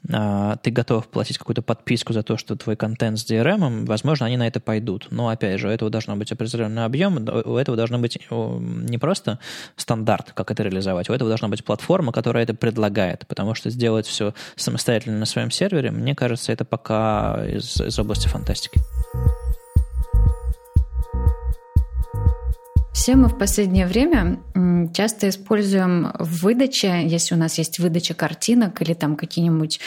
ты 0.07 0.71
готов 0.71 1.09
платить 1.09 1.39
какую-то 1.39 1.63
подписку 1.63 2.13
за 2.13 2.23
то, 2.23 2.37
что 2.37 2.57
твой 2.57 2.77
контент 2.77 3.19
с 3.19 3.31
DRM, 3.31 3.87
возможно, 3.87 4.27
они 4.27 4.37
на 4.37 4.47
это 4.47 4.61
пойдут. 4.61 5.09
Но, 5.11 5.29
опять 5.29 5.61
же, 5.61 5.69
у 5.69 5.71
этого 5.71 5.91
должно 5.91 6.17
быть 6.17 6.31
определенный 6.33 6.85
объем, 6.85 7.17
у 7.45 7.57
этого 7.57 7.77
должно 7.77 7.99
быть 7.99 8.19
не 8.31 8.99
просто 8.99 9.39
стандарт, 9.77 10.33
как 10.33 10.51
это 10.51 10.63
реализовать, 10.63 11.11
у 11.11 11.13
этого 11.13 11.29
должна 11.29 11.49
быть 11.49 11.65
платформа, 11.65 12.13
которая 12.13 12.45
это 12.45 12.55
предлагает, 12.55 13.27
потому 13.27 13.55
что 13.55 13.71
сделать 13.71 14.07
все 14.07 14.35
самостоятельно 14.55 15.19
на 15.19 15.27
своем 15.27 15.51
сервере, 15.51 15.91
мне 15.91 16.15
кажется, 16.15 16.53
это 16.53 16.65
пока 16.65 17.45
из, 17.47 17.81
из 17.81 17.99
области 17.99 18.29
фантастики. 18.29 18.81
Все 23.07 23.15
мы 23.15 23.29
в 23.29 23.39
последнее 23.39 23.87
время 23.87 24.41
часто 24.93 25.29
используем 25.29 26.11
в 26.19 26.43
выдаче, 26.43 27.05
если 27.05 27.37
у 27.37 27.39
нас 27.39 27.57
есть 27.57 27.79
выдача 27.79 28.15
картинок 28.15 28.83
или 28.83 28.95
там 28.95 29.15
какие-нибудь 29.15 29.79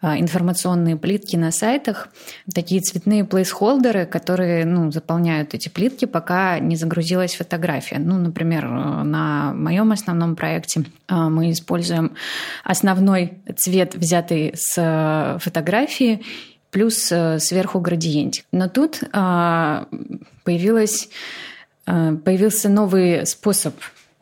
а, 0.00 0.18
информационные 0.18 0.96
плитки 0.96 1.36
на 1.36 1.52
сайтах, 1.52 2.08
такие 2.52 2.80
цветные 2.80 3.24
плейсхолдеры, 3.24 4.06
которые 4.06 4.64
ну, 4.64 4.90
заполняют 4.90 5.54
эти 5.54 5.68
плитки, 5.68 6.06
пока 6.06 6.58
не 6.58 6.74
загрузилась 6.74 7.36
фотография. 7.36 8.00
Ну, 8.00 8.18
например, 8.18 8.68
на 8.68 9.52
моем 9.54 9.92
основном 9.92 10.34
проекте 10.34 10.82
а, 11.06 11.28
мы 11.28 11.52
используем 11.52 12.16
основной 12.64 13.34
цвет, 13.56 13.94
взятый 13.94 14.50
с 14.56 14.74
а, 14.78 15.38
фотографии, 15.38 16.24
плюс 16.72 16.96
сверху 16.96 17.78
градиентик. 17.78 18.46
Но 18.50 18.68
тут 18.68 18.98
появилась 19.12 21.08
Э, 21.12 21.53
появился 21.84 22.68
новый 22.68 23.26
способ 23.26 23.74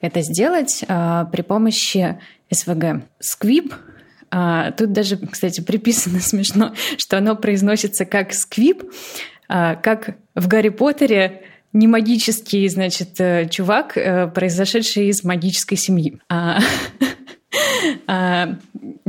это 0.03 0.20
сделать 0.20 0.85
э, 0.87 1.25
при 1.33 1.42
помощи 1.42 2.18
СВГ. 2.51 3.05
Сквип 3.20 3.72
э, 4.31 4.72
Тут 4.77 4.92
даже, 4.92 5.16
кстати, 5.16 5.62
приписано 5.62 6.20
смешно, 6.20 6.75
что 6.98 7.16
оно 7.16 7.37
произносится 7.37 8.05
как 8.05 8.35
сквип, 8.35 8.83
как 9.48 10.16
в 10.35 10.48
Гарри 10.48 10.70
Поттере 10.70 11.42
не 11.75 11.87
магический, 11.87 12.66
значит, 12.68 13.20
чувак, 13.51 13.94
произошедший 14.35 15.09
из 15.09 15.25
магической 15.25 15.77
семьи. 15.77 16.18
А, 16.31 16.61
а, 18.07 18.57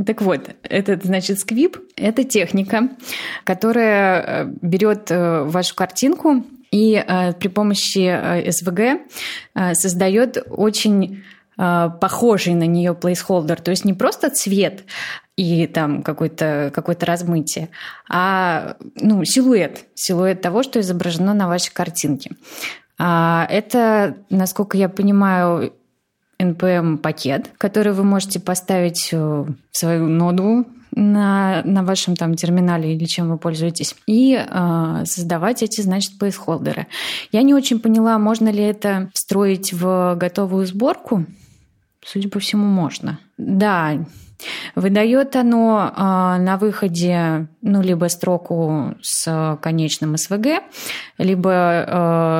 так 0.04 0.20
вот, 0.20 0.50
этот, 0.62 1.04
значит, 1.04 1.38
сквип— 1.38 1.78
это 1.96 2.24
техника, 2.24 2.90
которая 3.44 4.52
берет 4.60 5.06
вашу 5.10 5.74
картинку 5.74 6.44
и 6.74 6.94
э, 6.96 7.32
при 7.34 7.46
помощи 7.48 8.08
э, 8.08 8.50
СВГ 8.50 8.80
э, 9.54 9.74
создает 9.74 10.38
очень 10.50 11.22
похожий 11.56 12.54
на 12.54 12.66
нее 12.66 12.94
плейсхолдер, 12.94 13.60
то 13.60 13.70
есть 13.70 13.84
не 13.84 13.92
просто 13.94 14.28
цвет 14.28 14.82
и 15.36 15.68
там 15.68 16.02
какое-то 16.02 16.72
какое 16.74 16.96
размытие, 17.00 17.68
а 18.10 18.74
ну, 18.96 19.24
силуэт, 19.24 19.84
силуэт 19.94 20.40
того, 20.40 20.64
что 20.64 20.80
изображено 20.80 21.32
на 21.32 21.46
вашей 21.46 21.72
картинке. 21.72 22.32
А 22.98 23.46
это, 23.48 24.16
насколько 24.30 24.76
я 24.76 24.88
понимаю, 24.88 25.72
NPM-пакет, 26.40 27.52
который 27.56 27.92
вы 27.92 28.02
можете 28.02 28.40
поставить 28.40 29.12
в 29.12 29.54
свою 29.70 30.08
ноду 30.08 30.66
на, 30.94 31.62
на 31.64 31.82
вашем 31.82 32.16
там 32.16 32.34
терминале 32.34 32.94
или 32.94 33.04
чем 33.04 33.30
вы 33.30 33.38
пользуетесь, 33.38 33.94
и 34.06 34.34
э, 34.34 35.02
создавать 35.04 35.62
эти, 35.62 35.80
значит, 35.80 36.18
плейсхолдеры. 36.18 36.86
Я 37.32 37.42
не 37.42 37.54
очень 37.54 37.80
поняла, 37.80 38.18
можно 38.18 38.48
ли 38.48 38.62
это 38.62 39.10
встроить 39.14 39.72
в 39.72 40.16
готовую 40.16 40.66
сборку. 40.66 41.26
Судя 42.04 42.28
по 42.28 42.38
всему, 42.38 42.66
можно. 42.66 43.18
Да, 43.38 44.04
Выдает 44.74 45.36
оно 45.36 45.92
э, 45.94 46.00
на 46.00 46.56
выходе 46.56 47.46
ну, 47.62 47.82
либо 47.82 48.06
строку 48.06 48.94
с 49.02 49.58
конечным 49.62 50.14
SVG, 50.14 50.60
либо 51.18 51.52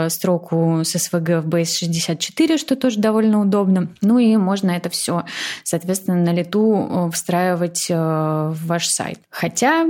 э, 0.07 0.09
строку 0.11 0.81
с 0.85 0.95
SVG 0.95 1.41
в 1.41 1.49
Base64, 1.49 2.59
что 2.59 2.77
тоже 2.77 2.99
довольно 2.99 3.41
удобно. 3.41 3.89
Ну 4.01 4.19
и 4.19 4.37
можно 4.37 4.73
это 4.73 4.91
все, 4.91 5.25
соответственно, 5.63 6.17
на 6.17 6.33
лету 6.33 6.89
э, 6.89 7.11
встраивать 7.13 7.87
в 7.89 8.57
ваш 8.67 8.87
сайт. 8.87 9.21
Хотя 9.31 9.87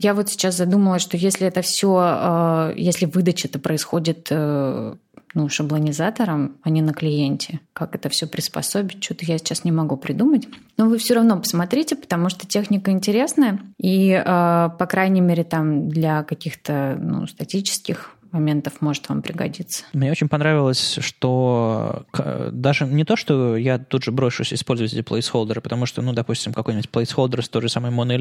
я 0.00 0.14
вот 0.14 0.28
сейчас 0.28 0.56
задумалась, 0.56 1.02
что 1.02 1.16
если 1.16 1.46
это 1.46 1.60
все, 1.62 2.72
если 2.76 3.06
выдача-то 3.06 3.58
происходит 3.58 4.28
э, 4.30 4.94
ну, 5.34 5.48
шаблонизатором, 5.48 6.56
а 6.62 6.70
не 6.70 6.82
на 6.82 6.92
клиенте. 6.92 7.60
Как 7.72 7.94
это 7.94 8.08
все 8.08 8.26
приспособить, 8.26 9.02
что-то 9.02 9.24
я 9.24 9.38
сейчас 9.38 9.64
не 9.64 9.72
могу 9.72 9.96
придумать. 9.96 10.48
Но 10.76 10.88
вы 10.88 10.98
все 10.98 11.14
равно 11.14 11.38
посмотрите, 11.38 11.96
потому 11.96 12.28
что 12.28 12.46
техника 12.46 12.90
интересная. 12.90 13.60
И, 13.78 14.10
э, 14.10 14.24
по 14.24 14.86
крайней 14.86 15.20
мере, 15.20 15.44
там 15.44 15.88
для 15.88 16.22
каких-то 16.22 16.98
ну, 17.00 17.26
статических 17.26 18.17
моментов 18.32 18.80
может 18.80 19.08
вам 19.08 19.22
пригодиться. 19.22 19.84
Мне 19.92 20.10
очень 20.10 20.28
понравилось, 20.28 20.98
что 21.00 22.06
даже 22.52 22.86
не 22.86 23.04
то, 23.04 23.16
что 23.16 23.56
я 23.56 23.78
тут 23.78 24.04
же 24.04 24.12
брошусь 24.12 24.52
использовать 24.52 24.92
эти 24.92 25.02
плейсхолдеры, 25.02 25.60
потому 25.60 25.86
что, 25.86 26.02
ну, 26.02 26.12
допустим, 26.12 26.52
какой-нибудь 26.52 26.90
плейсхолдер 26.90 27.44
с 27.44 27.48
той 27.48 27.62
же 27.62 27.68
самой 27.68 27.90
Моной 27.90 28.18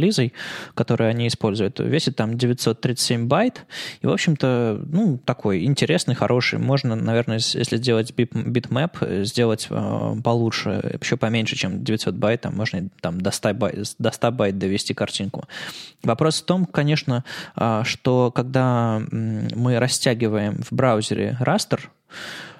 который 0.74 1.10
они 1.10 1.28
используют, 1.28 1.80
весит 1.80 2.15
там 2.15 2.38
937 2.38 3.28
байт, 3.28 3.65
и, 4.02 4.08
в 4.08 4.12
общем-то, 4.12 4.82
ну, 4.86 5.17
такой 5.17 5.65
интересный, 5.65 6.15
хороший. 6.15 6.60
Можно, 6.60 6.96
наверное, 6.96 7.39
если 7.39 7.78
сделать 7.78 8.13
bitmap, 8.16 8.98
сделать 9.24 9.67
э, 9.70 10.15
получше, 10.24 10.98
еще 11.02 11.17
поменьше, 11.17 11.56
чем 11.56 11.84
900 11.84 12.15
байт, 12.15 12.41
там 12.41 12.56
можно 12.56 12.89
там 13.02 13.20
до 13.20 13.32
100 13.32 13.54
байт, 13.54 13.96
до 13.98 14.12
100 14.12 14.32
байт 14.32 14.58
довести 14.58 14.93
картинку. 14.93 15.46
Вопрос 16.04 16.41
в 16.41 16.46
том, 16.46 16.65
конечно, 16.65 17.24
э, 17.56 17.82
что 17.86 18.32
когда 18.32 19.02
мы 19.12 19.80
растем 19.80 19.97
растягиваем 19.98 20.62
в 20.62 20.72
браузере 20.72 21.38
растр, 21.40 21.90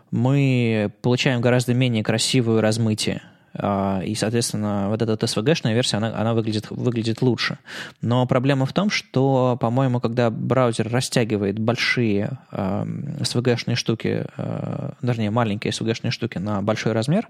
мы 0.10 0.92
получаем 1.02 1.40
гораздо 1.40 1.74
менее 1.74 2.04
красивое 2.04 2.62
размытие. 2.62 3.22
А, 3.60 4.02
и, 4.04 4.16
соответственно, 4.16 4.88
вот 4.90 5.02
эта 5.02 5.14
SVG-шная 5.14 5.74
версия, 5.74 5.98
она, 5.98 6.16
она 6.16 6.34
выглядит, 6.34 6.70
выглядит 6.70 7.22
лучше. 7.22 7.60
Но 8.02 8.26
проблема 8.26 8.66
в 8.66 8.74
том, 8.74 8.90
что, 8.90 9.58
по-моему, 9.60 10.00
когда 10.00 10.30
браузер 10.30 10.90
растягивает 10.90 11.60
большие 11.60 12.40
э, 12.52 12.86
SVG-шные 13.20 13.76
штуки, 13.76 14.26
э, 14.38 14.90
вернее, 15.02 15.32
маленькие 15.32 15.72
SVG-шные 15.72 16.12
штуки 16.12 16.40
на 16.40 16.62
большой 16.62 16.94
размер, 16.94 17.30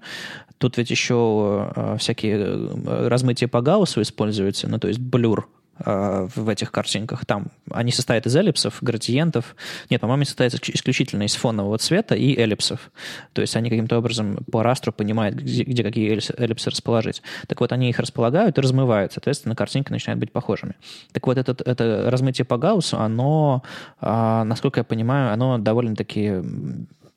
тут 0.57 0.77
ведь 0.77 0.89
еще 0.89 1.71
э, 1.75 1.97
всякие 1.99 3.07
размытия 3.07 3.47
по 3.47 3.61
Гауссу 3.61 4.01
используются, 4.01 4.67
ну, 4.67 4.79
то 4.79 4.87
есть 4.87 4.99
блюр 4.99 5.49
в 5.79 6.49
этих 6.49 6.71
картинках. 6.71 7.25
Там 7.25 7.47
они 7.71 7.91
состоят 7.91 8.25
из 8.25 8.35
эллипсов, 8.35 8.77
градиентов. 8.81 9.55
Нет, 9.89 10.01
по-моему, 10.01 10.19
они 10.19 10.25
состоят 10.25 10.53
исключительно 10.53 11.23
из 11.23 11.35
фонового 11.35 11.77
цвета 11.77 12.15
и 12.15 12.35
эллипсов. 12.37 12.91
То 13.33 13.41
есть 13.41 13.55
они 13.55 13.69
каким-то 13.69 13.97
образом 13.97 14.37
по 14.51 14.63
растру 14.63 14.91
понимают, 14.91 15.35
где, 15.35 15.63
где 15.63 15.83
какие 15.83 16.19
эллипсы 16.37 16.69
расположить. 16.69 17.21
Так 17.47 17.59
вот, 17.59 17.71
они 17.71 17.89
их 17.89 17.99
располагают 17.99 18.57
и 18.57 18.61
размывают. 18.61 19.13
Соответственно, 19.13 19.55
картинки 19.55 19.91
начинают 19.91 20.19
быть 20.19 20.31
похожими. 20.31 20.75
Так 21.11 21.27
вот, 21.27 21.37
это, 21.37 21.55
это 21.63 22.09
размытие 22.09 22.45
по 22.45 22.57
Гауссу, 22.57 22.99
оно, 22.99 23.63
а, 23.99 24.43
насколько 24.43 24.79
я 24.79 24.83
понимаю, 24.83 25.33
оно 25.33 25.57
довольно-таки 25.57 26.41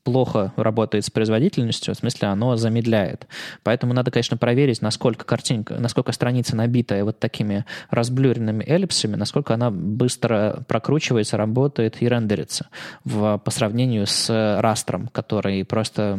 плохо 0.03 0.53
работает 0.57 1.05
с 1.05 1.11
производительностью, 1.11 1.95
в 1.95 1.99
смысле 1.99 2.29
оно 2.29 2.57
замедляет. 2.57 3.27
Поэтому 3.63 3.93
надо, 3.93 4.11
конечно, 4.11 4.37
проверить, 4.37 4.81
насколько 4.81 5.25
картинка, 5.25 5.75
насколько 5.79 6.13
страница 6.13 6.57
набитая 6.57 7.05
вот 7.05 7.19
такими 7.19 7.67
разблюренными 7.91 8.65
эллипсами, 8.67 9.17
насколько 9.17 9.55
она 9.55 9.71
быстро 9.71 10.65
прокручивается, 10.67 11.37
работает 11.37 12.01
и 12.01 12.09
рендерится 12.09 12.69
в, 13.05 13.39
по 13.39 13.51
сравнению 13.51 14.07
с 14.07 14.59
растром, 14.61 15.09
который 15.09 15.65
просто... 15.65 16.19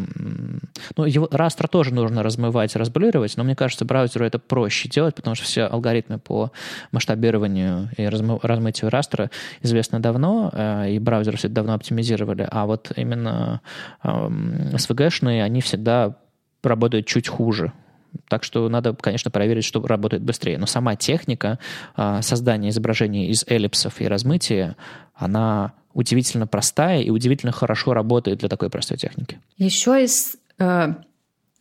Ну, 0.95 1.05
его, 1.05 1.27
растр 1.31 1.67
тоже 1.67 1.93
нужно 1.93 2.21
размывать, 2.21 2.75
разблюривать, 2.75 3.35
но 3.37 3.43
мне 3.43 3.55
кажется, 3.55 3.85
браузеру 3.85 4.25
это 4.25 4.37
проще 4.37 4.89
делать, 4.89 5.15
потому 5.15 5.35
что 5.35 5.45
все 5.45 5.63
алгоритмы 5.63 6.19
по 6.19 6.51
масштабированию 6.91 7.89
и 7.97 8.05
размы, 8.05 8.39
размытию 8.43 8.91
растра 8.91 9.31
известны 9.61 9.99
давно, 9.99 10.51
э, 10.53 10.91
и 10.91 10.99
браузеры 10.99 11.37
все 11.37 11.47
это 11.47 11.55
давно 11.55 11.73
оптимизировали, 11.73 12.47
а 12.49 12.65
вот 12.65 12.91
именно 12.95 13.61
SVG-шные, 14.03 15.43
они 15.43 15.61
всегда 15.61 16.15
работают 16.63 17.07
чуть 17.07 17.27
хуже. 17.27 17.73
Так 18.27 18.43
что 18.43 18.67
надо, 18.69 18.93
конечно, 18.93 19.31
проверить, 19.31 19.63
что 19.63 19.85
работает 19.85 20.23
быстрее. 20.23 20.57
Но 20.57 20.65
сама 20.65 20.95
техника 20.95 21.59
а, 21.95 22.21
создания 22.21 22.69
изображений 22.69 23.27
из 23.27 23.45
эллипсов 23.47 24.01
и 24.01 24.07
размытия, 24.07 24.75
она 25.15 25.73
удивительно 25.93 26.47
простая 26.47 27.01
и 27.01 27.09
удивительно 27.09 27.51
хорошо 27.51 27.93
работает 27.93 28.39
для 28.39 28.49
такой 28.49 28.69
простой 28.69 28.97
техники. 28.97 29.39
Еще 29.57 30.03
из 30.03 30.35
э, 30.59 30.93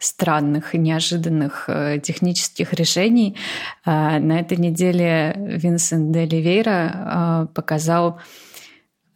странных 0.00 0.74
и 0.74 0.78
неожиданных 0.78 1.64
э, 1.68 2.00
технических 2.02 2.72
решений. 2.72 3.36
Э, 3.84 4.18
на 4.18 4.40
этой 4.40 4.56
неделе 4.56 5.34
Винсент 5.36 6.12
де 6.12 6.24
Ливейра 6.24 6.92
э, 6.92 7.54
показал 7.54 8.18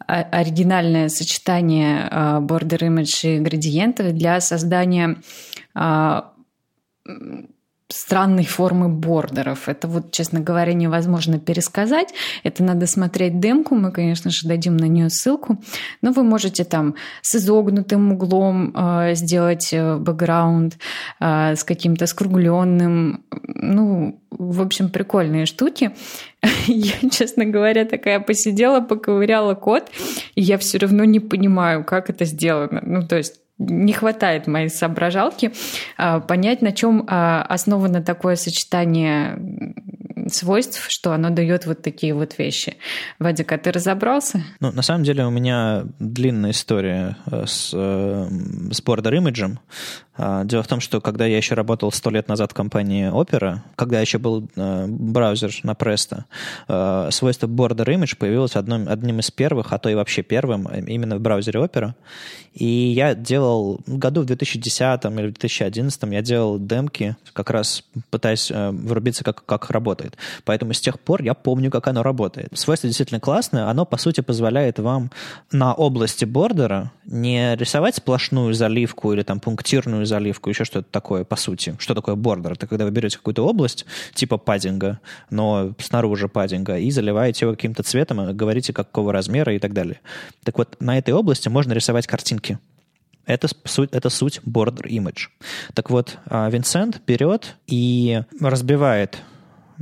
оригинальное 0.06 1.08
сочетание 1.08 2.08
border 2.10 2.80
image 2.80 3.36
и 3.36 3.38
градиентов 3.40 4.12
для 4.12 4.40
создания 4.40 5.16
странной 7.88 8.44
формы 8.44 8.88
бордеров. 8.88 9.68
Это 9.68 9.88
вот, 9.88 10.10
честно 10.10 10.40
говоря, 10.40 10.72
невозможно 10.72 11.38
пересказать. 11.38 12.14
Это 12.42 12.62
надо 12.62 12.86
смотреть 12.86 13.40
демку. 13.40 13.74
Мы, 13.74 13.92
конечно 13.92 14.30
же, 14.30 14.48
дадим 14.48 14.76
на 14.76 14.86
нее 14.86 15.10
ссылку. 15.10 15.62
Но 16.00 16.12
вы 16.12 16.22
можете 16.22 16.64
там 16.64 16.94
с 17.22 17.34
изогнутым 17.36 18.12
углом 18.12 18.72
э, 18.74 19.14
сделать 19.14 19.68
э, 19.72 19.96
бэкграунд, 19.96 20.78
э, 21.20 21.56
с 21.56 21.64
каким-то 21.64 22.06
скругленным. 22.06 23.24
Ну, 23.46 24.20
в 24.30 24.62
общем, 24.62 24.88
прикольные 24.88 25.44
штуки. 25.44 25.94
Я, 26.66 26.94
честно 27.10 27.44
говоря, 27.44 27.84
такая 27.84 28.18
посидела, 28.18 28.80
поковыряла 28.80 29.54
код, 29.54 29.90
и 30.34 30.42
я 30.42 30.58
все 30.58 30.78
равно 30.78 31.04
не 31.04 31.20
понимаю, 31.20 31.84
как 31.84 32.10
это 32.10 32.24
сделано. 32.24 32.82
Ну, 32.84 33.06
то 33.06 33.16
есть 33.16 33.43
не 33.58 33.92
хватает 33.92 34.46
моей 34.46 34.68
соображалки 34.68 35.52
а, 35.96 36.20
понять, 36.20 36.62
на 36.62 36.72
чем 36.72 37.04
а, 37.08 37.42
основано 37.42 38.02
такое 38.02 38.36
сочетание 38.36 39.38
свойств, 40.28 40.86
что 40.88 41.12
оно 41.12 41.30
дает 41.30 41.66
вот 41.66 41.82
такие 41.82 42.14
вот 42.14 42.38
вещи. 42.38 42.76
Вадик, 43.18 43.52
а 43.52 43.58
ты 43.58 43.72
разобрался? 43.72 44.42
Ну, 44.60 44.72
на 44.72 44.82
самом 44.82 45.04
деле 45.04 45.24
у 45.26 45.30
меня 45.30 45.84
длинная 45.98 46.52
история 46.52 47.16
э, 47.30 47.44
с, 47.46 47.72
э, 47.74 48.28
с 48.70 48.82
border 48.82 49.12
image. 49.12 49.58
А, 50.16 50.44
дело 50.44 50.62
в 50.62 50.68
том, 50.68 50.80
что 50.80 51.00
когда 51.00 51.26
я 51.26 51.36
еще 51.36 51.54
работал 51.54 51.90
сто 51.92 52.10
лет 52.10 52.28
назад 52.28 52.52
в 52.52 52.54
компании 52.54 53.10
Opera, 53.10 53.58
когда 53.76 54.00
еще 54.00 54.18
был 54.18 54.48
э, 54.56 54.86
браузер 54.88 55.52
на 55.62 55.72
Presto, 55.72 56.24
свойство 57.10 57.46
border 57.46 57.86
image 57.86 58.16
появилось 58.16 58.56
одним, 58.56 58.88
одним 58.88 59.20
из 59.20 59.30
первых, 59.30 59.72
а 59.72 59.78
то 59.78 59.88
и 59.88 59.94
вообще 59.94 60.22
первым, 60.22 60.66
именно 60.68 61.16
в 61.16 61.20
браузере 61.20 61.60
Opera. 61.60 61.94
И 62.54 62.64
я 62.64 63.14
делал, 63.14 63.80
году 63.86 64.22
в 64.22 64.26
2010 64.26 65.04
или 65.04 65.30
2011 65.30 66.02
я 66.04 66.22
делал 66.22 66.58
демки, 66.58 67.16
как 67.32 67.50
раз 67.50 67.82
пытаясь 68.10 68.50
врубиться, 68.50 69.24
как, 69.24 69.44
как 69.44 69.70
работает. 69.70 70.16
Поэтому 70.44 70.72
с 70.72 70.80
тех 70.80 71.00
пор 71.00 71.22
я 71.22 71.34
помню, 71.34 71.70
как 71.70 71.88
оно 71.88 72.04
работает. 72.04 72.48
Свойство 72.54 72.88
действительно 72.88 73.18
классное. 73.18 73.68
Оно, 73.68 73.84
по 73.84 73.96
сути, 73.96 74.20
позволяет 74.20 74.78
вам 74.78 75.10
на 75.50 75.74
области 75.74 76.24
бордера 76.24 76.92
не 77.06 77.56
рисовать 77.56 77.96
сплошную 77.96 78.54
заливку 78.54 79.12
или 79.12 79.22
там 79.22 79.40
пунктирную 79.40 80.06
заливку, 80.06 80.48
еще 80.48 80.64
что-то 80.64 80.86
такое, 80.90 81.24
по 81.24 81.36
сути. 81.36 81.74
Что 81.78 81.94
такое 81.94 82.14
бордер? 82.14 82.52
Это 82.52 82.66
когда 82.68 82.84
вы 82.84 82.92
берете 82.92 83.18
какую-то 83.18 83.44
область, 83.44 83.84
типа 84.14 84.38
паддинга, 84.38 85.00
но 85.28 85.72
снаружи 85.78 86.28
паддинга, 86.28 86.78
и 86.78 86.90
заливаете 86.90 87.46
его 87.46 87.54
каким-то 87.54 87.82
цветом, 87.82 88.36
говорите, 88.36 88.72
какого 88.72 89.12
размера 89.12 89.54
и 89.54 89.58
так 89.58 89.72
далее. 89.72 90.00
Так 90.44 90.56
вот, 90.56 90.76
на 90.80 90.96
этой 90.98 91.12
области 91.12 91.48
можно 91.48 91.72
рисовать 91.72 92.06
картинки. 92.06 92.43
Это 93.26 93.48
суть, 93.64 93.90
это 93.92 94.10
суть 94.10 94.40
border 94.46 94.86
image. 94.86 95.28
Так 95.74 95.90
вот, 95.90 96.18
а, 96.26 96.48
Винсент 96.50 97.00
берет 97.06 97.56
и 97.66 98.22
разбивает 98.40 99.18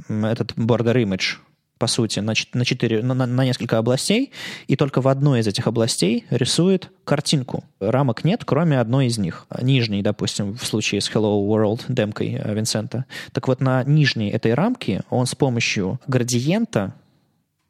этот 0.09 0.52
border 0.52 0.94
image 0.94 1.38
по 1.83 1.88
сути, 1.88 2.20
на, 2.20 2.35
на, 2.55 2.64
4, 2.64 3.02
на, 3.02 3.26
на 3.26 3.44
несколько 3.44 3.76
областей, 3.76 4.31
и 4.68 4.76
только 4.76 5.00
в 5.00 5.09
одной 5.09 5.40
из 5.40 5.48
этих 5.48 5.66
областей 5.66 6.26
рисует 6.31 6.92
картинку. 7.05 7.64
Рамок 7.81 8.22
нет, 8.22 8.44
кроме 8.44 8.78
одной 8.78 9.07
из 9.07 9.18
них. 9.18 9.48
Нижней, 9.61 10.00
допустим, 10.00 10.57
в 10.57 10.64
случае 10.64 11.00
с 11.00 11.11
Hello 11.11 11.44
World 11.44 11.87
демкой 11.88 12.35
э, 12.35 12.55
Винсента. 12.55 13.07
Так 13.33 13.48
вот, 13.48 13.61
на 13.61 13.83
нижней 13.83 14.31
этой 14.31 14.55
рамке 14.55 15.02
он 15.11 15.26
с 15.26 15.35
помощью 15.35 15.98
градиента 16.07 16.94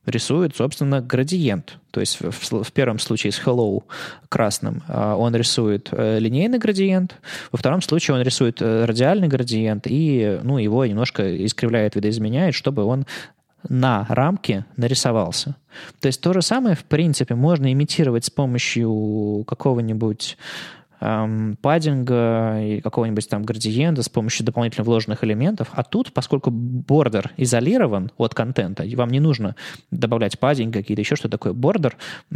рисует, 0.07 0.57
собственно, 0.57 1.01
градиент. 1.01 1.79
То 1.91 2.01
есть 2.01 2.19
в, 2.21 2.63
в 2.63 2.73
первом 2.73 2.99
случае 2.99 3.33
с 3.33 3.41
hello 3.41 3.85
красным 4.29 4.83
а, 4.89 5.17
он 5.17 5.35
рисует 5.37 5.89
э, 5.93 6.19
линейный 6.19 6.59
градиент, 6.59 7.17
во 7.53 7.59
втором 7.59 7.83
случае 7.83 8.17
он 8.17 8.23
рисует 8.23 8.61
э, 8.61 8.85
радиальный 8.85 9.29
градиент 9.29 9.87
и 9.87 10.41
ну, 10.43 10.59
его 10.59 10.85
немножко 10.85 11.45
искривляет, 11.45 11.95
видоизменяет, 11.95 12.55
чтобы 12.55 12.85
он 12.85 13.07
на 13.69 14.07
рамке 14.09 14.65
нарисовался. 14.77 15.57
То 16.01 16.07
есть 16.07 16.21
то 16.21 16.33
же 16.33 16.43
самое, 16.43 16.75
в 16.75 16.85
принципе, 16.85 17.35
можно 17.35 17.73
имитировать 17.73 18.25
с 18.25 18.31
помощью 18.31 19.45
какого-нибудь 19.47 20.37
эм, 21.03 21.57
паддинга 21.61 22.61
и 22.63 22.81
какого-нибудь 22.81 23.29
там 23.29 23.43
градиента 23.43 24.03
с 24.03 24.09
помощью 24.09 24.47
дополнительно 24.47 24.85
вложенных 24.85 25.25
элементов. 25.25 25.69
А 25.73 25.83
тут, 25.83 26.13
поскольку 26.13 26.51
бордер 26.51 27.33
изолирован 27.37 28.11
от 28.17 28.35
контента, 28.35 28.85
вам 28.95 29.11
не 29.11 29.21
нужно 29.21 29.57
добавлять 29.91 30.39
паддинг 30.39 30.73
какие-то 30.73 31.01
еще 31.01 31.17
что 31.17 31.29
такое, 31.29 31.53
бордер 31.53 31.97
э, 32.31 32.35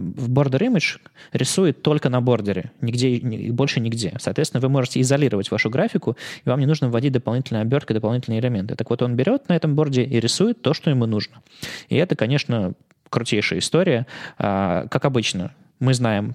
в 0.00 0.32
border 0.32 0.60
image 0.60 0.98
рисует 1.32 1.82
только 1.82 2.08
на 2.08 2.20
бордере, 2.20 2.72
нигде, 2.80 3.52
больше 3.52 3.80
нигде. 3.80 4.14
Соответственно, 4.18 4.60
вы 4.60 4.68
можете 4.68 5.00
изолировать 5.00 5.50
вашу 5.50 5.70
графику, 5.70 6.16
и 6.44 6.48
вам 6.48 6.60
не 6.60 6.66
нужно 6.66 6.88
вводить 6.88 7.12
дополнительные 7.12 7.62
обертки, 7.62 7.92
дополнительные 7.92 8.40
элементы. 8.40 8.74
Так 8.74 8.88
вот, 8.90 9.02
он 9.02 9.14
берет 9.14 9.48
на 9.48 9.56
этом 9.56 9.74
борде 9.74 10.02
и 10.02 10.20
рисует 10.20 10.62
то, 10.62 10.74
что 10.74 10.90
ему 10.90 11.06
нужно. 11.06 11.42
И 11.88 11.96
это, 11.96 12.16
конечно, 12.16 12.74
крутейшая 13.10 13.58
история. 13.60 14.06
А, 14.38 14.86
как 14.88 15.04
обычно, 15.04 15.52
мы 15.80 15.94
знаем 15.94 16.34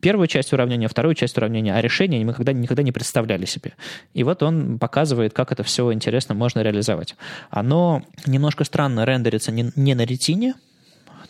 первую 0.00 0.26
часть 0.26 0.52
уравнения, 0.52 0.88
вторую 0.88 1.14
часть 1.14 1.36
уравнения, 1.38 1.74
а 1.74 1.80
решение 1.80 2.24
мы 2.24 2.32
никогда, 2.32 2.52
никогда 2.52 2.82
не 2.82 2.92
представляли 2.92 3.44
себе. 3.44 3.72
И 4.14 4.24
вот 4.24 4.42
он 4.42 4.78
показывает, 4.78 5.32
как 5.32 5.52
это 5.52 5.62
все 5.62 5.92
интересно 5.92 6.34
можно 6.34 6.60
реализовать. 6.60 7.16
Оно 7.50 8.02
немножко 8.26 8.64
странно 8.64 9.04
рендерится 9.04 9.50
не, 9.52 9.72
не 9.76 9.94
на 9.94 10.04
ретине, 10.04 10.54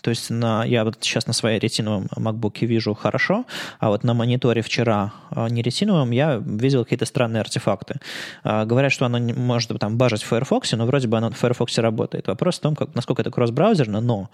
то 0.02 0.10
есть 0.10 0.30
на, 0.30 0.64
я 0.64 0.84
вот 0.84 0.98
сейчас 1.00 1.28
на 1.28 1.32
своей 1.32 1.60
ретиновом 1.60 2.08
MacBook 2.16 2.66
вижу 2.66 2.92
хорошо, 2.92 3.44
а 3.78 3.88
вот 3.88 4.02
на 4.02 4.14
мониторе 4.14 4.60
вчера 4.60 5.12
а, 5.30 5.48
не 5.48 5.62
ретиновом 5.62 6.10
я 6.10 6.42
видел 6.44 6.82
какие-то 6.82 7.06
странные 7.06 7.40
артефакты. 7.40 8.00
А, 8.42 8.64
говорят, 8.64 8.90
что 8.90 9.06
оно 9.06 9.18
может 9.18 9.78
там 9.78 9.96
бажить 9.96 10.24
в 10.24 10.26
Firefox, 10.26 10.72
но 10.72 10.86
вроде 10.86 11.06
бы 11.06 11.16
оно 11.16 11.30
в 11.30 11.38
Firefox 11.38 11.78
работает. 11.78 12.26
Вопрос 12.26 12.58
в 12.58 12.60
том, 12.60 12.74
как, 12.74 12.94
насколько 12.96 13.22
это 13.22 13.30
кросс-браузерно, 13.30 14.00
но 14.00 14.28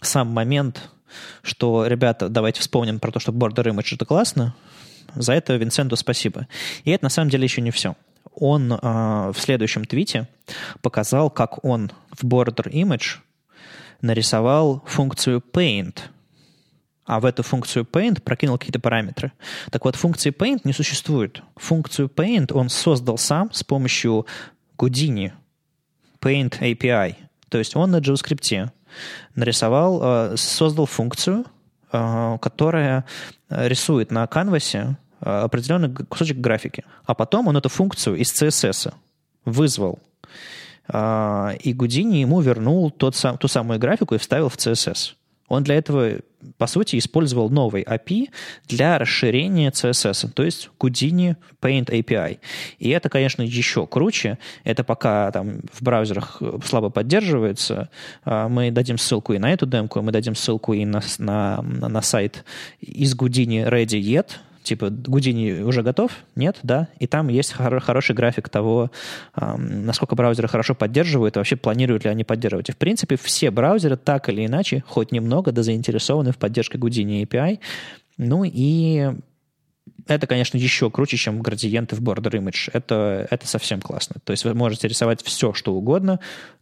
сам 0.00 0.28
момент 0.28 0.88
что, 1.42 1.86
ребята, 1.86 2.28
давайте 2.28 2.60
вспомним 2.60 3.00
про 3.00 3.10
то, 3.10 3.20
что 3.20 3.32
border 3.32 3.64
image 3.72 3.94
это 3.94 4.04
классно, 4.04 4.54
за 5.14 5.32
это 5.32 5.56
Винсенту 5.56 5.96
спасибо. 5.96 6.46
И 6.84 6.90
это 6.90 7.04
на 7.04 7.10
самом 7.10 7.30
деле 7.30 7.44
еще 7.44 7.60
не 7.60 7.70
все. 7.70 7.96
Он 8.34 8.72
э, 8.72 8.78
в 8.80 9.36
следующем 9.38 9.84
твите 9.84 10.28
показал, 10.82 11.30
как 11.30 11.64
он 11.64 11.90
в 12.10 12.24
border 12.24 12.70
image 12.70 13.18
нарисовал 14.00 14.82
функцию 14.86 15.42
paint, 15.52 15.98
а 17.04 17.20
в 17.20 17.24
эту 17.24 17.42
функцию 17.42 17.84
paint 17.90 18.20
прокинул 18.20 18.58
какие-то 18.58 18.80
параметры. 18.80 19.32
Так 19.70 19.84
вот, 19.84 19.96
функции 19.96 20.30
paint 20.30 20.60
не 20.64 20.72
существует. 20.72 21.42
Функцию 21.56 22.08
paint 22.08 22.52
он 22.52 22.68
создал 22.68 23.18
сам 23.18 23.50
с 23.52 23.64
помощью 23.64 24.26
Houdini 24.76 25.32
Paint 26.20 26.60
API. 26.60 27.16
То 27.48 27.58
есть 27.58 27.74
он 27.76 27.90
на 27.90 27.96
JavaScript 27.96 28.70
нарисовал, 29.34 30.00
э, 30.02 30.36
создал 30.36 30.86
функцию, 30.86 31.44
э, 31.92 32.38
которая 32.40 33.04
рисует 33.48 34.10
на 34.10 34.26
канвасе 34.26 34.96
э, 35.20 35.30
определенный 35.30 35.94
кусочек 35.94 36.38
графики. 36.38 36.84
А 37.04 37.14
потом 37.14 37.48
он 37.48 37.56
эту 37.56 37.68
функцию 37.68 38.16
из 38.16 38.32
CSS 38.32 38.92
вызвал. 39.44 39.98
И 40.90 41.74
Гудини 41.74 42.16
ему 42.16 42.40
вернул 42.40 42.90
тот 42.90 43.14
сам, 43.14 43.36
ту 43.36 43.46
самую 43.46 43.78
графику 43.78 44.14
и 44.14 44.18
вставил 44.18 44.48
в 44.48 44.56
CSS. 44.56 45.17
Он 45.48 45.62
для 45.62 45.76
этого, 45.76 46.20
по 46.58 46.66
сути, 46.66 46.98
использовал 46.98 47.50
новый 47.50 47.82
API 47.82 48.28
для 48.68 48.98
расширения 48.98 49.70
CSS, 49.70 50.30
то 50.32 50.42
есть 50.42 50.70
Houdini 50.78 51.36
Paint 51.60 51.86
API. 51.86 52.38
И 52.78 52.90
это, 52.90 53.08
конечно, 53.08 53.42
еще 53.42 53.86
круче. 53.86 54.38
Это 54.64 54.84
пока 54.84 55.30
там 55.32 55.60
в 55.72 55.82
браузерах 55.82 56.40
слабо 56.64 56.90
поддерживается. 56.90 57.88
А, 58.24 58.48
мы 58.48 58.70
дадим 58.70 58.98
ссылку 58.98 59.32
и 59.32 59.38
на 59.38 59.52
эту 59.52 59.66
демку, 59.66 60.02
мы 60.02 60.12
дадим 60.12 60.34
ссылку 60.34 60.74
и 60.74 60.84
на, 60.84 61.00
на, 61.18 61.62
на 61.62 62.02
сайт 62.02 62.44
из 62.80 63.14
Houdini 63.14 63.68
Ready 63.68 64.00
Yet, 64.00 64.30
типа 64.68 64.90
Гудини 64.90 65.62
уже 65.62 65.82
готов? 65.82 66.12
Нет? 66.36 66.58
Да? 66.62 66.88
И 66.98 67.06
там 67.06 67.28
есть 67.28 67.52
хор- 67.52 67.80
хороший 67.80 68.14
график 68.14 68.48
того, 68.48 68.90
эм, 69.36 69.86
насколько 69.86 70.14
браузеры 70.14 70.48
хорошо 70.48 70.74
поддерживают, 70.74 71.36
и 71.36 71.38
вообще 71.38 71.56
планируют 71.56 72.04
ли 72.04 72.10
они 72.10 72.24
поддерживать. 72.24 72.68
И, 72.68 72.72
в 72.72 72.76
принципе, 72.76 73.16
все 73.16 73.50
браузеры 73.50 73.96
так 73.96 74.28
или 74.28 74.46
иначе, 74.46 74.84
хоть 74.86 75.12
немного, 75.12 75.52
да 75.52 75.62
заинтересованы 75.62 76.32
в 76.32 76.38
поддержке 76.38 76.78
Гудини 76.78 77.24
API. 77.24 77.58
Ну 78.18 78.44
и 78.44 79.12
это, 80.06 80.26
конечно, 80.26 80.56
еще 80.56 80.90
круче, 80.90 81.16
чем 81.16 81.40
градиенты 81.40 81.94
в 81.94 82.00
Border 82.00 82.32
Image. 82.32 82.70
Это, 82.72 83.26
это 83.30 83.46
совсем 83.46 83.80
классно. 83.80 84.16
То 84.24 84.32
есть 84.32 84.44
вы 84.44 84.54
можете 84.54 84.88
рисовать 84.88 85.22
все, 85.22 85.52
что 85.52 85.74
угодно, 85.74 86.18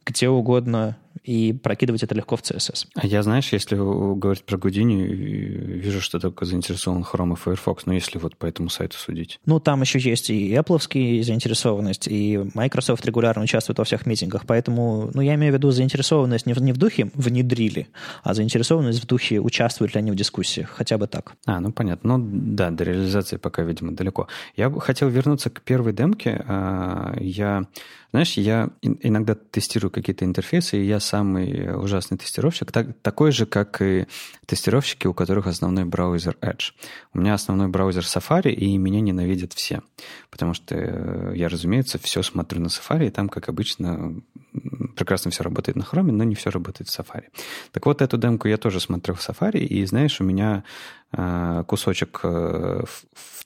где 0.07 0.29
угодно, 0.29 0.97
и 1.25 1.53
прокидывать 1.53 2.03
это 2.03 2.15
легко 2.15 2.37
в 2.37 2.43
CSS. 2.43 2.87
А 2.95 3.07
я, 3.07 3.23
знаешь, 3.23 3.53
если 3.53 3.75
говорить 3.75 4.45
про 4.45 4.57
Гудини, 4.59 5.03
вижу, 5.03 6.01
что 6.01 6.21
только 6.21 6.45
заинтересован 6.45 7.03
Chrome 7.03 7.33
и 7.33 7.37
Firefox, 7.37 7.87
но 7.87 7.95
если 7.95 8.19
вот 8.19 8.37
по 8.37 8.47
этому 8.47 8.69
сайту 8.69 8.97
судить. 8.97 9.41
Ну, 9.45 9.59
там 9.59 9.81
еще 9.81 9.99
есть 9.99 10.31
и 10.31 10.53
Apple 10.53 10.77
заинтересованность, 11.23 12.07
и 12.07 12.39
Microsoft 12.55 13.05
регулярно 13.05 13.43
участвует 13.43 13.79
во 13.79 13.85
всех 13.85 14.07
митингах, 14.07 14.47
поэтому, 14.47 15.11
ну, 15.13 15.21
я 15.21 15.35
имею 15.35 15.53
в 15.53 15.57
виду 15.57 15.71
заинтересованность 15.73 16.47
не 16.47 16.53
в, 16.53 16.63
не 16.63 16.73
в 16.73 16.77
духе 16.77 17.11
внедрили, 17.15 17.89
а 18.23 18.35
заинтересованность 18.35 19.03
в 19.03 19.07
духе 19.07 19.41
участвуют 19.41 19.95
ли 19.95 19.99
они 19.99 20.13
в 20.13 20.15
дискуссиях, 20.15 20.71
хотя 20.71 20.97
бы 20.97 21.09
так. 21.09 21.35
А, 21.47 21.61
ну, 21.61 21.73
понятно. 21.73 22.19
Ну, 22.19 22.29
да, 22.31 22.71
до 22.71 22.85
реализации 22.85 23.37
пока, 23.37 23.63
видимо, 23.63 23.93
далеко. 23.93 24.29
Я 24.55 24.71
бы 24.71 24.81
хотел 24.81 25.09
вернуться 25.09 25.51
к 25.51 25.63
первой 25.63 25.93
демке. 25.93 26.45
А, 26.47 27.17
я 27.19 27.67
знаешь, 28.11 28.37
я 28.37 28.71
иногда 28.83 29.35
тестирую 29.35 29.91
какие-то 29.91 30.25
интерфейсы, 30.25 30.79
и 30.79 30.87
я 30.87 31.01
самый 31.01 31.77
ужасный 31.77 32.17
тестировщик, 32.19 32.73
так, 32.73 32.99
такой 33.03 33.33
же, 33.33 33.47
как 33.47 33.83
и 33.83 34.07
тестировщики, 34.47 35.07
у 35.07 35.15
которых 35.15 35.47
основной 35.47 35.85
браузер 35.85 36.37
Edge. 36.41 36.73
У 37.13 37.19
меня 37.19 37.35
основной 37.35 37.69
браузер 37.69 38.05
Safari, 38.05 38.53
и 38.53 38.77
меня 38.79 39.01
ненавидят 39.01 39.53
все. 39.53 39.83
Потому 40.31 40.55
что 40.55 40.75
э, 40.75 41.33
я, 41.37 41.49
разумеется, 41.49 41.99
все 41.99 42.23
смотрю 42.23 42.61
на 42.61 42.69
Safari, 42.69 43.09
и 43.09 43.11
там, 43.11 43.29
как 43.29 43.49
обычно, 43.49 44.15
прекрасно 44.97 45.31
все 45.31 45.43
работает 45.43 45.77
на 45.77 45.83
Chrome, 45.83 46.13
но 46.13 46.25
не 46.25 46.35
все 46.35 46.51
работает 46.51 46.89
в 46.89 46.99
Safari. 46.99 47.25
Так 47.73 47.87
вот, 47.87 48.03
эту 48.03 48.17
демку 48.17 48.49
я 48.49 48.57
тоже 48.57 48.81
смотрел 48.81 49.17
в 49.17 49.29
Safari, 49.29 49.59
и, 49.59 49.85
знаешь, 49.85 50.21
у 50.21 50.25
меня 50.25 50.65
э, 51.13 51.65
кусочек 51.67 52.21
э, 52.23 52.85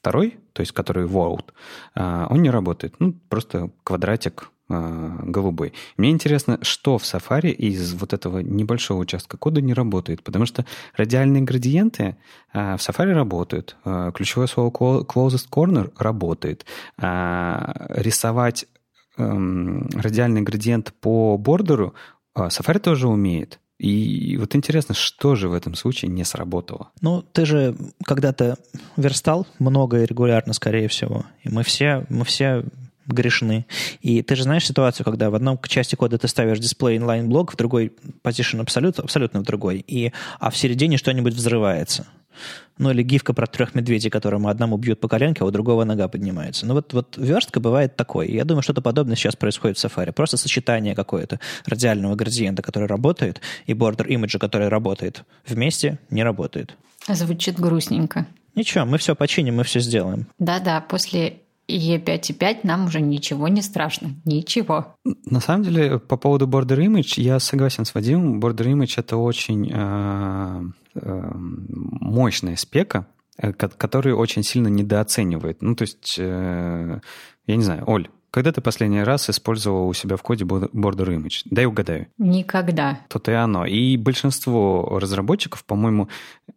второй, 0.00 0.38
то 0.52 0.60
есть 0.60 0.72
который 0.72 1.06
World, 1.06 1.52
он 1.94 2.42
не 2.42 2.50
работает. 2.50 2.94
Ну, 2.98 3.14
просто 3.28 3.70
квадратик 3.84 4.50
а, 4.72 5.18
голубой. 5.24 5.72
Мне 5.96 6.10
интересно, 6.10 6.58
что 6.62 6.96
в 6.96 7.02
Safari 7.02 7.50
из 7.50 7.92
вот 7.94 8.12
этого 8.12 8.38
небольшого 8.38 9.00
участка 9.00 9.36
кода 9.36 9.60
не 9.60 9.74
работает, 9.74 10.22
потому 10.22 10.46
что 10.46 10.64
радиальные 10.96 11.42
градиенты 11.42 12.16
а, 12.52 12.76
в 12.76 12.80
Safari 12.80 13.12
работают, 13.12 13.76
а, 13.84 14.12
ключевое 14.12 14.46
слово 14.46 14.70
closest 14.70 15.48
corner 15.50 15.92
работает, 15.98 16.66
рисовать 16.96 18.66
эм, 19.16 19.88
радиальный 19.92 20.42
градиент 20.42 20.94
по 21.00 21.36
бордеру 21.36 21.94
Safari 22.36 22.78
тоже 22.78 23.08
умеет. 23.08 23.58
И 23.80 24.36
вот 24.36 24.54
интересно, 24.54 24.94
что 24.94 25.34
же 25.36 25.48
в 25.48 25.54
этом 25.54 25.74
случае 25.74 26.10
не 26.10 26.22
сработало? 26.24 26.90
Ну, 27.00 27.24
ты 27.32 27.46
же 27.46 27.74
когда-то 28.04 28.58
верстал 28.98 29.46
много 29.58 30.02
и 30.02 30.06
регулярно, 30.06 30.52
скорее 30.52 30.86
всего. 30.88 31.24
И 31.44 31.48
мы 31.48 31.62
все, 31.62 32.04
мы 32.10 32.26
все 32.26 32.62
грешны. 33.06 33.64
И 34.02 34.20
ты 34.22 34.36
же 34.36 34.42
знаешь 34.42 34.66
ситуацию, 34.66 35.06
когда 35.06 35.30
в 35.30 35.34
одном 35.34 35.58
части 35.66 35.94
кода 35.94 36.18
ты 36.18 36.28
ставишь 36.28 36.58
дисплей 36.58 36.98
inline 36.98 37.26
блок, 37.26 37.54
в 37.54 37.56
другой 37.56 37.90
position 38.22 38.60
абсолютно, 38.60 39.02
абсолютно 39.02 39.40
в 39.40 39.44
другой, 39.44 39.82
и, 39.86 40.12
а 40.38 40.50
в 40.50 40.58
середине 40.58 40.98
что-нибудь 40.98 41.32
взрывается. 41.32 42.06
Ну, 42.78 42.90
или 42.90 43.02
гифка 43.02 43.34
про 43.34 43.46
трех 43.46 43.74
медведей, 43.74 44.10
которому 44.10 44.48
одному 44.48 44.76
бьют 44.78 45.00
по 45.00 45.08
коленке, 45.08 45.42
а 45.42 45.46
у 45.46 45.50
другого 45.50 45.84
нога 45.84 46.08
поднимается. 46.08 46.66
Ну, 46.66 46.74
вот, 46.74 46.92
вот 46.92 47.16
верстка 47.18 47.60
бывает 47.60 47.96
такой. 47.96 48.30
Я 48.30 48.44
думаю, 48.44 48.62
что-то 48.62 48.80
подобное 48.80 49.16
сейчас 49.16 49.36
происходит 49.36 49.78
в 49.78 49.84
Safari. 49.84 50.12
Просто 50.12 50.36
сочетание 50.36 50.94
какое-то 50.94 51.40
радиального 51.66 52.14
градиента, 52.14 52.62
который 52.62 52.88
работает, 52.88 53.40
и 53.66 53.72
border 53.72 54.06
имиджа, 54.08 54.38
который 54.38 54.68
работает, 54.68 55.24
вместе 55.46 55.98
не 56.10 56.22
работает. 56.22 56.76
Звучит 57.06 57.58
грустненько. 57.58 58.26
Ничего, 58.54 58.84
мы 58.84 58.98
все 58.98 59.14
починим, 59.14 59.56
мы 59.56 59.64
все 59.64 59.80
сделаем. 59.80 60.26
Да-да, 60.38 60.80
после 60.80 61.40
E5.5 61.76 62.60
нам 62.64 62.86
уже 62.86 63.00
ничего 63.00 63.48
не 63.48 63.62
страшно. 63.62 64.10
Ничего. 64.24 64.96
На 65.04 65.40
самом 65.40 65.64
деле, 65.64 65.98
по 65.98 66.16
поводу 66.16 66.46
Border 66.46 66.78
Image, 66.78 67.20
я 67.20 67.38
согласен 67.38 67.84
с 67.84 67.94
Вадимом. 67.94 68.40
Border 68.40 68.66
Image— 68.72 68.94
это 68.96 69.16
очень 69.16 69.70
э, 69.72 70.62
э, 70.94 71.30
мощная 71.34 72.56
спека, 72.56 73.06
э, 73.38 73.52
который 73.52 74.12
очень 74.12 74.42
сильно 74.42 74.68
недооценивает. 74.68 75.62
Ну, 75.62 75.74
то 75.74 75.82
есть, 75.82 76.16
э, 76.18 77.00
я 77.46 77.56
не 77.56 77.62
знаю, 77.62 77.84
Оль, 77.86 78.08
когда 78.30 78.52
ты 78.52 78.60
последний 78.60 79.02
раз 79.02 79.28
использовал 79.30 79.88
у 79.88 79.94
себя 79.94 80.16
в 80.16 80.22
коде 80.22 80.44
Border 80.44 81.16
Image? 81.16 81.42
Дай 81.44 81.66
угадаю. 81.66 82.06
Никогда. 82.18 83.00
То-то 83.08 83.32
и 83.32 83.34
оно. 83.34 83.66
И 83.66 83.96
большинство 83.96 84.98
разработчиков, 85.00 85.64
по-моему, 85.64 86.08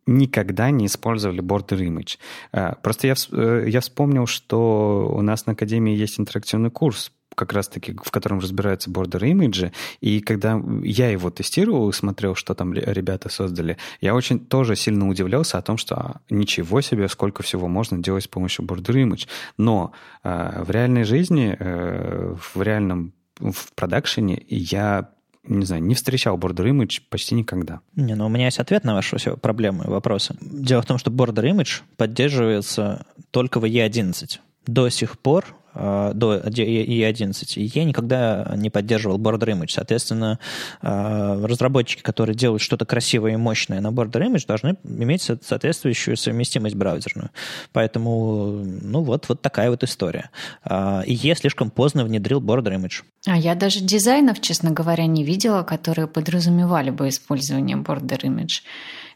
никогда 0.05 0.69
не 0.71 0.85
использовали 0.85 1.41
Border 1.41 1.79
Image. 1.79 2.17
А, 2.51 2.75
просто 2.81 3.07
я, 3.07 3.15
э, 3.31 3.65
я 3.67 3.81
вспомнил, 3.81 4.27
что 4.27 5.11
у 5.13 5.21
нас 5.21 5.45
на 5.45 5.53
Академии 5.53 5.95
есть 5.95 6.19
интерактивный 6.19 6.69
курс 6.69 7.11
как 7.35 7.53
раз-таки, 7.53 7.95
в 8.03 8.11
котором 8.11 8.39
разбираются 8.39 8.89
border 8.89 9.21
image, 9.21 9.71
и 10.01 10.19
когда 10.19 10.61
я 10.83 11.09
его 11.09 11.29
тестировал 11.29 11.89
и 11.89 11.93
смотрел, 11.93 12.35
что 12.35 12.53
там 12.53 12.73
ребята 12.73 13.29
создали, 13.29 13.77
я 14.01 14.15
очень 14.15 14.39
тоже 14.39 14.75
сильно 14.75 15.07
удивлялся 15.07 15.57
о 15.57 15.61
том, 15.61 15.77
что 15.77 15.95
а, 15.95 16.21
ничего 16.29 16.81
себе, 16.81 17.07
сколько 17.07 17.43
всего 17.43 17.67
можно 17.67 17.97
делать 17.97 18.23
с 18.23 18.27
помощью 18.27 18.65
border 18.65 18.95
image. 18.95 19.27
Но 19.57 19.93
э, 20.23 20.63
в 20.63 20.69
реальной 20.69 21.03
жизни, 21.03 21.55
э, 21.57 22.35
в 22.53 22.61
реальном 22.61 23.13
в 23.39 23.73
продакшене 23.73 24.43
я 24.47 25.09
не 25.45 25.65
знаю, 25.65 25.83
не 25.83 25.93
встречал 25.93 26.37
border 26.37 26.69
image 26.69 27.01
почти 27.09 27.35
никогда. 27.35 27.81
Не, 27.95 28.15
ну 28.15 28.27
у 28.27 28.29
меня 28.29 28.45
есть 28.45 28.59
ответ 28.59 28.83
на 28.85 28.93
ваши 28.93 29.17
все 29.17 29.35
проблемы 29.35 29.83
и 29.85 29.89
вопросы. 29.89 30.35
Дело 30.39 30.81
в 30.81 30.85
том, 30.85 30.97
что 30.97 31.11
border 31.11 31.43
image 31.51 31.81
поддерживается 31.97 33.05
только 33.31 33.59
в 33.59 33.65
E11. 33.65 34.39
До 34.65 34.89
сих 34.89 35.19
пор 35.19 35.45
до 35.75 36.37
E11. 36.37 37.53
И 37.55 37.71
я 37.73 37.83
никогда 37.83 38.53
не 38.55 38.69
поддерживал 38.69 39.17
Border 39.17 39.53
Image. 39.53 39.71
Соответственно, 39.71 40.39
э, 40.81 41.45
разработчики, 41.45 42.01
которые 42.01 42.35
делают 42.35 42.61
что-то 42.61 42.85
красивое 42.85 43.33
и 43.33 43.37
мощное 43.37 43.81
на 43.81 43.87
Border 43.87 44.27
Image, 44.27 44.45
должны 44.47 44.75
иметь 44.83 45.21
соответствующую 45.21 46.17
совместимость 46.17 46.75
браузерную. 46.75 47.31
Поэтому, 47.71 48.63
ну 48.81 49.03
вот, 49.03 49.29
вот 49.29 49.41
такая 49.41 49.69
вот 49.69 49.83
история. 49.83 50.29
Э, 50.65 51.03
и 51.05 51.13
я 51.13 51.35
слишком 51.35 51.71
поздно 51.71 52.03
внедрил 52.03 52.41
Border 52.41 52.75
Image. 52.75 53.03
А 53.27 53.37
я 53.37 53.55
даже 53.55 53.79
дизайнов, 53.79 54.41
честно 54.41 54.71
говоря, 54.71 55.05
не 55.05 55.23
видела, 55.23 55.63
которые 55.63 56.07
подразумевали 56.07 56.89
бы 56.89 57.07
использование 57.09 57.77
Border 57.77 58.21
Image. 58.21 58.61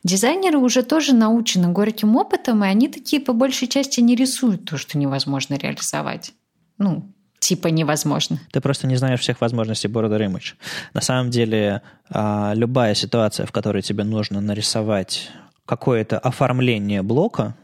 Дизайнеры 0.03 0.57
уже 0.57 0.83
тоже 0.83 1.13
научены 1.13 1.69
горьким 1.69 2.15
опытом, 2.15 2.63
и 2.63 2.67
они 2.67 2.87
такие 2.87 3.21
по 3.21 3.33
большей 3.33 3.67
части 3.67 3.99
не 3.99 4.15
рисуют 4.15 4.65
то, 4.65 4.77
что 4.77 4.97
невозможно 4.97 5.55
реализовать 5.55 6.33
ну, 6.77 7.11
типа 7.39 7.67
невозможно. 7.67 8.39
Ты 8.51 8.61
просто 8.61 8.87
не 8.87 8.95
знаешь 8.95 9.19
всех 9.19 9.41
возможностей 9.41 9.87
Border 9.87 10.19
Image. 10.19 10.55
На 10.93 11.01
самом 11.01 11.29
деле, 11.29 11.81
а, 12.09 12.53
любая 12.55 12.93
ситуация, 12.93 13.45
в 13.45 13.51
которой 13.51 13.81
тебе 13.81 14.03
нужно 14.03 14.41
нарисовать 14.41 15.29
какое-то 15.65 16.17
оформление 16.19 17.01
блока, 17.01 17.55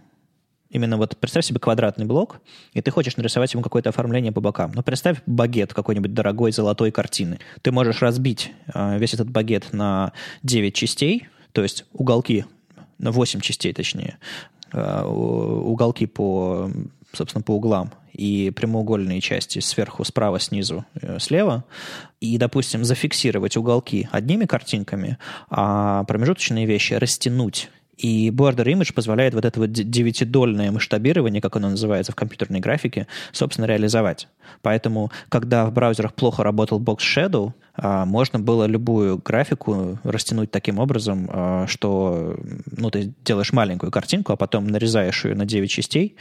именно 0.69 0.97
вот 0.97 1.17
представь 1.17 1.45
себе 1.45 1.59
квадратный 1.59 2.05
блок, 2.05 2.41
и 2.73 2.81
ты 2.81 2.91
хочешь 2.91 3.15
нарисовать 3.17 3.53
ему 3.53 3.61
какое-то 3.61 3.89
оформление 3.89 4.31
по 4.31 4.41
бокам. 4.41 4.71
Ну, 4.73 4.83
представь 4.83 5.21
багет 5.25 5.73
какой-нибудь 5.73 6.13
дорогой 6.13 6.51
золотой 6.51 6.91
картины. 6.91 7.39
Ты 7.61 7.71
можешь 7.71 8.01
разбить 8.01 8.51
а, 8.73 8.97
весь 8.97 9.13
этот 9.13 9.29
багет 9.29 9.73
на 9.73 10.13
9 10.43 10.73
частей, 10.73 11.27
то 11.51 11.61
есть 11.61 11.85
уголки, 11.93 12.45
на 12.97 13.11
8 13.11 13.39
частей 13.41 13.73
точнее, 13.73 14.17
а, 14.71 15.05
уголки 15.05 16.05
по, 16.05 16.69
собственно, 17.13 17.43
по 17.43 17.55
углам 17.55 17.91
и 18.13 18.51
прямоугольные 18.51 19.21
части 19.21 19.59
сверху, 19.59 20.03
справа, 20.03 20.39
снизу, 20.39 20.85
э, 21.01 21.19
слева, 21.19 21.65
и, 22.21 22.37
допустим, 22.37 22.83
зафиксировать 22.83 23.57
уголки 23.57 24.07
одними 24.11 24.45
картинками, 24.45 25.17
а 25.49 26.03
промежуточные 26.05 26.65
вещи 26.65 26.93
растянуть 26.93 27.69
и 27.97 28.29
Border 28.31 28.65
Image 28.65 28.93
позволяет 28.93 29.33
вот 29.33 29.45
это 29.45 29.59
вот 29.59 29.71
девятидольное 29.71 30.71
масштабирование, 30.71 31.41
как 31.41 31.55
оно 31.55 31.69
называется 31.69 32.11
в 32.11 32.15
компьютерной 32.15 32.59
графике, 32.59 33.07
собственно, 33.31 33.65
реализовать. 33.65 34.27
Поэтому, 34.61 35.11
когда 35.29 35.65
в 35.65 35.73
браузерах 35.73 36.13
плохо 36.13 36.43
работал 36.43 36.81
Box 36.81 36.97
Shadow, 36.97 37.53
а, 37.75 38.05
можно 38.05 38.39
было 38.39 38.65
любую 38.65 39.19
графику 39.19 39.99
растянуть 40.03 40.51
таким 40.51 40.79
образом, 40.79 41.29
а, 41.31 41.67
что 41.67 42.37
ну, 42.71 42.89
ты 42.89 43.13
делаешь 43.23 43.53
маленькую 43.53 43.91
картинку, 43.91 44.33
а 44.33 44.37
потом 44.37 44.67
нарезаешь 44.67 45.25
ее 45.25 45.35
на 45.35 45.45
9 45.45 45.69
частей, 45.69 46.15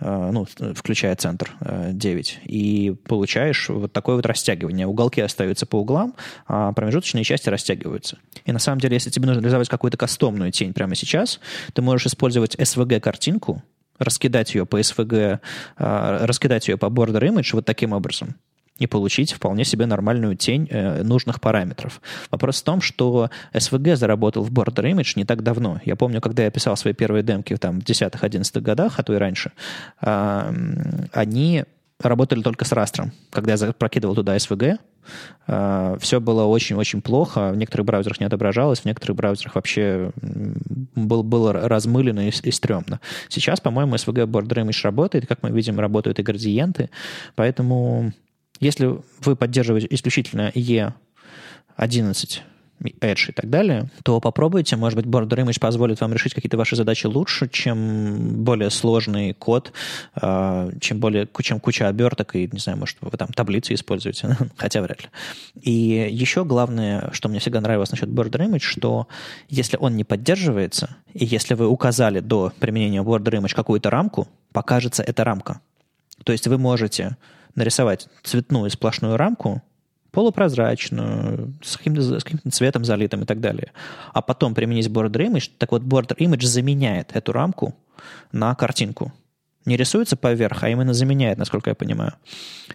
ну, 0.00 0.46
включая 0.74 1.16
центр 1.16 1.52
9, 1.60 2.40
э, 2.44 2.46
и 2.46 2.94
получаешь 3.06 3.68
вот 3.68 3.92
такое 3.92 4.16
вот 4.16 4.26
растягивание. 4.26 4.86
Уголки 4.86 5.20
остаются 5.20 5.66
по 5.66 5.76
углам, 5.76 6.14
а 6.46 6.72
промежуточные 6.72 7.24
части 7.24 7.48
растягиваются. 7.48 8.18
И 8.44 8.52
на 8.52 8.58
самом 8.58 8.80
деле, 8.80 8.94
если 8.94 9.10
тебе 9.10 9.26
нужно 9.26 9.40
реализовать 9.40 9.68
какую-то 9.68 9.96
кастомную 9.96 10.52
тень 10.52 10.72
прямо 10.72 10.94
сейчас, 10.94 11.40
ты 11.72 11.82
можешь 11.82 12.06
использовать 12.06 12.54
SVG-картинку, 12.56 13.62
раскидать 13.98 14.54
ее 14.54 14.66
по 14.66 14.78
SVG, 14.78 15.40
э, 15.78 16.18
раскидать 16.26 16.68
ее 16.68 16.76
по 16.76 16.86
border 16.86 17.22
image 17.22 17.50
вот 17.52 17.64
таким 17.64 17.92
образом 17.92 18.36
и 18.78 18.86
получить 18.86 19.32
вполне 19.32 19.64
себе 19.64 19.86
нормальную 19.86 20.36
тень 20.36 20.68
э, 20.70 21.02
нужных 21.02 21.40
параметров. 21.40 22.00
Вопрос 22.30 22.60
в 22.60 22.64
том, 22.64 22.80
что 22.80 23.30
SVG 23.52 23.96
заработал 23.96 24.42
в 24.42 24.52
Border 24.52 24.92
Image 24.92 25.12
не 25.16 25.24
так 25.24 25.42
давно. 25.42 25.80
Я 25.84 25.96
помню, 25.96 26.20
когда 26.20 26.44
я 26.44 26.50
писал 26.50 26.76
свои 26.76 26.92
первые 26.92 27.22
демки 27.22 27.56
там, 27.56 27.80
в 27.80 27.84
10-11 27.84 28.60
годах, 28.60 28.98
а 28.98 29.02
то 29.02 29.14
и 29.14 29.16
раньше, 29.16 29.52
э, 30.02 30.52
они 31.12 31.64
работали 31.98 32.42
только 32.42 32.64
с 32.64 32.72
растром. 32.72 33.12
Когда 33.30 33.54
я 33.54 33.72
прокидывал 33.72 34.14
туда 34.14 34.36
SVG, 34.36 34.78
э, 35.46 35.96
все 35.98 36.20
было 36.20 36.44
очень-очень 36.44 37.00
плохо, 37.00 37.52
в 37.52 37.56
некоторых 37.56 37.86
браузерах 37.86 38.20
не 38.20 38.26
отображалось, 38.26 38.80
в 38.80 38.84
некоторых 38.84 39.16
браузерах 39.16 39.54
вообще 39.54 40.10
был, 40.94 41.22
было 41.22 41.52
размылено 41.54 42.28
и, 42.28 42.32
и 42.42 42.50
стрёмно. 42.50 43.00
Сейчас, 43.28 43.60
по-моему, 43.60 43.94
SVG 43.94 44.26
Border 44.26 44.66
Image 44.66 44.80
работает, 44.82 45.26
как 45.26 45.42
мы 45.42 45.50
видим, 45.50 45.80
работают 45.80 46.18
и 46.18 46.22
градиенты, 46.22 46.90
поэтому 47.34 48.12
если 48.60 49.00
вы 49.20 49.36
поддерживаете 49.36 49.88
исключительно 49.90 50.50
E11 50.54 52.42
Edge 52.80 53.30
и 53.30 53.32
так 53.32 53.48
далее, 53.48 53.90
то 54.02 54.20
попробуйте, 54.20 54.76
может 54.76 54.96
быть, 54.96 55.06
Border 55.06 55.44
Image 55.44 55.58
позволит 55.60 56.00
вам 56.00 56.12
решить 56.12 56.34
какие-то 56.34 56.56
ваши 56.56 56.76
задачи 56.76 57.06
лучше, 57.06 57.48
чем 57.48 58.44
более 58.44 58.70
сложный 58.70 59.32
код, 59.32 59.72
а, 60.14 60.70
чем, 60.80 60.98
более, 61.00 61.28
чем 61.42 61.60
куча 61.60 61.88
оберток 61.88 62.36
и, 62.36 62.48
не 62.50 62.58
знаю, 62.58 62.78
может, 62.78 62.96
вы 63.00 63.16
там 63.16 63.28
таблицы 63.28 63.74
используете, 63.74 64.36
хотя 64.56 64.82
вряд 64.82 65.02
ли. 65.02 65.08
И 65.60 66.08
еще 66.10 66.44
главное, 66.44 67.10
что 67.12 67.28
мне 67.28 67.38
всегда 67.38 67.60
нравилось 67.60 67.90
насчет 67.90 68.08
Border 68.08 68.46
Image, 68.46 68.60
что 68.60 69.08
если 69.48 69.76
он 69.78 69.96
не 69.96 70.04
поддерживается, 70.04 70.96
и 71.14 71.24
если 71.24 71.54
вы 71.54 71.66
указали 71.66 72.20
до 72.20 72.52
применения 72.60 73.02
Border 73.02 73.40
Image 73.40 73.54
какую-то 73.54 73.90
рамку, 73.90 74.28
покажется 74.52 75.02
эта 75.02 75.24
рамка. 75.24 75.60
То 76.26 76.32
есть 76.32 76.48
вы 76.48 76.58
можете 76.58 77.16
нарисовать 77.54 78.08
цветную 78.24 78.68
сплошную 78.68 79.16
рамку, 79.16 79.62
полупрозрачную, 80.10 81.54
с 81.62 81.76
каким-то, 81.76 82.18
с 82.18 82.24
каким-то 82.24 82.50
цветом 82.50 82.84
залитым 82.84 83.22
и 83.22 83.26
так 83.26 83.40
далее. 83.40 83.70
А 84.12 84.22
потом 84.22 84.52
применить 84.52 84.88
Border 84.88 85.28
Image. 85.28 85.52
Так 85.56 85.70
вот, 85.70 85.82
Border 85.82 86.16
Image 86.16 86.44
заменяет 86.44 87.14
эту 87.14 87.30
рамку 87.30 87.76
на 88.32 88.56
картинку 88.56 89.12
не 89.66 89.76
рисуется 89.76 90.16
поверх, 90.16 90.62
а 90.62 90.68
именно 90.68 90.94
заменяет, 90.94 91.38
насколько 91.38 91.70
я 91.70 91.74
понимаю. 91.74 92.14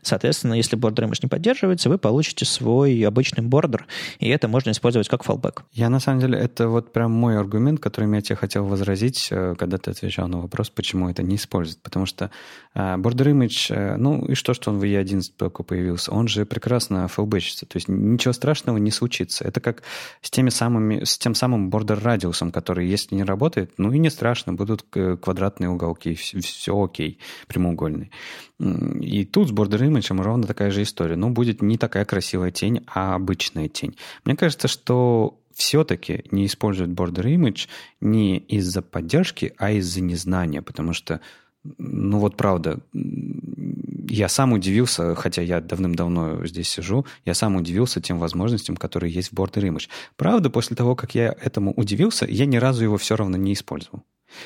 Соответственно, 0.01 0.53
если 0.53 0.77
border 0.77 1.07
image 1.07 1.19
не 1.23 1.29
поддерживается, 1.29 1.89
вы 1.89 1.97
получите 1.97 2.45
свой 2.45 3.01
обычный 3.01 3.43
бордер, 3.43 3.87
и 4.19 4.29
это 4.29 4.47
можно 4.47 4.71
использовать 4.71 5.07
как 5.07 5.25
fallback. 5.25 5.61
Я, 5.71 5.89
на 5.89 5.99
самом 5.99 6.19
деле, 6.19 6.37
это 6.37 6.67
вот 6.67 6.93
прям 6.93 7.11
мой 7.11 7.37
аргумент, 7.37 7.79
которым 7.79 8.13
я 8.13 8.21
тебе 8.21 8.35
хотел 8.35 8.65
возразить, 8.65 9.29
э, 9.31 9.55
когда 9.57 9.77
ты 9.77 9.91
отвечал 9.91 10.27
на 10.27 10.41
вопрос, 10.41 10.69
почему 10.69 11.09
это 11.09 11.23
не 11.23 11.35
используют. 11.35 11.81
Потому 11.81 12.05
что 12.05 12.29
э, 12.73 12.79
border 12.97 13.31
image, 13.31 13.73
э, 13.73 13.95
ну 13.97 14.25
и 14.25 14.35
что, 14.35 14.53
что 14.53 14.71
он 14.71 14.79
в 14.79 14.83
E11 14.83 15.23
только 15.37 15.63
появился, 15.63 16.11
он 16.11 16.27
же 16.27 16.45
прекрасно 16.45 17.07
fallbackится, 17.15 17.65
то 17.65 17.77
есть 17.77 17.87
ничего 17.87 18.33
страшного 18.33 18.77
не 18.77 18.91
случится. 18.91 19.45
Это 19.45 19.61
как 19.61 19.83
с 20.21 20.29
теми 20.29 20.49
самыми, 20.49 21.03
с 21.03 21.17
тем 21.17 21.35
самым 21.35 21.69
border 21.69 22.01
радиусом, 22.01 22.51
который, 22.51 22.87
если 22.87 23.15
не 23.15 23.23
работает, 23.23 23.73
ну 23.77 23.91
и 23.91 23.99
не 23.99 24.09
страшно, 24.09 24.53
будут 24.53 24.83
квадратные 24.83 25.69
уголки, 25.69 26.15
все 26.15 26.80
окей, 26.83 27.19
прямоугольный. 27.47 28.11
И 28.59 29.25
тут 29.25 29.49
с 29.49 29.51
Border 29.51 29.79
Image 29.79 30.21
ровно 30.21 30.45
такая 30.45 30.71
же 30.71 30.83
история. 30.83 31.15
Но 31.15 31.29
будет 31.29 31.61
не 31.61 31.77
такая 31.77 32.05
красивая 32.05 32.51
тень, 32.51 32.81
а 32.87 33.15
обычная 33.15 33.67
тень. 33.67 33.95
Мне 34.25 34.35
кажется, 34.35 34.67
что 34.67 35.39
все-таки 35.53 36.23
не 36.31 36.45
используют 36.45 36.91
Border 36.91 37.25
Image 37.25 37.67
не 37.99 38.37
из-за 38.37 38.81
поддержки, 38.81 39.53
а 39.57 39.71
из-за 39.71 40.01
незнания, 40.01 40.61
потому 40.61 40.93
что 40.93 41.21
ну 41.77 42.17
вот 42.17 42.37
правда, 42.37 42.79
я 42.93 44.27
сам 44.27 44.53
удивился, 44.53 45.15
хотя 45.15 45.41
я 45.41 45.61
давным-давно 45.61 46.45
здесь 46.45 46.69
сижу, 46.69 47.05
я 47.23 47.33
сам 47.33 47.55
удивился 47.55 48.01
тем 48.01 48.17
возможностям, 48.17 48.75
которые 48.75 49.13
есть 49.13 49.29
в 49.29 49.33
Border 49.33 49.61
Image. 49.69 49.87
Правда, 50.15 50.49
после 50.49 50.75
того, 50.75 50.95
как 50.95 51.13
я 51.13 51.35
этому 51.39 51.73
удивился, 51.73 52.25
я 52.25 52.45
ни 52.45 52.57
разу 52.57 52.83
его 52.83 52.97
все 52.97 53.15
равно 53.15 53.37
не 53.37 53.53
использовал. 53.53 54.03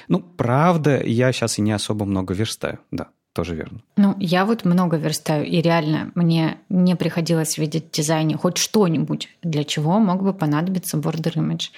Ну, 0.08 0.20
правда, 0.20 1.02
я 1.04 1.32
сейчас 1.32 1.60
и 1.60 1.62
не 1.62 1.72
особо 1.72 2.06
много 2.06 2.34
верстаю, 2.34 2.80
да, 2.92 3.08
тоже 3.34 3.56
верно. 3.56 3.82
Ну, 3.98 4.16
я 4.20 4.46
вот 4.46 4.66
много 4.66 4.98
верстаю, 4.98 5.46
и 5.46 5.62
реально 5.62 6.12
мне 6.16 6.58
не 6.70 6.96
приходилось 6.96 7.58
видеть 7.58 7.88
в 7.88 7.92
дизайне 7.92 8.38
хоть 8.38 8.58
что-нибудь, 8.58 9.30
для 9.44 9.64
чего 9.64 10.00
мог 10.00 10.24
бы 10.24 10.34
понадобиться 10.34 10.98
border 10.98 11.36
image 11.36 11.72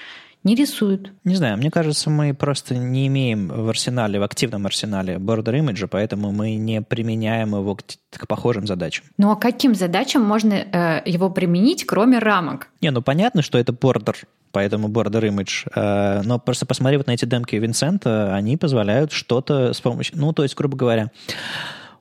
не 0.48 0.56
рисуют. 0.56 1.12
Не 1.26 1.36
знаю, 1.36 1.58
мне 1.58 1.70
кажется, 1.70 2.10
мы 2.10 2.34
просто 2.34 2.76
не 2.76 3.08
имеем 3.08 3.48
в 3.50 3.70
арсенале, 3.70 4.20
в 4.20 4.24
активном 4.24 4.66
арсенале 4.66 5.16
border 5.16 5.60
image, 5.60 5.88
поэтому 5.88 6.32
мы 6.32 6.56
не 6.56 6.82
применяем 6.82 7.56
его 7.56 7.76
к, 7.76 7.84
к 8.12 8.28
похожим 8.28 8.66
задачам. 8.66 9.06
Ну 9.18 9.32
а 9.32 9.36
каким 9.36 9.76
задачам 9.76 10.24
можно 10.24 10.54
э, 10.54 11.02
его 11.06 11.30
применить, 11.30 11.86
кроме 11.86 12.20
рамок? 12.20 12.70
Не, 12.82 12.92
ну 12.92 13.02
понятно, 13.02 13.42
что 13.42 13.58
это 13.58 13.74
border, 13.74 14.16
поэтому 14.52 14.88
border 14.88 15.30
image. 15.30 15.70
Э, 15.76 16.22
но 16.24 16.40
просто 16.40 16.66
посмотри 16.66 16.98
вот 16.98 17.08
на 17.08 17.12
эти 17.12 17.26
демки 17.26 17.56
Винсента, 17.56 18.36
они 18.36 18.58
позволяют 18.58 19.12
что-то 19.12 19.74
с 19.74 19.82
помощью... 19.82 20.18
Ну, 20.18 20.34
то 20.34 20.44
есть, 20.44 20.56
грубо 20.56 20.78
говоря, 20.78 21.12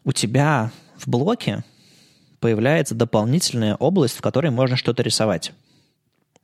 у 0.04 0.12
тебя 0.12 0.70
в 0.96 1.08
блоке 1.08 1.64
появляется 2.40 2.94
дополнительная 2.94 3.74
область, 3.74 4.16
в 4.16 4.20
которой 4.20 4.50
можно 4.50 4.76
что-то 4.76 5.02
рисовать. 5.02 5.52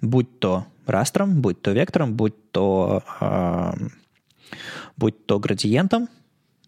Будь 0.00 0.40
то 0.40 0.66
растром, 0.86 1.40
будь 1.40 1.62
то 1.62 1.70
вектором, 1.70 2.14
будь 2.14 2.50
то, 2.50 3.02
э, 3.20 3.72
будь 4.96 5.26
то 5.26 5.38
градиентом, 5.38 6.08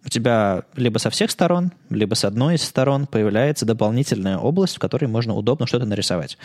у 0.05 0.09
тебя 0.09 0.65
либо 0.77 0.99
со 0.99 1.11
всех 1.11 1.31
сторон, 1.31 1.73
либо 1.89 2.15
с 2.15 2.25
одной 2.25 2.57
из 2.57 2.63
сторон 2.63 3.07
появляется 3.07 3.65
дополнительная 3.65 4.39
область, 4.39 4.77
в 4.77 4.79
которой 4.79 5.07
можно 5.07 5.35
удобно 5.35 5.67
что-то 5.67 5.87
нарисовать. 5.87 6.37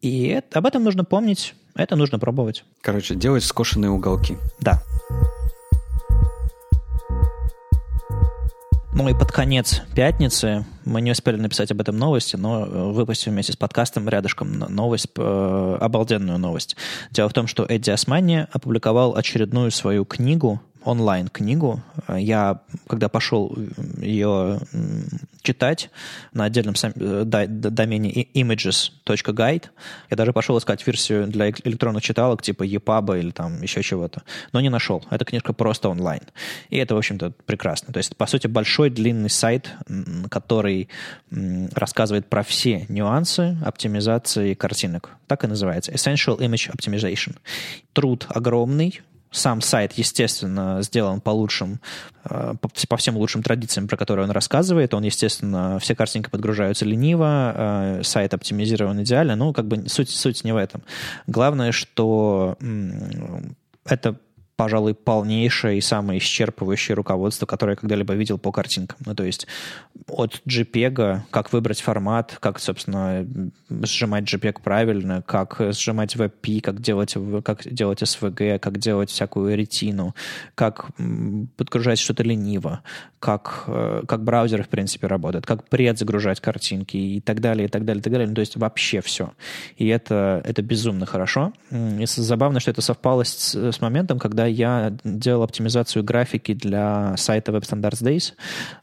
И 0.00 0.26
это, 0.26 0.60
об 0.60 0.66
этом 0.66 0.84
нужно 0.84 1.04
помнить, 1.04 1.54
это 1.74 1.96
нужно 1.96 2.18
пробовать. 2.18 2.64
Короче, 2.80 3.14
делать 3.14 3.44
скошенные 3.44 3.90
уголки. 3.90 4.36
Да. 4.60 4.82
Ну 8.94 9.08
и 9.08 9.14
под 9.14 9.32
конец 9.32 9.80
пятницы 9.96 10.66
мы 10.84 11.00
не 11.00 11.12
успели 11.12 11.36
написать 11.36 11.70
об 11.70 11.80
этом 11.80 11.96
новости, 11.96 12.36
но 12.36 12.66
э, 12.66 12.92
выпустим 12.92 13.32
вместе 13.32 13.54
с 13.54 13.56
подкастом 13.56 14.06
рядышком 14.06 14.52
новость, 14.52 15.08
э, 15.16 15.78
обалденную 15.80 16.38
новость. 16.38 16.76
Дело 17.10 17.30
в 17.30 17.32
том, 17.32 17.46
что 17.46 17.64
Эдди 17.64 17.88
Османи 17.88 18.46
опубликовал 18.52 19.16
очередную 19.16 19.70
свою 19.70 20.04
книгу 20.04 20.60
онлайн-книгу. 20.84 21.82
Я, 22.08 22.60
когда 22.86 23.08
пошел 23.08 23.56
ее 23.98 24.60
читать 25.42 25.90
на 26.32 26.44
отдельном 26.44 26.74
э, 26.82 27.24
домене 27.24 28.24
images.guide, 28.34 29.64
я 30.10 30.16
даже 30.16 30.32
пошел 30.32 30.58
искать 30.58 30.86
версию 30.86 31.26
для 31.26 31.50
электронных 31.50 32.02
читалок 32.02 32.42
типа 32.42 32.66
EPUB 32.66 33.18
или 33.18 33.30
там 33.30 33.60
еще 33.62 33.82
чего-то, 33.82 34.22
но 34.52 34.60
не 34.60 34.68
нашел. 34.68 35.04
Эта 35.10 35.24
книжка 35.24 35.52
просто 35.52 35.88
онлайн. 35.88 36.22
И 36.70 36.76
это, 36.76 36.94
в 36.94 36.98
общем-то, 36.98 37.32
прекрасно. 37.46 37.92
То 37.92 37.98
есть, 37.98 38.16
по 38.16 38.26
сути, 38.26 38.46
большой 38.46 38.90
длинный 38.90 39.30
сайт, 39.30 39.70
который 40.30 40.88
рассказывает 41.74 42.28
про 42.28 42.42
все 42.42 42.86
нюансы 42.88 43.56
оптимизации 43.64 44.54
картинок. 44.54 45.10
Так 45.26 45.44
и 45.44 45.46
называется. 45.46 45.92
Essential 45.92 46.38
Image 46.38 46.70
Optimization. 46.74 47.36
Труд 47.92 48.26
огромный, 48.28 49.00
сам 49.32 49.60
сайт, 49.60 49.94
естественно, 49.94 50.82
сделан 50.82 51.20
по 51.20 51.30
лучшим, 51.30 51.80
э, 52.24 52.54
по 52.88 52.96
всем 52.96 53.16
лучшим 53.16 53.42
традициям, 53.42 53.88
про 53.88 53.96
которые 53.96 54.24
он 54.24 54.30
рассказывает. 54.30 54.94
Он, 54.94 55.02
естественно, 55.02 55.78
все 55.80 55.96
картинки 55.96 56.30
подгружаются 56.30 56.84
лениво, 56.84 57.54
э, 57.56 58.02
сайт 58.04 58.34
оптимизирован 58.34 59.02
идеально. 59.02 59.34
Ну, 59.34 59.52
как 59.52 59.66
бы 59.66 59.88
суть, 59.88 60.10
суть 60.10 60.44
не 60.44 60.52
в 60.52 60.56
этом. 60.56 60.82
Главное, 61.26 61.72
что 61.72 62.56
это 63.84 64.16
пожалуй, 64.62 64.94
полнейшее 64.94 65.78
и 65.78 65.80
самое 65.80 66.20
исчерпывающее 66.20 66.94
руководство, 66.94 67.46
которое 67.46 67.72
я 67.72 67.76
когда-либо 67.76 68.14
видел 68.14 68.38
по 68.38 68.52
картинкам. 68.52 68.96
Ну, 69.04 69.12
то 69.12 69.24
есть 69.24 69.48
от 70.06 70.40
JPEG, 70.46 71.22
как 71.30 71.52
выбрать 71.52 71.80
формат, 71.80 72.36
как, 72.38 72.60
собственно, 72.60 73.26
сжимать 73.68 74.32
JPEG 74.32 74.62
правильно, 74.62 75.20
как 75.22 75.60
сжимать 75.72 76.14
WebP, 76.14 76.60
как 76.60 76.80
делать, 76.80 77.16
как 77.44 77.66
делать 77.66 78.02
SVG, 78.02 78.60
как 78.60 78.78
делать 78.78 79.10
всякую 79.10 79.56
ретину, 79.56 80.14
как 80.54 80.86
подгружать 81.56 81.98
что-то 81.98 82.22
лениво, 82.22 82.82
как, 83.18 83.64
э, 83.66 84.02
как 84.06 84.22
браузер, 84.22 84.62
в 84.62 84.68
принципе, 84.68 85.08
работает, 85.08 85.44
как 85.44 85.68
предзагружать 85.68 86.38
картинки 86.40 86.96
и 86.96 87.20
так 87.20 87.40
далее, 87.40 87.66
и 87.66 87.68
так 87.68 87.84
далее, 87.84 88.00
и 88.00 88.02
так 88.04 88.12
далее. 88.12 88.28
Ну, 88.28 88.34
то 88.36 88.42
есть 88.42 88.56
вообще 88.56 89.00
все. 89.00 89.32
И 89.76 89.88
это, 89.88 90.40
это 90.44 90.62
безумно 90.62 91.04
хорошо. 91.04 91.52
И 91.72 92.04
забавно, 92.06 92.60
что 92.60 92.70
это 92.70 92.80
совпало 92.80 93.24
с, 93.24 93.54
с 93.54 93.80
моментом, 93.80 94.20
когда 94.20 94.51
я 94.52 94.92
делал 95.04 95.42
оптимизацию 95.42 96.04
графики 96.04 96.54
для 96.54 97.16
сайта 97.16 97.52
Web 97.52 97.62
Standards 97.62 98.02
Days. 98.02 98.34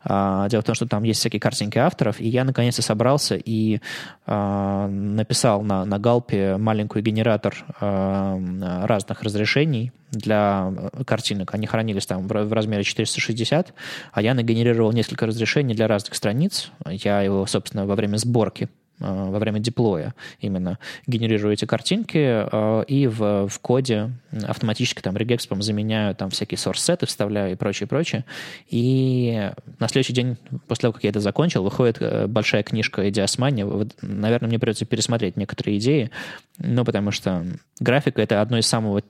А, 0.04 0.48
дело 0.50 0.62
в 0.62 0.66
том, 0.66 0.76
что 0.76 0.88
там 0.88 1.04
есть 1.04 1.20
всякие 1.20 1.40
картинки 1.40 1.78
авторов, 1.78 2.20
и 2.20 2.28
я 2.28 2.44
наконец-то 2.44 2.82
собрался 2.82 3.36
и 3.36 3.80
а, 4.26 4.88
написал 4.88 5.62
на, 5.62 5.86
на 5.86 6.00
Галпе 6.00 6.58
маленький 6.58 7.02
генератор 7.02 7.56
а, 7.80 8.86
разных 8.86 9.24
разрешений 9.24 9.92
для 10.12 10.74
картинок. 11.06 11.54
Они 11.54 11.68
хранились 11.68 12.06
там 12.06 12.28
в 12.28 12.54
размере 12.54 12.84
460, 12.84 13.74
а 14.12 14.22
я 14.22 14.34
нагенерировал 14.34 14.92
несколько 14.92 15.26
разрешений 15.26 15.76
для 15.76 15.88
разных 15.88 16.16
страниц. 16.16 16.72
Я 16.86 17.22
его, 17.22 17.46
собственно, 17.46 17.86
во 17.86 17.96
время 17.96 18.18
сборки 18.18 18.70
во 19.00 19.40
время 19.40 19.60
деплоя 19.60 20.14
именно 20.40 20.78
генерирую 21.08 21.54
эти 21.54 21.66
картинки 21.66 22.46
и 22.92 23.08
в, 23.08 23.48
в 23.48 23.60
коде 23.60 24.12
автоматически 24.32 25.02
там 25.02 25.18
регекспом 25.18 25.62
заменяю 25.62 26.16
там 26.16 26.30
всякие 26.30 26.58
source-сеты, 26.58 27.06
вставляю 27.06 27.54
и 27.54 27.56
прочее, 27.56 27.88
прочее. 27.88 28.26
И 28.70 29.52
на 29.80 29.88
следующий 29.88 30.14
день, 30.14 30.38
после 30.68 30.84
того, 30.84 30.94
как 30.94 31.04
я 31.04 31.10
это 31.10 31.20
закончил, 31.20 31.64
выходит 31.64 32.00
большая 32.30 32.64
книжка 32.64 33.10
«Идеосмания». 33.10 33.66
Наверное, 34.02 34.48
мне 34.50 34.60
придется 34.60 34.86
пересмотреть 34.86 35.38
некоторые 35.38 35.78
идеи, 35.78 36.12
ну, 36.60 36.86
потому 36.86 37.12
что 37.12 37.46
графика— 37.80 38.22
это 38.24 38.42
одно 38.42 38.58
из 38.58 38.68
самого, 38.68 39.02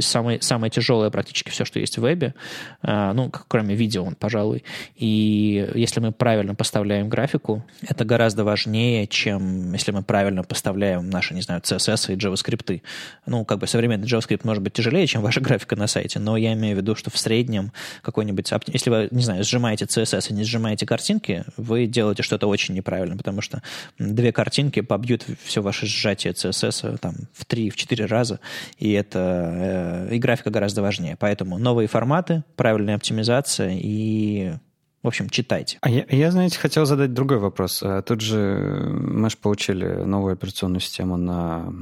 самое, 0.00 0.40
самое 0.40 0.70
тяжелое 0.70 1.10
практически 1.10 1.50
все, 1.50 1.64
что 1.64 1.80
есть 1.80 1.98
в 1.98 2.02
вебе, 2.02 2.34
ну, 2.82 3.30
кроме 3.48 3.74
видео, 3.74 4.08
пожалуй. 4.18 4.64
И 4.96 5.68
если 5.74 6.00
мы 6.00 6.12
правильно 6.12 6.54
поставляем 6.54 7.08
графику, 7.08 7.64
это 7.86 8.04
гораздо 8.04 8.44
важнее, 8.44 9.06
чем 9.06 9.72
если 9.72 9.90
мы 9.92 10.02
правильно 10.02 10.42
поставляем 10.44 11.10
наши, 11.10 11.34
не 11.34 11.42
знаю, 11.42 11.60
CSS 11.60 12.12
и 12.12 12.16
JavaScript. 12.16 12.82
Ну, 13.26 13.44
как 13.44 13.58
бы 13.58 13.66
современный 13.66 14.06
JavaScript 14.06 14.40
может 14.44 14.62
быть 14.62 14.72
тяжелее, 14.72 15.06
чем 15.06 15.22
ваша 15.22 15.40
графика 15.40 15.76
на 15.76 15.86
сайте, 15.86 16.18
но 16.18 16.36
я 16.36 16.52
имею 16.52 16.76
в 16.76 16.78
виду, 16.78 16.94
что 16.94 17.10
в 17.10 17.18
среднем 17.18 17.72
какой-нибудь... 18.02 18.50
Если 18.68 18.90
вы, 18.90 19.08
не 19.10 19.22
знаю, 19.22 19.42
сжимаете 19.44 19.86
CSS 19.86 20.30
и 20.30 20.34
не 20.34 20.44
сжимаете 20.44 20.86
картинки, 20.86 21.44
вы 21.56 21.86
делаете 21.86 22.22
что-то 22.22 22.46
очень 22.46 22.74
неправильно, 22.74 23.16
потому 23.16 23.40
что 23.40 23.62
две 23.98 24.32
картинки 24.32 24.80
побьют 24.80 25.24
все 25.42 25.62
ваше 25.62 25.86
сжатие 25.86 26.32
CSS 26.32 26.91
там, 26.98 27.14
в 27.32 27.44
три, 27.44 27.70
в 27.70 27.76
четыре 27.76 28.06
раза, 28.06 28.40
и 28.78 28.92
это... 28.92 30.08
Э, 30.08 30.14
и 30.14 30.18
графика 30.18 30.50
гораздо 30.50 30.82
важнее. 30.82 31.16
Поэтому 31.18 31.58
новые 31.58 31.88
форматы, 31.88 32.44
правильная 32.56 32.96
оптимизация 32.96 33.72
и 33.74 34.54
в 35.02 35.08
общем, 35.08 35.28
читайте. 35.28 35.78
А 35.80 35.90
я, 35.90 36.06
я, 36.08 36.30
знаете, 36.30 36.58
хотел 36.58 36.86
задать 36.86 37.12
другой 37.12 37.38
вопрос. 37.38 37.82
А 37.82 38.02
тут 38.02 38.20
же 38.20 38.88
мы 38.92 39.30
же 39.30 39.36
получили 39.36 39.84
новую 39.84 40.34
операционную 40.34 40.78
систему 40.78 41.16
на 41.16 41.72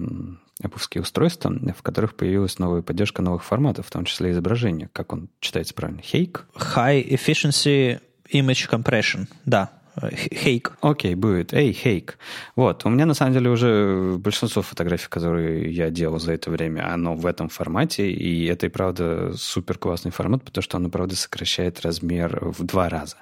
Apple 0.62 1.00
устройства, 1.00 1.52
в 1.76 1.82
которых 1.82 2.14
появилась 2.14 2.58
новая 2.58 2.80
поддержка 2.80 3.20
новых 3.20 3.44
форматов, 3.44 3.86
в 3.86 3.90
том 3.90 4.06
числе 4.06 4.30
изображения. 4.30 4.88
Как 4.94 5.12
он 5.12 5.28
читается 5.40 5.74
правильно? 5.74 6.00
Hake? 6.00 6.40
High 6.54 7.06
Efficiency 7.10 8.00
Image 8.32 8.70
Compression, 8.70 9.26
да. 9.44 9.70
Хейк. 10.08 10.72
Окей, 10.80 11.12
okay, 11.12 11.16
будет. 11.16 11.52
Эй, 11.52 11.72
Хейк. 11.72 12.18
Вот, 12.56 12.84
у 12.84 12.88
меня 12.88 13.06
на 13.06 13.14
самом 13.14 13.32
деле 13.34 13.50
уже 13.50 14.16
большинство 14.18 14.62
фотографий, 14.62 15.08
которые 15.08 15.70
я 15.72 15.90
делал 15.90 16.18
за 16.18 16.32
это 16.32 16.50
время, 16.50 16.92
оно 16.92 17.14
в 17.14 17.26
этом 17.26 17.48
формате, 17.48 18.10
и 18.10 18.46
это 18.46 18.66
и 18.66 18.68
правда 18.68 19.32
супер 19.36 19.78
классный 19.78 20.10
формат, 20.10 20.44
потому 20.44 20.62
что 20.62 20.76
оно, 20.76 20.88
правда, 20.88 21.16
сокращает 21.16 21.80
размер 21.80 22.38
в 22.42 22.64
два 22.64 22.88
раза. 22.88 23.16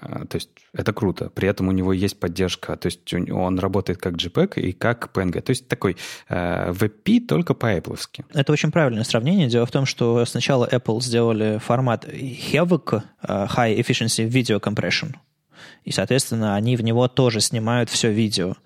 А, 0.00 0.26
то 0.26 0.36
есть 0.36 0.50
это 0.72 0.92
круто. 0.92 1.30
При 1.30 1.48
этом 1.48 1.68
у 1.68 1.72
него 1.72 1.92
есть 1.92 2.20
поддержка. 2.20 2.76
То 2.76 2.86
есть 2.86 3.12
он 3.14 3.58
работает 3.58 3.98
как 3.98 4.14
JPEG 4.14 4.60
и 4.60 4.72
как 4.72 5.10
PNG. 5.14 5.40
То 5.40 5.50
есть 5.50 5.68
такой 5.68 5.96
э, 6.28 6.72
WebP 6.72 7.26
только 7.26 7.54
по-apple. 7.54 7.98
Это 8.34 8.52
очень 8.52 8.70
правильное 8.70 9.04
сравнение. 9.04 9.48
Дело 9.48 9.66
в 9.66 9.70
том, 9.70 9.86
что 9.86 10.24
сначала 10.26 10.68
Apple 10.68 11.00
сделали 11.00 11.58
формат 11.58 12.04
HEVC, 12.06 13.02
э, 13.22 13.46
High 13.46 13.78
Efficiency 13.78 14.28
Video 14.28 14.60
Compression, 14.60 15.14
и, 15.84 15.92
соответственно, 15.92 16.54
они 16.54 16.76
в 16.76 16.82
него 16.82 17.08
тоже 17.08 17.40
снимают 17.40 17.90
все 17.90 18.10
видео. 18.10 18.56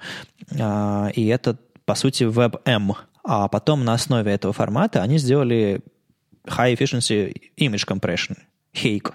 А, 0.58 1.08
и 1.14 1.26
это, 1.26 1.56
по 1.84 1.94
сути, 1.94 2.24
WebM. 2.24 2.94
А 3.24 3.48
потом 3.48 3.84
на 3.84 3.94
основе 3.94 4.32
этого 4.32 4.52
формата 4.52 5.02
они 5.02 5.18
сделали 5.18 5.80
High 6.46 6.76
Efficiency 6.76 7.34
Image 7.58 7.86
Compression, 7.86 8.36
HEIC. 8.74 9.12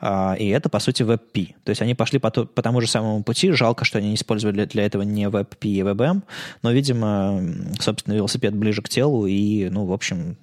А, 0.00 0.34
и 0.38 0.48
это, 0.48 0.68
по 0.68 0.78
сути, 0.78 1.02
WebP. 1.02 1.54
То 1.64 1.70
есть 1.70 1.80
они 1.80 1.94
пошли 1.94 2.18
по, 2.18 2.30
по 2.30 2.62
тому 2.62 2.80
же 2.80 2.88
самому 2.88 3.22
пути. 3.22 3.52
Жалко, 3.52 3.84
что 3.84 3.98
они 3.98 4.08
не 4.08 4.14
использовали 4.16 4.64
для 4.64 4.84
этого 4.84 5.02
не 5.02 5.24
WebP 5.24 5.56
и 5.62 5.80
WebM. 5.80 6.22
Но, 6.62 6.72
видимо, 6.72 7.40
собственно, 7.78 8.14
велосипед 8.14 8.54
ближе 8.54 8.82
к 8.82 8.88
телу. 8.88 9.26
И, 9.26 9.68
ну, 9.70 9.86
в 9.86 9.92
общем, 9.92 10.36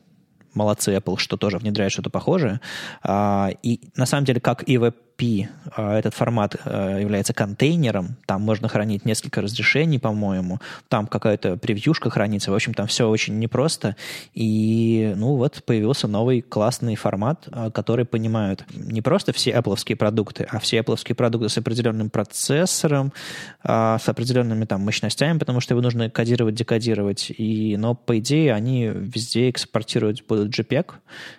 молодцы 0.54 0.96
Apple, 0.96 1.18
что 1.18 1.38
тоже 1.38 1.58
внедряет 1.58 1.92
что-то 1.92 2.10
похожее. 2.10 2.62
А, 3.04 3.50
и 3.64 3.82
на 3.96 4.06
самом 4.06 4.26
деле, 4.26 4.40
как 4.40 4.68
и 4.68 4.76
WebP, 4.76 4.96
а, 5.76 5.98
этот 5.98 6.14
формат 6.14 6.56
а, 6.66 6.98
является 6.98 7.34
контейнером, 7.34 8.16
там 8.26 8.42
можно 8.42 8.68
хранить 8.68 9.06
несколько 9.06 9.42
разрешений, 9.42 10.00
по-моему, 10.00 10.60
там 10.90 11.08
какая-то 11.08 11.58
превьюшка 11.58 12.10
хранится, 12.10 12.52
в 12.52 12.56
общем, 12.56 12.74
там 12.74 12.88
все 12.88 13.08
очень 13.08 13.38
непросто, 13.40 13.96
и, 14.34 15.14
ну, 15.16 15.36
вот 15.36 15.64
появился 15.66 16.08
новый 16.08 16.42
классный 16.42 16.96
формат, 16.96 17.48
который 17.74 18.06
понимают 18.06 18.66
не 18.74 19.02
просто 19.02 19.32
все 19.34 19.52
Apple 19.52 19.96
продукты, 19.96 20.48
а 20.50 20.60
все 20.60 20.80
Apple 20.80 21.16
продукты 21.16 21.50
с 21.50 21.58
определенным 21.58 22.10
процессором, 22.10 23.14
с 23.64 24.04
определенными 24.06 24.66
там 24.66 24.82
мощностями, 24.82 25.38
потому 25.38 25.60
что 25.60 25.74
его 25.74 25.82
нужно 25.82 26.10
кодировать, 26.10 26.56
декодировать, 26.56 27.32
и, 27.38 27.78
но, 27.78 27.96
по 27.96 28.18
идее, 28.20 28.54
они 28.54 28.88
везде 28.88 29.50
экспортировать 29.50 30.26
будут 30.26 30.58
JPEG, 30.58 30.92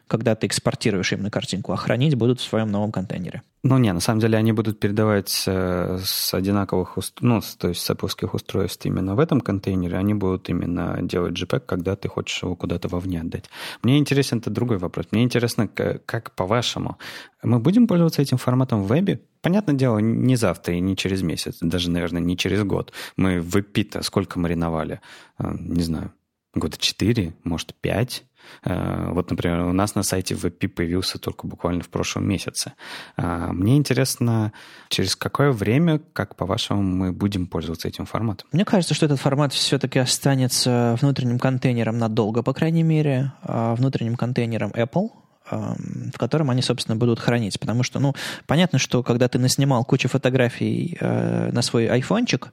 когда 0.07 0.35
ты 0.35 0.47
экспортируешь 0.47 1.13
именно 1.13 1.31
картинку, 1.31 1.73
а 1.73 1.77
хранить 1.77 2.15
будут 2.15 2.41
в 2.41 2.45
своем 2.45 2.71
новом 2.71 2.93
контейнере. 2.93 3.43
Ну, 3.65 3.79
не, 3.79 3.93
на 3.93 4.01
самом 4.01 4.19
деле 4.19 4.39
они 4.39 4.51
будут 4.51 4.81
передавать 4.81 5.45
э, 5.47 5.99
с 6.05 6.35
одинаковых, 6.35 6.99
уст... 6.99 7.19
ну, 7.21 7.41
то 7.59 7.69
есть 7.69 7.81
с 7.81 7.91
апуских 7.91 8.35
устройств 8.35 8.85
именно 8.87 9.15
в 9.15 9.21
этом 9.21 9.41
контейнере, 9.41 9.97
они 9.97 10.15
будут 10.15 10.49
именно 10.49 10.99
делать 11.01 11.41
JPEG, 11.41 11.61
когда 11.61 11.95
ты 11.95 12.09
хочешь 12.09 12.43
его 12.43 12.57
куда-то 12.57 12.89
вовне 12.89 13.21
отдать. 13.21 13.45
Мне 13.85 13.99
интересен 13.99 14.39
это 14.39 14.51
другой 14.51 14.79
вопрос. 14.79 15.07
Мне 15.13 15.23
интересно, 15.23 15.69
как, 15.69 16.05
как 16.07 16.35
по-вашему, 16.35 16.99
мы 17.45 17.61
будем 17.61 17.87
пользоваться 17.87 18.21
этим 18.21 18.37
форматом 18.37 18.83
в 18.83 18.89
вебе? 18.89 19.21
Понятное 19.43 19.77
дело, 19.77 19.99
не 19.99 20.35
завтра 20.35 20.75
и 20.75 20.81
не 20.81 20.97
через 20.97 21.23
месяц, 21.23 21.59
даже, 21.61 21.89
наверное, 21.89 22.21
не 22.21 22.37
через 22.37 22.65
год. 22.65 22.93
Мы 23.17 23.41
в 23.41 23.49
веб 23.51 23.69
сколько 24.01 24.41
мариновали? 24.41 25.01
Э, 25.39 25.55
не 25.57 25.83
знаю, 25.83 26.13
года 26.53 26.77
четыре, 26.79 27.35
может, 27.45 27.75
пять 27.75 28.25
вот, 28.65 29.31
например, 29.31 29.61
у 29.61 29.73
нас 29.73 29.95
на 29.95 30.03
сайте 30.03 30.35
WebP 30.35 30.69
появился 30.69 31.19
только 31.19 31.47
буквально 31.47 31.83
в 31.83 31.89
прошлом 31.89 32.29
месяце. 32.29 32.73
А, 33.17 33.53
мне 33.53 33.77
интересно, 33.77 34.53
через 34.89 35.17
какое 35.17 35.53
время, 35.53 36.01
как 36.13 36.37
по-вашему, 36.37 36.83
мы 36.83 37.13
будем 37.13 37.47
пользоваться 37.47 37.89
этим 37.89 38.07
форматом? 38.07 38.49
Мне 38.53 38.65
кажется, 38.65 38.95
что 38.95 39.07
этот 39.07 39.21
формат 39.21 39.53
все-таки 39.53 39.99
останется 39.99 40.97
внутренним 41.01 41.39
контейнером 41.39 41.99
надолго, 41.99 42.43
по 42.43 42.53
крайней 42.53 42.83
мере, 42.83 43.33
а 43.43 43.75
внутренним 43.75 44.17
контейнером 44.17 44.71
Apple– 44.71 45.11
в 45.53 46.19
котором 46.19 46.51
они, 46.51 46.63
собственно, 46.63 46.97
будут 46.97 47.19
хранить. 47.19 47.59
Потому 47.59 47.83
что, 47.83 48.01
ну, 48.01 48.15
понятно, 48.47 48.79
что 48.79 49.03
когда 49.03 49.29
ты 49.29 49.39
наснимал 49.39 49.85
кучу 49.85 50.09
фотографий 50.09 50.97
э, 51.01 51.51
на 51.53 51.63
свой 51.63 51.87
айфончик, 51.87 52.51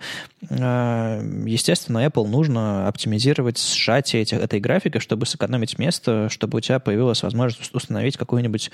э, 0.50 1.44
естественно, 1.46 2.06
Apple 2.06 2.28
нужно 2.28 2.88
оптимизировать 2.88 3.60
сжатие 3.60 4.24
этих, 4.24 4.40
этой 4.40 4.60
графики, 4.60 5.00
чтобы 5.00 5.26
сэкономить 5.26 5.78
место, 5.78 6.30
чтобы 6.30 6.58
у 6.58 6.62
тебя 6.62 6.80
появилась 6.80 7.24
возможность 7.24 7.74
установить 7.74 8.18
какое-нибудь, 8.18 8.72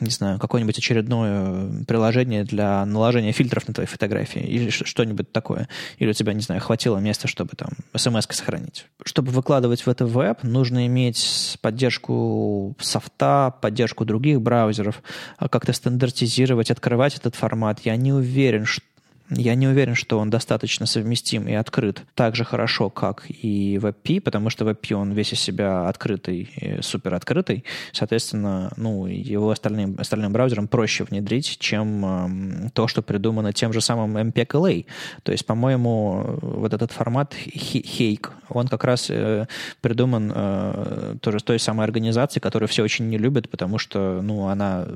не 0.00 0.10
знаю, 0.10 0.38
какое-нибудь 0.38 0.78
очередное 0.78 1.84
приложение 1.86 2.44
для 2.44 2.84
наложения 2.84 3.32
фильтров 3.32 3.66
на 3.68 3.74
твои 3.74 3.86
фотографии 3.86 4.42
или 4.42 4.70
что-нибудь 4.70 5.32
такое. 5.32 5.68
Или 5.98 6.10
у 6.10 6.12
тебя, 6.12 6.32
не 6.32 6.40
знаю, 6.40 6.60
хватило 6.60 6.98
места, 6.98 7.28
чтобы 7.28 7.50
там 7.56 7.70
смс 7.96 8.26
сохранить. 8.30 8.86
Чтобы 9.04 9.30
выкладывать 9.30 9.82
в 9.82 9.88
это 9.88 10.06
веб, 10.06 10.42
нужно 10.42 10.86
иметь 10.86 11.58
поддержку 11.62 12.76
софта, 12.80 13.54
поддержку 13.64 14.04
других 14.04 14.42
браузеров, 14.42 15.02
а 15.38 15.48
как-то 15.48 15.72
стандартизировать, 15.72 16.70
открывать 16.70 17.16
этот 17.16 17.34
формат. 17.34 17.80
Я 17.84 17.96
не 17.96 18.12
уверен, 18.12 18.66
что 18.66 18.84
я 19.30 19.54
не 19.54 19.66
уверен, 19.66 19.94
что 19.94 20.18
он 20.18 20.30
достаточно 20.30 20.86
совместим 20.86 21.48
и 21.48 21.54
открыт 21.54 22.02
так 22.14 22.36
же 22.36 22.44
хорошо, 22.44 22.90
как 22.90 23.24
и 23.28 23.78
WebP, 23.80 24.20
потому 24.20 24.50
что 24.50 24.64
WebP, 24.64 24.94
он 24.94 25.12
весь 25.12 25.32
из 25.32 25.40
себя 25.40 25.88
открытый, 25.88 26.50
супер 26.82 27.14
открытый. 27.14 27.64
Соответственно, 27.92 28.72
ну, 28.76 29.06
его 29.06 29.50
остальным, 29.50 29.96
остальным 29.98 30.32
браузерам 30.32 30.68
проще 30.68 31.04
внедрить, 31.04 31.58
чем 31.58 32.66
э, 32.66 32.70
то, 32.74 32.86
что 32.86 33.02
придумано 33.02 33.52
тем 33.52 33.72
же 33.72 33.80
самым 33.80 34.16
MPEG-LA. 34.16 34.86
То 35.22 35.32
есть, 35.32 35.46
по-моему, 35.46 36.38
вот 36.42 36.74
этот 36.74 36.92
формат 36.92 37.34
Hake, 37.34 38.28
он 38.48 38.68
как 38.68 38.84
раз 38.84 39.06
э, 39.08 39.46
придуман 39.80 40.32
э, 40.34 41.16
тоже 41.20 41.38
той 41.38 41.58
самой 41.58 41.84
организацией, 41.84 42.42
которую 42.42 42.68
все 42.68 42.82
очень 42.82 43.08
не 43.08 43.18
любят, 43.18 43.48
потому 43.48 43.78
что, 43.78 44.20
ну, 44.22 44.48
она 44.48 44.86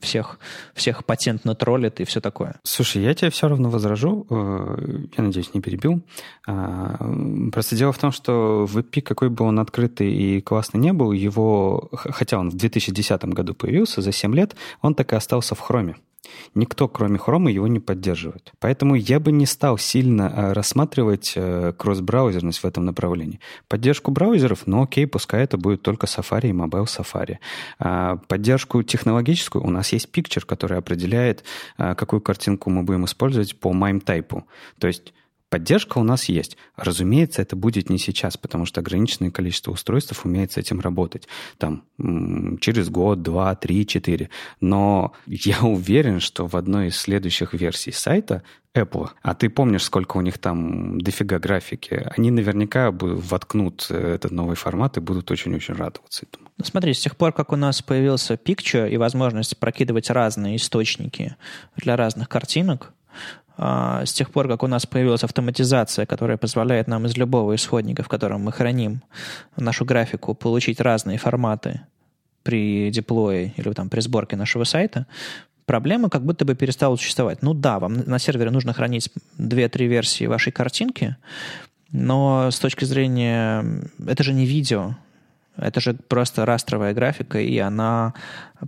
всех, 0.00 0.38
всех 0.74 1.04
патентно 1.04 1.54
троллит 1.54 2.00
и 2.00 2.04
все 2.04 2.20
такое. 2.20 2.60
Слушай, 2.62 3.02
я 3.02 3.14
тебе 3.14 3.30
все 3.30 3.48
равно 3.48 3.70
возражу, 3.70 4.26
э, 4.30 5.06
я 5.16 5.24
надеюсь, 5.24 5.54
не 5.54 5.60
перебил. 5.60 6.02
А, 6.46 6.96
просто 7.52 7.76
дело 7.76 7.92
в 7.92 7.98
том, 7.98 8.12
что 8.12 8.66
VP, 8.70 9.02
какой 9.02 9.28
бы 9.30 9.44
он 9.44 9.58
открытый 9.58 10.12
и 10.12 10.40
классный 10.40 10.80
не 10.80 10.92
был, 10.92 11.12
его, 11.12 11.88
хотя 11.92 12.38
он 12.38 12.50
в 12.50 12.56
2010 12.56 13.24
году 13.26 13.54
появился, 13.54 14.00
за 14.02 14.12
7 14.12 14.34
лет, 14.34 14.56
он 14.82 14.94
так 14.94 15.12
и 15.12 15.16
остался 15.16 15.54
в 15.54 15.60
хроме. 15.60 15.96
Никто, 16.54 16.88
кроме 16.88 17.18
Chrome, 17.18 17.50
его 17.50 17.66
не 17.66 17.80
поддерживает. 17.80 18.52
Поэтому 18.58 18.94
я 18.94 19.20
бы 19.20 19.32
не 19.32 19.46
стал 19.46 19.78
сильно 19.78 20.22
э, 20.22 20.52
рассматривать 20.52 21.32
э, 21.34 21.72
кросс-браузерность 21.76 22.58
в 22.58 22.64
этом 22.64 22.84
направлении. 22.84 23.40
Поддержку 23.68 24.10
браузеров, 24.10 24.66
ну 24.66 24.82
окей, 24.82 25.06
пускай 25.06 25.44
это 25.44 25.56
будет 25.56 25.82
только 25.82 26.06
Safari 26.06 26.50
и 26.50 26.52
Mobile 26.52 26.86
Safari. 26.86 27.38
А 27.78 28.16
поддержку 28.28 28.82
технологическую 28.82 29.64
у 29.64 29.70
нас 29.70 29.92
есть 29.92 30.08
Picture, 30.12 30.44
который 30.44 30.78
определяет, 30.78 31.44
э, 31.78 31.94
какую 31.94 32.20
картинку 32.20 32.70
мы 32.70 32.82
будем 32.82 33.04
использовать 33.06 33.58
по 33.58 33.72
MIME-тайпу. 33.72 34.44
То 34.78 34.88
есть 34.88 35.14
Поддержка 35.50 35.98
у 35.98 36.04
нас 36.04 36.26
есть. 36.26 36.56
Разумеется, 36.76 37.42
это 37.42 37.56
будет 37.56 37.90
не 37.90 37.98
сейчас, 37.98 38.36
потому 38.36 38.66
что 38.66 38.80
ограниченное 38.80 39.32
количество 39.32 39.72
устройств 39.72 40.24
умеет 40.24 40.52
с 40.52 40.56
этим 40.56 40.80
работать. 40.80 41.26
Там 41.58 41.82
через 42.60 42.88
год, 42.88 43.22
два, 43.22 43.56
три, 43.56 43.84
четыре. 43.84 44.30
Но 44.60 45.12
я 45.26 45.58
уверен, 45.62 46.20
что 46.20 46.46
в 46.46 46.54
одной 46.54 46.88
из 46.88 46.96
следующих 46.96 47.52
версий 47.52 47.90
сайта 47.90 48.44
Apple, 48.76 49.08
а 49.22 49.34
ты 49.34 49.50
помнишь, 49.50 49.82
сколько 49.82 50.18
у 50.18 50.20
них 50.20 50.38
там 50.38 51.00
дофига 51.00 51.40
графики, 51.40 52.08
они 52.16 52.30
наверняка 52.30 52.92
воткнут 52.92 53.90
этот 53.90 54.30
новый 54.30 54.54
формат 54.54 54.96
и 54.98 55.00
будут 55.00 55.28
очень-очень 55.32 55.74
радоваться 55.74 56.26
этому. 56.30 56.48
Ну, 56.56 56.64
смотри, 56.64 56.94
с 56.94 57.00
тех 57.00 57.16
пор, 57.16 57.32
как 57.32 57.52
у 57.52 57.56
нас 57.56 57.82
появился 57.82 58.34
Picture 58.34 58.88
и 58.88 58.96
возможность 58.96 59.58
прокидывать 59.58 60.10
разные 60.10 60.54
источники 60.54 61.34
для 61.74 61.96
разных 61.96 62.28
картинок, 62.28 62.92
с 63.60 64.12
тех 64.14 64.30
пор, 64.30 64.48
как 64.48 64.62
у 64.62 64.66
нас 64.66 64.86
появилась 64.86 65.22
автоматизация, 65.22 66.06
которая 66.06 66.38
позволяет 66.38 66.88
нам 66.88 67.04
из 67.04 67.16
любого 67.18 67.54
исходника, 67.54 68.02
в 68.02 68.08
котором 68.08 68.40
мы 68.40 68.52
храним 68.52 69.02
нашу 69.56 69.84
графику, 69.84 70.34
получить 70.34 70.80
разные 70.80 71.18
форматы 71.18 71.82
при 72.42 72.90
деплое 72.90 73.52
или 73.56 73.72
там, 73.72 73.90
при 73.90 74.00
сборке 74.00 74.36
нашего 74.36 74.64
сайта, 74.64 75.06
проблема 75.66 76.08
как 76.08 76.24
будто 76.24 76.46
бы 76.46 76.54
перестала 76.54 76.96
существовать. 76.96 77.42
Ну 77.42 77.52
да, 77.52 77.78
вам 77.78 77.98
на 78.06 78.18
сервере 78.18 78.50
нужно 78.50 78.72
хранить 78.72 79.10
2-3 79.38 79.86
версии 79.86 80.24
вашей 80.24 80.52
картинки, 80.52 81.16
но 81.92 82.50
с 82.50 82.58
точки 82.58 82.86
зрения... 82.86 83.64
Это 84.06 84.22
же 84.22 84.32
не 84.32 84.46
видео, 84.46 84.96
это 85.58 85.80
же 85.80 85.92
просто 85.92 86.46
растровая 86.46 86.94
графика, 86.94 87.38
и 87.38 87.58
она, 87.58 88.14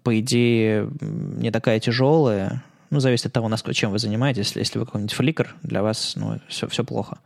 по 0.02 0.20
идее, 0.20 0.90
не 1.00 1.50
такая 1.50 1.80
тяжелая, 1.80 2.62
ну, 2.92 3.00
зависит 3.00 3.24
от 3.26 3.32
того, 3.32 3.48
насколько, 3.48 3.74
чем 3.74 3.90
вы 3.90 3.98
занимаетесь. 3.98 4.54
Если 4.54 4.78
вы 4.78 4.84
какой-нибудь 4.84 5.14
фликер, 5.14 5.54
для 5.62 5.82
вас 5.82 6.12
ну, 6.14 6.38
все, 6.46 6.68
все 6.68 6.84
плохо. 6.84 7.20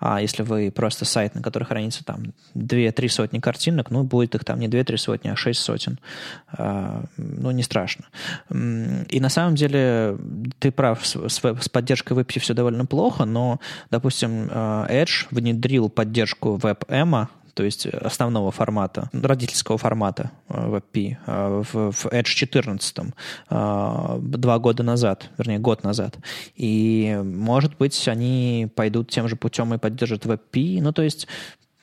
А 0.00 0.20
если 0.20 0.42
вы 0.42 0.72
просто 0.72 1.04
сайт, 1.04 1.36
на 1.36 1.42
который 1.42 1.62
хранится 1.62 2.04
там 2.04 2.34
2-3 2.56 3.08
сотни 3.08 3.38
картинок, 3.38 3.90
ну, 3.90 4.02
будет 4.02 4.34
их 4.34 4.44
там 4.44 4.58
не 4.58 4.66
2-3 4.66 4.96
сотни, 4.96 5.28
а 5.28 5.36
6 5.36 5.60
сотен. 5.60 6.00
А, 6.48 7.04
ну, 7.16 7.52
не 7.52 7.62
страшно. 7.62 8.06
И 8.50 9.20
на 9.20 9.28
самом 9.28 9.54
деле 9.54 10.18
ты 10.58 10.72
прав, 10.72 11.06
с, 11.06 11.16
с 11.16 11.68
поддержкой 11.68 12.18
WebP 12.18 12.40
все 12.40 12.52
довольно 12.52 12.84
плохо, 12.84 13.24
но, 13.24 13.60
допустим, 13.92 14.48
а, 14.50 14.88
Edge 14.90 15.28
внедрил 15.30 15.88
поддержку 15.88 16.58
WebM, 16.60 17.28
то 17.54 17.62
есть 17.64 17.86
основного 17.86 18.50
формата, 18.50 19.10
родительского 19.12 19.78
формата 19.78 20.30
э, 20.48 20.54
WebP 20.54 21.16
э, 21.26 21.62
в, 21.72 21.92
в 21.92 22.06
Edge 22.06 22.24
14 22.24 22.98
э, 22.98 24.18
два 24.20 24.58
года 24.58 24.82
назад, 24.82 25.28
вернее, 25.38 25.58
год 25.58 25.84
назад. 25.84 26.16
И, 26.56 27.20
может 27.22 27.76
быть, 27.76 28.08
они 28.08 28.68
пойдут 28.74 29.10
тем 29.10 29.28
же 29.28 29.36
путем 29.36 29.74
и 29.74 29.78
поддержат 29.78 30.24
WebP. 30.24 30.80
Ну, 30.80 30.92
то 30.92 31.02
есть 31.02 31.28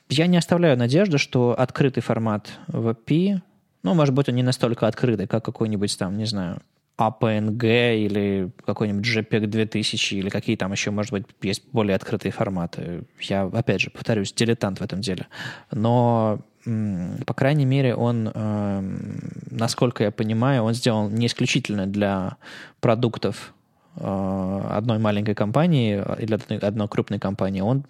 я 0.08 0.26
не 0.26 0.36
оставляю 0.36 0.76
надежды, 0.76 1.18
что 1.18 1.54
открытый 1.58 2.02
формат 2.02 2.50
WebP, 2.68 3.40
ну, 3.82 3.94
может 3.94 4.14
быть, 4.14 4.28
он 4.28 4.34
не 4.34 4.42
настолько 4.42 4.88
открытый, 4.88 5.26
как 5.26 5.44
какой-нибудь 5.44 5.96
там, 5.98 6.18
не 6.18 6.26
знаю, 6.26 6.60
APNG 7.00 7.96
или 7.96 8.50
какой-нибудь 8.64 9.06
JPEG 9.06 9.46
2000 9.46 10.14
или 10.14 10.28
какие 10.28 10.56
там 10.56 10.72
еще, 10.72 10.90
может 10.90 11.12
быть, 11.12 11.24
есть 11.42 11.64
более 11.72 11.96
открытые 11.96 12.32
форматы. 12.32 13.04
Я, 13.20 13.44
опять 13.44 13.80
же, 13.80 13.90
повторюсь, 13.90 14.32
дилетант 14.32 14.80
в 14.80 14.82
этом 14.82 15.00
деле. 15.00 15.26
Но 15.70 16.40
по 16.64 17.34
крайней 17.34 17.64
мере, 17.64 17.94
он, 17.94 18.30
эм, 18.34 19.32
насколько 19.50 20.04
я 20.04 20.10
понимаю, 20.10 20.62
он 20.62 20.74
сделан 20.74 21.14
не 21.14 21.26
исключительно 21.26 21.86
для 21.86 22.36
продуктов 22.80 23.54
э, 23.96 24.62
одной 24.70 24.98
маленькой 24.98 25.34
компании 25.34 26.04
или 26.18 26.38
одной 26.62 26.88
крупной 26.88 27.18
компании. 27.18 27.62
Он 27.62 27.82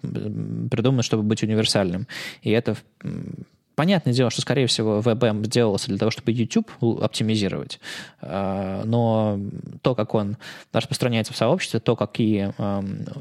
придуман, 0.69 1.03
чтобы 1.03 1.23
быть 1.23 1.43
универсальным. 1.43 2.07
И 2.43 2.51
это 2.51 2.77
Понятное 3.81 4.13
дело, 4.13 4.29
что, 4.29 4.41
скорее 4.41 4.67
всего, 4.67 4.99
WebM 4.99 5.43
сделался 5.43 5.87
для 5.87 5.97
того, 5.97 6.11
чтобы 6.11 6.31
YouTube 6.33 6.69
оптимизировать, 7.01 7.79
а, 8.21 8.83
но 8.85 9.39
то, 9.81 9.95
как 9.95 10.13
он 10.13 10.37
распространяется 10.71 11.33
в 11.33 11.37
сообществе, 11.37 11.79
то, 11.79 11.95
какие 11.95 12.53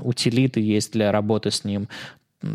утилиты 0.04 0.60
есть 0.60 0.92
для 0.92 1.12
работы 1.12 1.50
с 1.50 1.64
ним, 1.64 1.88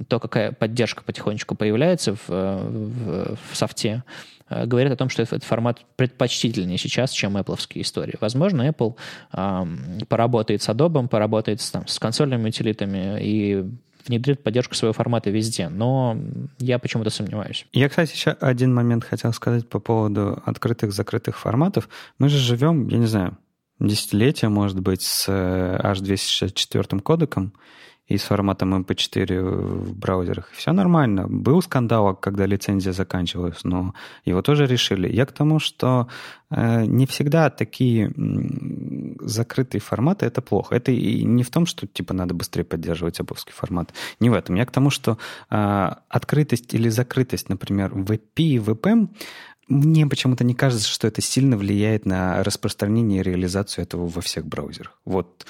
то, 0.07 0.19
какая 0.19 0.51
поддержка 0.51 1.03
потихонечку 1.03 1.55
появляется 1.55 2.13
в, 2.13 2.29
в, 2.29 3.37
в 3.37 3.55
софте, 3.57 4.03
а, 4.49 4.67
говорит 4.67 4.91
о 4.91 4.97
том, 4.97 5.09
что 5.09 5.23
этот 5.23 5.43
формат 5.43 5.79
предпочтительнее 5.95 6.77
сейчас, 6.77 7.09
чем 7.09 7.35
Apple 7.37 7.59
истории. 7.73 8.17
Возможно, 8.21 8.69
Apple 8.69 8.97
э, 9.33 9.65
поработает 10.07 10.61
с 10.61 10.69
Adobe, 10.69 11.07
поработает 11.07 11.59
с, 11.59 11.71
там, 11.71 11.87
с 11.87 11.97
консольными 11.97 12.49
утилитами 12.49 13.19
и 13.19 13.65
внедрит 14.07 14.43
поддержку 14.43 14.75
своего 14.75 14.93
формата 14.93 15.29
везде, 15.29 15.69
но 15.69 16.17
я 16.59 16.79
почему-то 16.79 17.09
сомневаюсь. 17.09 17.65
Я, 17.73 17.89
кстати, 17.89 18.13
еще 18.13 18.31
один 18.31 18.73
момент 18.73 19.03
хотел 19.03 19.33
сказать 19.33 19.67
по 19.67 19.79
поводу 19.79 20.41
открытых-закрытых 20.45 21.37
форматов. 21.37 21.89
Мы 22.19 22.29
же 22.29 22.37
живем, 22.37 22.87
я 22.87 22.97
не 22.97 23.07
знаю, 23.07 23.37
десятилетия, 23.79 24.49
может 24.49 24.79
быть, 24.79 25.01
с 25.01 25.27
H264 25.29 26.99
кодеком, 27.01 27.53
и 28.07 28.17
с 28.17 28.23
форматом 28.23 28.75
MP4 28.75 29.41
в 29.41 29.97
браузерах. 29.97 30.49
Все 30.51 30.71
нормально. 30.73 31.27
Был 31.27 31.61
скандал, 31.61 32.15
когда 32.15 32.45
лицензия 32.45 32.93
заканчивалась, 32.93 33.63
но 33.63 33.93
его 34.25 34.41
тоже 34.41 34.67
решили. 34.67 35.11
Я 35.11 35.25
к 35.25 35.31
тому, 35.31 35.59
что 35.59 36.07
э, 36.51 36.85
не 36.85 37.07
всегда 37.07 37.49
такие 37.49 38.13
закрытые 39.21 39.81
форматы 39.81 40.27
это 40.27 40.41
плохо. 40.41 40.75
Это 40.75 40.91
и 40.91 41.23
не 41.23 41.43
в 41.43 41.49
том, 41.49 41.65
что 41.65 41.87
типа 41.87 42.13
надо 42.13 42.35
быстрее 42.35 42.63
поддерживать 42.63 43.19
обовский 43.19 43.53
формат. 43.53 43.93
Не 44.19 44.29
в 44.29 44.33
этом. 44.33 44.55
Я 44.55 44.65
к 44.65 44.71
тому, 44.71 44.91
что 44.91 45.17
э, 45.49 45.89
открытость 46.07 46.75
или 46.75 46.89
закрытость, 46.89 47.49
например, 47.49 47.91
VP 47.91 48.19
и 48.35 48.57
VPM 48.59 49.09
мне 49.67 50.05
почему-то 50.05 50.43
не 50.43 50.53
кажется, 50.53 50.87
что 50.87 51.07
это 51.07 51.21
сильно 51.21 51.57
влияет 51.57 52.05
на 52.05 52.43
распространение 52.43 53.21
и 53.21 53.23
реализацию 53.23 53.83
этого 53.83 54.07
во 54.07 54.21
всех 54.21 54.45
браузерах. 54.45 54.99
Вот 55.05 55.47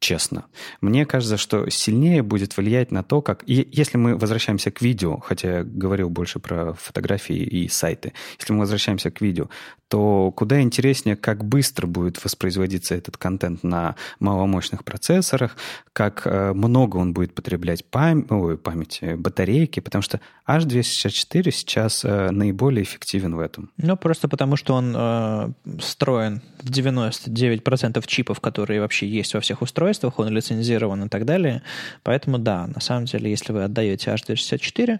честно. 0.00 0.46
Мне 0.80 1.06
кажется, 1.06 1.36
что 1.36 1.68
сильнее 1.70 2.22
будет 2.22 2.56
влиять 2.56 2.90
на 2.90 3.02
то, 3.02 3.22
как... 3.22 3.42
И 3.46 3.68
если 3.70 3.98
мы 3.98 4.16
возвращаемся 4.16 4.70
к 4.70 4.80
видео, 4.80 5.20
хотя 5.20 5.58
я 5.58 5.64
говорил 5.64 6.08
больше 6.08 6.40
про 6.40 6.72
фотографии 6.72 7.36
и 7.36 7.68
сайты, 7.68 8.14
если 8.38 8.52
мы 8.52 8.60
возвращаемся 8.60 9.10
к 9.10 9.20
видео, 9.20 9.48
то 9.90 10.30
куда 10.30 10.62
интереснее, 10.62 11.16
как 11.16 11.44
быстро 11.44 11.88
будет 11.88 12.22
воспроизводиться 12.24 12.94
этот 12.94 13.16
контент 13.16 13.64
на 13.64 13.96
маломощных 14.20 14.84
процессорах, 14.84 15.56
как 15.92 16.22
э, 16.26 16.52
много 16.52 16.96
он 16.96 17.12
будет 17.12 17.34
потреблять 17.34 17.84
пам... 17.84 18.24
Ой, 18.30 18.56
памяти, 18.56 18.98
э, 19.02 19.16
батарейки, 19.16 19.80
потому 19.80 20.02
что 20.02 20.20
H264 20.48 21.50
сейчас 21.50 22.04
э, 22.04 22.30
наиболее 22.30 22.84
эффективен 22.84 23.34
в 23.34 23.40
этом. 23.40 23.70
Ну, 23.76 23.96
просто 23.96 24.28
потому 24.28 24.54
что 24.54 24.74
он 24.74 24.94
э, 24.96 25.52
встроен 25.80 26.40
в 26.62 26.70
99% 26.70 28.06
чипов, 28.06 28.40
которые 28.40 28.80
вообще 28.80 29.08
есть 29.08 29.34
во 29.34 29.40
всех 29.40 29.60
устройствах, 29.60 29.89
он 30.18 30.28
лицензирован 30.28 31.04
и 31.04 31.08
так 31.08 31.24
далее. 31.24 31.62
Поэтому 32.02 32.38
да, 32.38 32.66
на 32.66 32.80
самом 32.80 33.06
деле, 33.06 33.30
если 33.30 33.52
вы 33.52 33.64
отдаете 33.64 34.10
H264, 34.10 34.98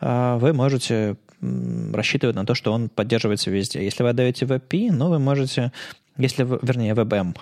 э, 0.00 0.38
вы 0.40 0.52
можете 0.52 1.16
рассчитывать 1.92 2.36
на 2.36 2.44
то, 2.44 2.54
что 2.54 2.72
он 2.72 2.88
поддерживается 2.88 3.50
везде. 3.50 3.82
Если 3.82 4.02
вы 4.02 4.10
отдаете 4.10 4.44
WebP, 4.44 4.92
ну, 4.92 5.08
вы 5.08 5.18
можете, 5.18 5.72
если 6.18 6.42
вы, 6.42 6.58
вернее, 6.62 6.92
WebM, 6.92 7.34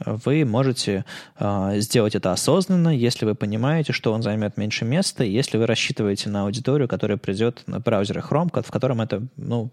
вы 0.00 0.44
можете 0.44 1.04
э, 1.38 1.74
сделать 1.76 2.14
это 2.14 2.32
осознанно, 2.32 2.88
если 2.88 3.24
вы 3.24 3.34
понимаете, 3.34 3.92
что 3.92 4.12
он 4.12 4.22
займет 4.22 4.56
меньше 4.56 4.84
места, 4.84 5.24
если 5.24 5.56
вы 5.56 5.66
рассчитываете 5.66 6.30
на 6.30 6.42
аудиторию, 6.42 6.88
которая 6.88 7.16
придет 7.16 7.62
на 7.66 7.80
браузере 7.80 8.20
Chrome, 8.20 8.50
в 8.62 8.70
котором 8.70 9.00
это, 9.00 9.22
ну, 9.36 9.70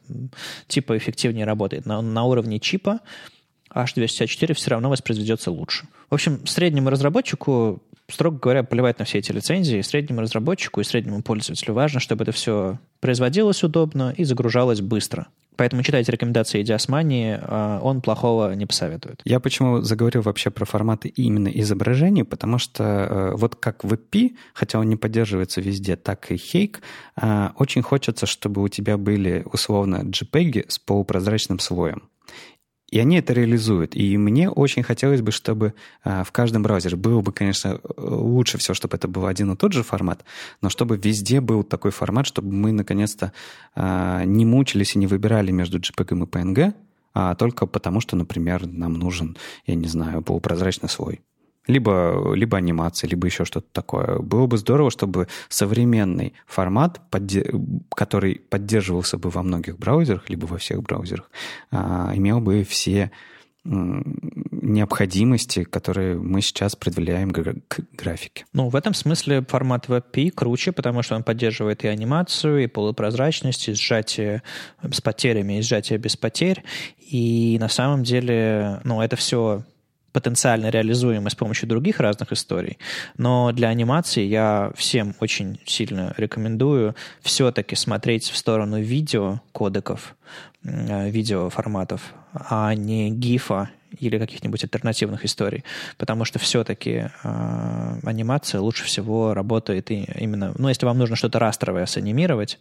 типа 0.68 0.98
эффективнее 0.98 1.46
работает. 1.46 1.86
На, 1.86 2.02
на 2.02 2.24
уровне 2.24 2.60
чипа 2.60 3.00
H264 3.74 4.54
все 4.54 4.72
равно 4.72 4.90
воспроизведется 4.90 5.52
лучше. 5.52 5.88
В 6.10 6.14
общем, 6.14 6.46
среднему 6.46 6.90
разработчику, 6.90 7.82
строго 8.10 8.38
говоря, 8.38 8.64
плевать 8.64 9.00
на 9.00 9.06
все 9.06 9.20
эти 9.20 9.32
лицензии. 9.32 9.82
Среднему 9.82 10.22
разработчику 10.22 10.82
и 10.82 10.84
среднему 10.84 11.22
пользователю 11.22 11.74
важно, 11.74 12.00
чтобы 12.00 12.24
это 12.24 12.32
все 12.32 12.80
производилось 13.00 13.64
удобно 13.64 14.14
и 14.16 14.24
загружалось 14.24 14.82
быстро. 14.82 15.28
Поэтому 15.58 15.84
читайте 15.84 16.12
рекомендации 16.12 16.64
Диасмани, 16.64 17.38
а, 17.40 17.80
он 17.84 18.02
плохого 18.02 18.54
не 18.54 18.66
посоветует. 18.66 19.22
Я 19.26 19.40
почему 19.40 19.82
заговорил 19.82 20.22
вообще 20.22 20.50
про 20.50 20.66
форматы 20.66 21.10
именно 21.10 21.50
изображений, 21.50 22.24
потому 22.24 22.58
что 22.58 22.84
э, 22.84 23.36
вот 23.36 23.56
как 23.56 23.84
WebP, 23.84 24.36
хотя 24.54 24.80
он 24.80 24.90
не 24.90 24.96
поддерживается 24.96 25.62
везде, 25.62 25.98
так 25.98 26.32
и 26.32 26.36
Hake, 26.36 26.78
а, 27.16 27.54
очень 27.58 27.82
хочется, 27.82 28.26
чтобы 28.26 28.64
у 28.64 28.70
тебя 28.70 28.98
были 28.98 29.44
условно 29.52 30.04
JPEG 30.04 30.66
с 30.70 30.80
полупрозрачным 30.80 31.60
слоем. 31.60 32.04
И 32.92 33.00
они 33.00 33.18
это 33.18 33.32
реализуют. 33.32 33.96
И 33.96 34.18
мне 34.18 34.50
очень 34.50 34.84
хотелось 34.84 35.22
бы, 35.22 35.32
чтобы 35.32 35.74
а, 36.04 36.24
в 36.26 36.32
каждом 36.32 36.62
браузере 36.62 36.98
было 36.98 37.22
бы, 37.22 37.32
конечно, 37.32 37.80
лучше 37.98 38.58
все, 38.58 38.74
чтобы 38.74 38.98
это 38.98 39.08
был 39.08 39.26
один 39.26 39.52
и 39.54 39.56
тот 39.56 39.72
же 39.72 39.82
формат, 39.82 40.26
но 40.62 40.70
чтобы 40.70 40.98
везде 40.98 41.40
был 41.40 41.64
такой 41.64 41.92
формат, 41.92 42.28
чтобы 42.28 42.52
мы 42.52 42.74
наконец-то 42.74 43.32
а, 43.76 44.26
не 44.26 44.46
мучились 44.46 44.96
и 44.96 45.00
не 45.00 45.08
выбирали 45.08 45.52
между 45.52 45.80
JPEG 45.80 46.12
и 46.12 46.26
PNG, 46.26 46.74
а 47.14 47.36
только 47.36 47.66
потому, 47.66 48.02
что, 48.02 48.18
например, 48.18 48.68
нам 48.68 48.94
нужен, 48.94 49.38
я 49.66 49.76
не 49.76 49.88
знаю, 49.88 50.22
полупрозрачный 50.22 50.90
слой. 50.90 51.22
Либо, 51.68 52.34
либо 52.36 52.58
анимация, 52.58 53.10
либо 53.10 53.28
еще 53.28 53.46
что-то 53.46 53.68
такое. 53.72 54.20
Было 54.20 54.48
бы 54.48 54.58
здорово, 54.58 54.92
чтобы 54.92 55.28
современный 55.50 56.34
формат, 56.46 57.02
который 57.96 58.42
поддерживался 58.50 59.18
бы 59.18 59.30
во 59.30 59.44
многих 59.44 59.78
браузерах, 59.78 60.30
либо 60.30 60.46
во 60.46 60.58
всех 60.58 60.84
браузерах, 60.84 61.30
а, 61.72 62.12
имел 62.16 62.40
бы 62.40 62.64
все 62.64 63.12
необходимости, 63.64 65.64
которые 65.64 66.18
мы 66.18 66.42
сейчас 66.42 66.76
предъявляем 66.76 67.30
к 67.30 67.80
графике. 67.94 68.46
Ну, 68.54 68.70
в 68.70 68.76
этом 68.76 68.96
смысле 68.96 69.46
формат 69.48 69.88
WebP 69.88 70.32
круче, 70.32 70.72
потому 70.72 71.04
что 71.04 71.16
он 71.16 71.24
поддерживает 71.24 71.84
и 71.84 71.88
анимацию, 71.88 72.64
и 72.64 72.68
полупрозрачность, 72.68 73.70
и 73.70 73.74
сжатие 73.74 74.42
с 74.82 75.00
потерями, 75.00 75.60
и 75.60 75.62
сжатие 75.62 76.00
без 76.00 76.18
потерь. 76.18 76.64
И 76.98 77.58
на 77.60 77.70
самом 77.70 78.02
деле, 78.02 78.82
ну, 78.84 79.00
это 79.00 79.16
все 79.16 79.64
потенциально 80.12 80.70
реализуемы 80.70 81.30
с 81.30 81.36
помощью 81.36 81.70
других 81.70 82.00
разных 82.00 82.32
историй. 82.32 82.78
Но 83.18 83.52
для 83.52 83.70
анимации 83.70 84.24
я 84.24 84.72
всем 84.76 85.16
очень 85.20 85.60
сильно 85.66 86.14
рекомендую 86.18 86.96
все-таки 87.22 87.76
смотреть 87.76 88.30
в 88.30 88.38
сторону 88.38 88.80
видео 88.80 89.42
кодеков, 89.52 90.16
э, 90.64 91.10
видео 91.10 91.50
форматов, 91.50 92.14
а 92.34 92.74
не 92.76 93.10
гифа 93.10 93.70
или 94.00 94.18
каких-нибудь 94.18 94.64
альтернативных 94.64 95.26
историй, 95.26 95.64
потому 95.98 96.26
что 96.26 96.40
все-таки 96.40 97.10
э, 97.24 98.00
анимация 98.04 98.62
лучше 98.62 98.86
всего 98.86 99.34
работает 99.34 99.92
и 99.92 100.08
именно, 100.16 100.54
ну, 100.58 100.70
если 100.70 100.86
вам 100.86 100.98
нужно 100.98 101.16
что-то 101.16 101.40
растровое 101.40 101.86
санимировать, 101.86 102.60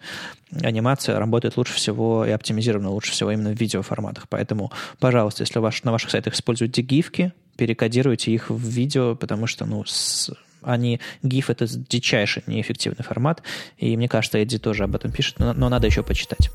анимация 0.62 1.18
работает 1.18 1.56
лучше 1.56 1.74
всего 1.74 2.24
и 2.24 2.30
оптимизирована 2.30 2.90
лучше 2.90 3.12
всего 3.12 3.30
именно 3.30 3.50
в 3.54 3.60
видеоформатах. 3.60 4.28
Поэтому, 4.28 4.72
пожалуйста, 4.98 5.42
если 5.42 5.58
ваш, 5.58 5.82
на 5.84 5.92
ваших 5.92 6.10
сайтах 6.10 6.34
используете 6.34 6.82
гифки, 6.82 7.32
перекодируйте 7.56 8.32
их 8.32 8.50
в 8.50 8.68
видео, 8.68 9.14
потому 9.14 9.46
что, 9.46 9.66
ну, 9.66 9.84
с, 9.84 10.30
они, 10.62 11.00
GIF— 11.22 11.46
это 11.48 11.66
дичайший 11.68 12.42
неэффективный 12.46 13.04
формат, 13.04 13.42
и 13.76 13.96
мне 13.96 14.08
кажется, 14.08 14.38
Эдди 14.38 14.58
тоже 14.58 14.84
об 14.84 14.96
этом 14.96 15.12
пишет, 15.12 15.38
но, 15.38 15.52
но 15.52 15.68
надо 15.68 15.86
еще 15.86 16.02
почитать. 16.02 16.50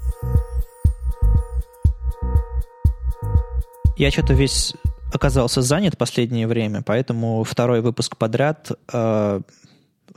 Я 3.97 4.11
что-то 4.11 4.33
весь 4.33 4.73
оказался 5.13 5.61
занят 5.61 5.97
последнее 5.97 6.47
время, 6.47 6.81
поэтому 6.81 7.43
второй 7.43 7.81
выпуск 7.81 8.17
подряд 8.17 8.71
э, 8.91 9.41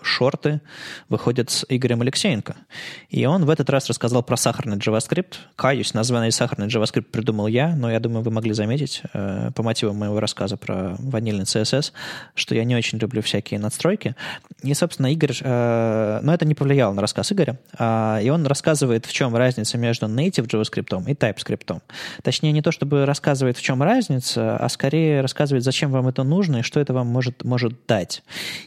шорты 0.03 0.61
выходят 1.09 1.51
с 1.51 1.65
Игорем 1.69 2.01
Алексеенко. 2.03 2.57
И 3.09 3.25
он 3.27 3.45
в 3.45 3.51
этот 3.51 3.71
раз 3.71 3.89
рассказал 3.89 4.23
про 4.23 4.37
сахарный 4.37 4.77
JavaScript. 4.77 5.35
Каюсь, 5.57 5.95
название 5.95 6.31
сахарный 6.31 6.69
JavaScript 6.69 7.03
придумал 7.11 7.47
я, 7.47 7.75
но 7.75 7.91
я 7.91 8.01
думаю, 8.01 8.23
вы 8.23 8.31
могли 8.31 8.53
заметить 8.53 9.03
э, 9.13 9.51
по 9.55 9.63
мотивам 9.63 9.97
моего 9.97 10.21
рассказа 10.21 10.57
про 10.57 10.95
ванильный 10.99 11.45
CSS, 11.45 11.93
что 12.35 12.55
я 12.55 12.65
не 12.65 12.77
очень 12.77 12.99
люблю 12.99 13.23
всякие 13.23 13.61
надстройки. 13.61 14.15
И, 14.63 14.73
собственно, 14.75 15.13
Игорь... 15.13 15.37
Э, 15.41 16.21
но 16.23 16.33
это 16.35 16.45
не 16.45 16.55
повлияло 16.55 16.93
на 16.93 17.03
рассказ 17.03 17.33
Игоря. 17.33 17.59
Э, 17.79 18.21
и 18.23 18.31
он 18.31 18.47
рассказывает, 18.47 19.07
в 19.07 19.13
чем 19.13 19.35
разница 19.37 19.79
между 19.79 20.07
native 20.07 20.47
JavaScript 20.47 21.11
и 21.11 21.15
TypeScript. 21.15 21.81
Точнее, 22.23 22.53
не 22.53 22.63
то, 22.63 22.71
чтобы 22.73 23.05
рассказывает, 23.07 23.57
в 23.57 23.63
чем 23.63 23.83
разница, 23.83 24.57
а 24.57 24.69
скорее 24.69 25.21
рассказывает, 25.21 25.65
зачем 25.65 25.91
вам 25.91 26.09
это 26.09 26.23
нужно 26.23 26.59
и 26.59 26.63
что 26.63 26.81
это 26.81 26.93
вам 26.93 27.07
может, 27.09 27.45
может 27.45 27.75
дать. 27.87 28.23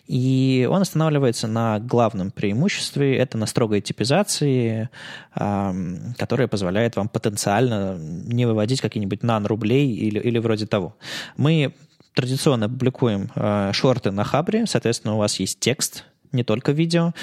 И 0.07 0.67
он 0.69 0.81
останавливается 0.81 1.10
останавливается 1.11 1.47
на 1.47 1.79
главном 1.79 2.31
преимуществе, 2.31 3.17
это 3.17 3.37
на 3.37 3.45
строгой 3.45 3.81
типизации, 3.81 4.89
которая 5.33 6.47
позволяет 6.47 6.95
вам 6.95 7.09
потенциально 7.09 7.97
не 7.97 8.45
выводить 8.45 8.81
какие-нибудь 8.81 9.23
нан-рублей 9.23 9.93
или, 9.93 10.19
или 10.19 10.39
вроде 10.39 10.65
того. 10.65 10.95
Мы 11.37 11.73
традиционно 12.15 12.69
публикуем 12.69 13.29
а, 13.35 13.71
шорты 13.73 14.11
на 14.11 14.23
Хабре, 14.23 14.65
соответственно, 14.65 15.15
у 15.15 15.17
вас 15.17 15.39
есть 15.39 15.59
текст, 15.59 16.05
не 16.31 16.43
только 16.43 16.71
видео, 16.71 17.13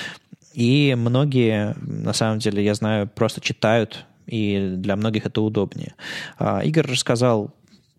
и 0.55 0.95
многие, 0.97 1.75
на 1.81 2.13
самом 2.13 2.39
деле, 2.39 2.65
я 2.65 2.75
знаю, 2.75 3.07
просто 3.07 3.41
читают, 3.41 4.07
и 4.27 4.75
для 4.77 4.97
многих 4.97 5.27
это 5.27 5.41
удобнее. 5.41 5.95
А, 6.39 6.61
Игорь 6.61 6.91
рассказал 6.91 7.51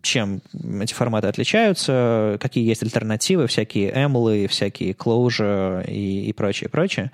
чем 0.01 0.41
эти 0.81 0.93
форматы 0.93 1.27
отличаются, 1.27 2.37
какие 2.39 2.67
есть 2.67 2.83
альтернативы, 2.83 3.47
всякие 3.47 3.91
эмлы, 3.93 4.47
всякие 4.47 4.93
closure 4.93 5.85
и, 5.89 6.29
и 6.29 6.33
прочее, 6.33 6.69
прочее. 6.69 7.11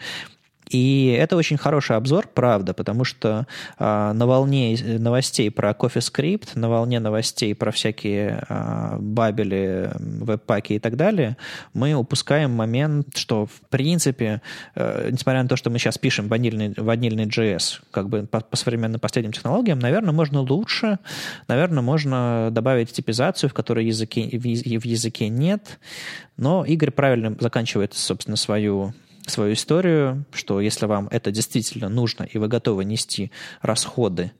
И 0.69 1.15
это 1.17 1.35
очень 1.35 1.57
хороший 1.57 1.95
обзор, 1.95 2.27
правда, 2.33 2.73
потому 2.73 3.03
что 3.03 3.45
э, 3.77 4.11
на 4.13 4.25
волне 4.25 4.77
новостей 4.99 5.51
про 5.51 5.71
CoffeeScript, 5.71 6.49
на 6.55 6.69
волне 6.69 6.99
новостей 6.99 7.53
про 7.53 7.71
всякие 7.71 8.43
э, 8.47 8.97
бабели, 8.99 9.91
веб-паки 9.99 10.73
и 10.73 10.79
так 10.79 10.95
далее, 10.95 11.37
мы 11.73 11.93
упускаем 11.93 12.51
момент, 12.51 13.15
что 13.17 13.45
в 13.45 13.61
принципе, 13.69 14.41
э, 14.75 15.09
несмотря 15.11 15.43
на 15.43 15.49
то, 15.49 15.55
что 15.55 15.69
мы 15.69 15.77
сейчас 15.77 15.97
пишем 15.97 16.27
ванильный, 16.27 16.73
ванильный 16.75 17.25
JS, 17.25 17.81
как 17.91 18.09
бы 18.09 18.23
по, 18.23 18.39
по 18.41 18.55
современным 18.55 18.99
последним 18.99 19.33
технологиям, 19.33 19.79
наверное, 19.79 20.13
можно 20.13 20.41
лучше, 20.41 20.97
наверное, 21.47 21.83
можно 21.83 22.49
добавить 22.51 22.91
типизацию, 22.91 23.49
в 23.49 23.53
которой 23.53 23.85
языке, 23.85 24.23
в 24.37 24.85
языке 24.85 25.29
нет, 25.29 25.79
но 26.37 26.65
Игорь 26.65 26.91
правильно 26.91 27.35
заканчивает, 27.39 27.93
собственно, 27.93 28.35
свою 28.35 28.93
свою 29.31 29.53
историю, 29.53 30.25
что 30.33 30.61
если 30.61 30.85
вам 30.85 31.07
это 31.11 31.31
действительно 31.31 31.89
нужно, 31.89 32.23
и 32.23 32.37
вы 32.37 32.47
готовы 32.47 32.85
нести 32.85 33.31
расходы 33.61 34.31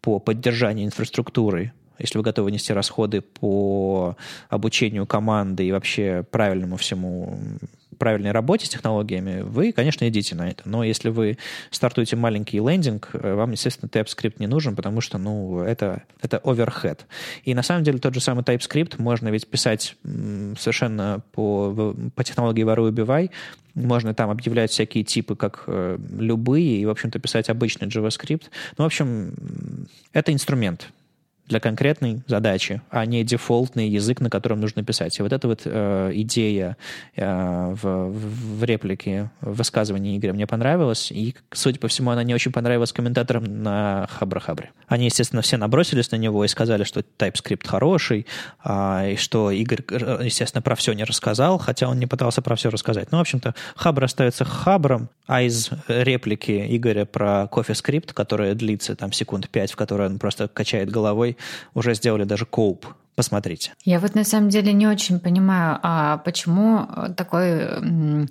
по 0.00 0.18
поддержанию 0.18 0.86
инфраструктуры, 0.86 1.72
если 1.98 2.18
вы 2.18 2.24
готовы 2.24 2.50
нести 2.50 2.72
расходы 2.72 3.20
по 3.20 4.16
обучению 4.48 5.06
команды 5.06 5.66
и 5.66 5.72
вообще 5.72 6.24
правильному 6.30 6.76
всему 6.76 7.38
правильной 7.94 8.32
работе 8.32 8.66
с 8.66 8.68
технологиями, 8.68 9.42
вы, 9.42 9.72
конечно, 9.72 10.08
идите 10.08 10.34
на 10.34 10.48
это. 10.48 10.68
Но 10.68 10.84
если 10.84 11.08
вы 11.08 11.38
стартуете 11.70 12.16
маленький 12.16 12.58
лендинг, 12.58 13.10
э, 13.12 13.34
вам, 13.34 13.52
естественно, 13.52 13.88
TypeScript 13.88 14.34
не 14.38 14.46
нужен, 14.46 14.76
потому 14.76 15.00
что, 15.00 15.18
ну, 15.18 15.60
это, 15.60 16.02
это 16.20 16.40
overhead. 16.44 17.00
И 17.44 17.54
на 17.54 17.62
самом 17.62 17.84
деле 17.84 17.98
тот 17.98 18.14
же 18.14 18.20
самый 18.20 18.42
TypeScript 18.42 18.94
можно 18.98 19.28
ведь 19.28 19.46
писать 19.46 19.96
совершенно 20.58 21.22
по, 21.32 21.94
по 22.14 22.24
технологии 22.24 22.62
воруй 22.62 22.90
убивай. 22.90 23.30
Можно 23.74 24.14
там 24.14 24.30
объявлять 24.30 24.70
всякие 24.70 25.02
типы, 25.04 25.34
как 25.34 25.64
э, 25.66 25.98
любые, 26.18 26.78
и, 26.78 26.86
в 26.86 26.90
общем-то, 26.90 27.18
писать 27.18 27.48
обычный 27.48 27.88
JavaScript. 27.88 28.44
Ну, 28.78 28.84
в 28.84 28.86
общем, 28.86 29.34
это 30.12 30.32
инструмент 30.32 30.92
для 31.46 31.60
конкретной 31.60 32.22
задачи, 32.26 32.80
а 32.90 33.04
не 33.04 33.22
дефолтный 33.22 33.88
язык, 33.88 34.20
на 34.20 34.30
котором 34.30 34.60
нужно 34.60 34.82
писать. 34.82 35.18
И 35.18 35.22
вот 35.22 35.32
эта 35.32 35.46
вот 35.46 35.62
э, 35.64 36.10
идея 36.14 36.76
э, 37.16 37.74
в, 37.82 38.10
в 38.10 38.64
реплике, 38.64 39.30
в 39.40 39.56
высказывании 39.56 40.16
Игоря 40.16 40.32
мне 40.32 40.46
понравилась, 40.46 41.12
и, 41.12 41.34
судя 41.52 41.78
по 41.78 41.88
всему, 41.88 42.10
она 42.10 42.22
не 42.22 42.34
очень 42.34 42.50
понравилась 42.50 42.92
комментаторам 42.92 43.62
на 43.62 44.08
Хабра-Хабре. 44.18 44.68
Они, 44.86 45.06
естественно, 45.06 45.42
все 45.42 45.58
набросились 45.58 46.10
на 46.12 46.16
него 46.16 46.44
и 46.44 46.48
сказали, 46.48 46.84
что 46.84 47.00
TypeScript 47.00 47.66
хороший, 47.66 48.26
э, 48.64 49.12
и 49.12 49.16
что 49.16 49.50
Игорь, 49.50 49.82
естественно, 50.24 50.62
про 50.62 50.74
все 50.76 50.94
не 50.94 51.04
рассказал, 51.04 51.58
хотя 51.58 51.88
он 51.88 51.98
не 51.98 52.06
пытался 52.06 52.40
про 52.40 52.56
все 52.56 52.70
рассказать. 52.70 53.12
Ну, 53.12 53.18
в 53.18 53.20
общем-то, 53.20 53.54
Хабр 53.76 54.04
остается 54.04 54.44
Хабром, 54.44 55.10
а 55.26 55.42
из 55.42 55.70
реплики 55.88 56.66
Игоря 56.76 57.04
про 57.04 57.48
CoffeeScript, 57.50 58.14
которая 58.14 58.54
длится 58.54 58.96
там 58.96 59.12
секунд 59.12 59.48
пять, 59.48 59.72
в 59.72 59.76
которой 59.76 60.08
он 60.08 60.18
просто 60.18 60.48
качает 60.48 60.90
головой, 60.90 61.33
уже 61.74 61.94
сделали 61.94 62.24
даже 62.24 62.46
коуп. 62.46 62.86
Посмотрите. 63.16 63.72
Я 63.84 64.00
вот 64.00 64.14
на 64.16 64.24
самом 64.24 64.48
деле 64.48 64.72
не 64.72 64.88
очень 64.88 65.20
понимаю, 65.20 65.78
а 65.82 66.18
почему 66.18 66.88
такой 67.16 68.28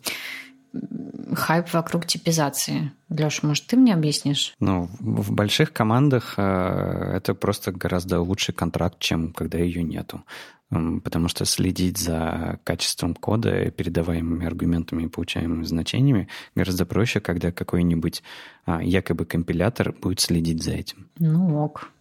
хайп 1.34 1.74
вокруг 1.74 2.06
типизации. 2.06 2.92
Леша, 3.10 3.48
может, 3.48 3.68
ты 3.68 3.78
мне 3.78 3.94
объяснишь? 3.94 4.56
Ну, 4.60 4.90
в 5.00 5.32
больших 5.32 5.72
командах 5.72 6.34
э, 6.38 7.12
это 7.16 7.36
просто 7.36 7.72
гораздо 7.72 8.22
лучший 8.22 8.54
контракт, 8.54 9.00
чем 9.00 9.34
когда 9.34 9.58
ее 9.58 9.84
нету. 9.84 10.24
Потому 11.04 11.28
что 11.28 11.46
следить 11.46 12.00
за 12.00 12.60
качеством 12.64 13.14
кода, 13.14 13.70
передаваемыми 13.70 14.48
аргументами 14.48 15.04
и 15.04 15.08
получаемыми 15.08 15.64
значениями 15.66 16.30
гораздо 16.56 16.88
проще, 16.88 17.20
когда 17.20 17.52
какой-нибудь 17.52 18.24
а, 18.66 18.82
якобы 18.82 19.26
компилятор 19.26 19.94
будет 19.94 20.20
следить 20.20 20.64
за 20.64 20.72
этим. 20.72 21.10
Ну 21.20 21.64
ок. 21.64 21.92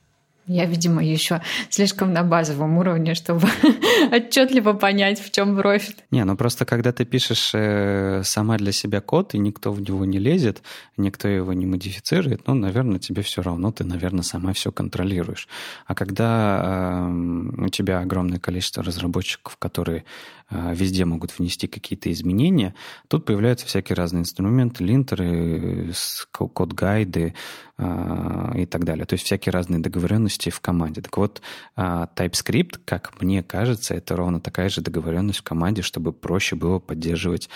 Я, 0.47 0.67
видимо, 0.67 1.05
еще 1.05 1.41
слишком 1.71 2.13
на 2.13 2.25
базовом 2.25 2.77
уровне, 2.79 3.15
чтобы 3.15 3.47
отчетливо 4.13 4.73
понять, 4.73 5.21
в 5.21 5.31
чем 5.31 5.57
профит. 5.57 6.05
Не, 6.11 6.25
ну 6.25 6.37
просто 6.37 6.65
когда 6.65 6.93
ты 6.93 7.05
пишешь 7.05 7.53
э, 7.55 8.23
сама 8.25 8.57
для 8.57 8.73
себя 8.73 9.01
код, 9.01 9.35
и 9.35 9.39
никто 9.39 9.71
в 9.71 9.81
него 9.81 10.05
не 10.05 10.19
лезет, 10.19 10.63
никто 10.97 11.29
его 11.29 11.53
не 11.53 11.67
модифицирует, 11.67 12.47
ну, 12.49 12.55
наверное, 12.55 12.99
тебе 12.99 13.23
все 13.23 13.41
равно, 13.43 13.71
ты, 13.71 13.85
наверное, 13.85 14.23
сама 14.23 14.53
все 14.53 14.73
контролируешь. 14.73 15.49
А 15.87 15.95
когда 15.95 17.07
э, 17.09 17.65
у 17.65 17.69
тебя 17.69 18.01
огромное 18.01 18.41
количество 18.41 18.83
разработчиков, 18.83 19.57
которые 19.59 20.05
везде 20.73 21.05
могут 21.05 21.39
внести 21.39 21.67
какие-то 21.67 22.11
изменения, 22.13 22.75
тут 23.09 23.25
появляются 23.25 23.67
всякие 23.67 23.97
разные 23.97 24.21
инструменты, 24.21 24.85
линтеры, 24.85 25.93
код-гайды, 26.33 27.35
а, 27.85 28.53
и 28.55 28.65
так 28.67 28.85
далее. 28.85 29.07
То 29.07 29.15
есть 29.15 29.25
всякие 29.25 29.51
разные 29.51 29.81
договоренности 29.81 30.51
в 30.51 30.61
команде. 30.61 31.01
Так 31.01 31.17
вот, 31.17 31.43
а, 31.75 32.07
TypeScript, 32.15 32.81
как 32.85 33.21
мне 33.21 33.43
кажется, 33.43 33.95
это 33.95 34.15
ровно 34.15 34.41
такая 34.41 34.69
же 34.69 34.83
договоренность 34.83 35.41
в 35.41 35.43
команде, 35.43 35.83
чтобы 35.83 36.13
проще 36.13 36.55
было 36.55 36.79
поддерживать 36.79 37.49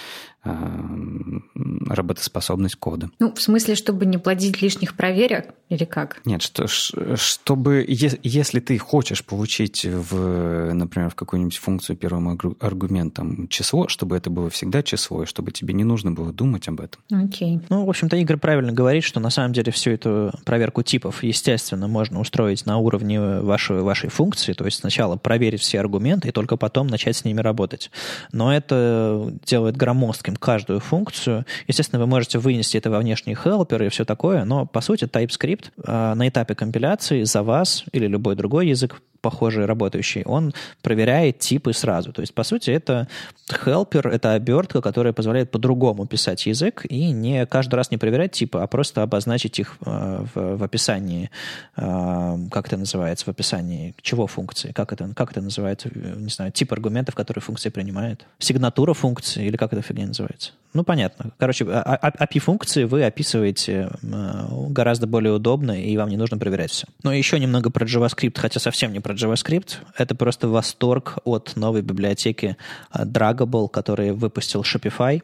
работоспособность 1.89 2.77
кода. 2.77 3.11
Ну, 3.19 3.33
в 3.33 3.41
смысле, 3.41 3.75
чтобы 3.75 4.07
не 4.07 4.19
плодить 4.19 4.63
лишних 4.63 4.95
проверок 4.95 5.55
или 5.69 5.85
как? 5.85 6.21
Нет, 6.25 6.43
что, 6.43 6.67
чтобы, 6.69 7.85
если 7.89 8.61
ты 8.61 8.79
хочешь 8.79 9.25
получить, 9.25 9.85
в, 9.85 10.73
например, 10.73 11.11
в 11.11 11.15
какую-нибудь 11.15 11.57
функцию 11.57 11.97
первым 11.97 12.39
аргументом 12.61 13.49
число, 13.49 13.89
чтобы 13.89 14.17
это 14.17 14.31
было 14.31 14.51
всегда 14.51 14.83
число, 14.83 15.23
и 15.23 15.27
чтобы 15.27 15.51
тебе 15.53 15.75
не 15.75 15.85
нужно 15.85 16.13
было 16.13 16.33
думать 16.33 16.69
об 16.69 16.81
этом. 16.81 17.03
Окей. 17.11 17.57
Okay. 17.57 17.65
Ну, 17.69 17.85
в 17.85 17.89
общем-то, 17.89 18.17
Игорь 18.17 18.37
правильно 18.37 18.73
говорит, 18.73 19.05
что 19.05 19.21
на 19.21 19.31
самом 19.31 19.53
деле 19.53 19.73
всю 19.73 19.91
эту 19.91 20.33
проверку 20.45 20.83
типов, 20.83 21.23
естественно, 21.23 21.89
можно 21.89 22.21
устроить 22.21 22.67
на 22.67 22.79
уровне 22.79 23.41
вашей, 23.41 23.81
вашей 23.81 24.11
функции, 24.11 24.53
то 24.53 24.65
есть 24.65 24.79
сначала 24.79 25.17
проверить 25.17 25.63
все 25.63 25.81
аргументы 25.81 26.29
и 26.29 26.33
только 26.33 26.57
потом 26.57 26.87
начать 26.87 27.17
с 27.17 27.25
ними 27.25 27.41
работать. 27.41 27.91
Но 28.33 28.55
это 28.55 29.33
делает 29.45 29.77
громоздким 29.77 30.36
каждую 30.39 30.81
функцию. 30.81 31.45
Естественно, 31.67 32.01
вы 32.01 32.07
можете 32.07 32.39
вынести 32.39 32.77
это 32.77 32.91
во 32.91 32.99
внешний 32.99 33.35
хелпер 33.35 33.83
и 33.83 33.89
все 33.89 34.05
такое, 34.05 34.45
но, 34.45 34.67
по 34.67 34.81
сути, 34.81 35.05
TypeScript 35.05 35.71
э, 35.85 36.15
на 36.15 36.29
этапе 36.29 36.55
компиляции 36.55 37.23
за 37.25 37.43
вас 37.43 37.85
или 37.93 38.07
любой 38.07 38.37
другой 38.37 38.69
язык 38.69 39.01
похожий 39.27 39.65
работающий, 39.65 40.23
он 40.23 40.55
проверяет 40.83 41.41
типы 41.41 41.73
сразу. 41.73 42.13
То 42.13 42.21
есть, 42.21 42.33
по 42.33 42.45
сути, 42.45 42.71
это 42.71 43.09
helper, 43.51 44.09
это 44.09 44.35
обертка, 44.35 44.81
которая 44.81 45.13
позволяет 45.13 45.51
по-другому 45.51 46.07
писать 46.07 46.47
язык 46.47 46.87
и 46.89 47.11
не 47.11 47.45
каждый 47.47 47.75
раз 47.75 47.91
не 47.91 47.99
проверять 47.99 48.31
типы, 48.31 48.61
а 48.61 48.69
просто 48.69 49.03
обозначить 49.03 49.59
их 49.59 49.79
э, 49.85 50.25
в, 50.33 50.59
в 50.59 50.63
описании, 50.63 51.31
э, 51.77 52.39
как 52.53 52.69
это 52.69 52.77
называется, 52.77 53.25
в 53.25 53.29
описании 53.29 53.97
чего 54.01 54.29
функции, 54.29 54.71
как 54.71 54.93
это, 54.93 55.11
как 55.17 55.33
это 55.33 55.41
называется, 55.41 55.91
не 55.93 56.31
знаю, 56.31 56.53
тип 56.53 56.73
аргументов, 56.73 57.17
которые 57.17 57.43
функция 57.43 57.73
принимает, 57.73 58.27
сигнатура 58.39 58.95
функции 58.95 59.45
или 59.45 59.57
как 59.57 59.73
эта 59.73 59.83
фигня 59.83 60.07
называется. 60.07 60.53
Ну, 60.77 60.85
понятно. 60.85 61.31
Короче, 61.39 61.65
API-функции 61.65 62.85
вы 62.85 63.03
описываете 63.05 63.89
э, 64.03 64.47
гораздо 64.69 65.07
более 65.07 65.33
удобно, 65.33 65.73
и 65.73 65.97
вам 65.97 66.11
не 66.11 66.19
нужно 66.19 66.37
проверять 66.37 66.71
все. 66.71 66.87
Но 67.03 67.15
еще 67.15 67.41
немного 67.41 67.71
про 67.71 67.87
JavaScript, 67.87 68.39
хотя 68.39 68.61
совсем 68.61 68.93
не 68.93 69.01
про 69.01 69.15
JavaScript. 69.17 69.79
Это 69.97 70.15
просто 70.15 70.49
восторг 70.49 71.19
от 71.25 71.57
новой 71.57 71.83
библиотеки 71.83 72.57
э, 72.93 73.05
Dragable, 73.05 73.69
который 73.69 74.13
выпустил 74.13 74.63
Shopify. 74.63 75.23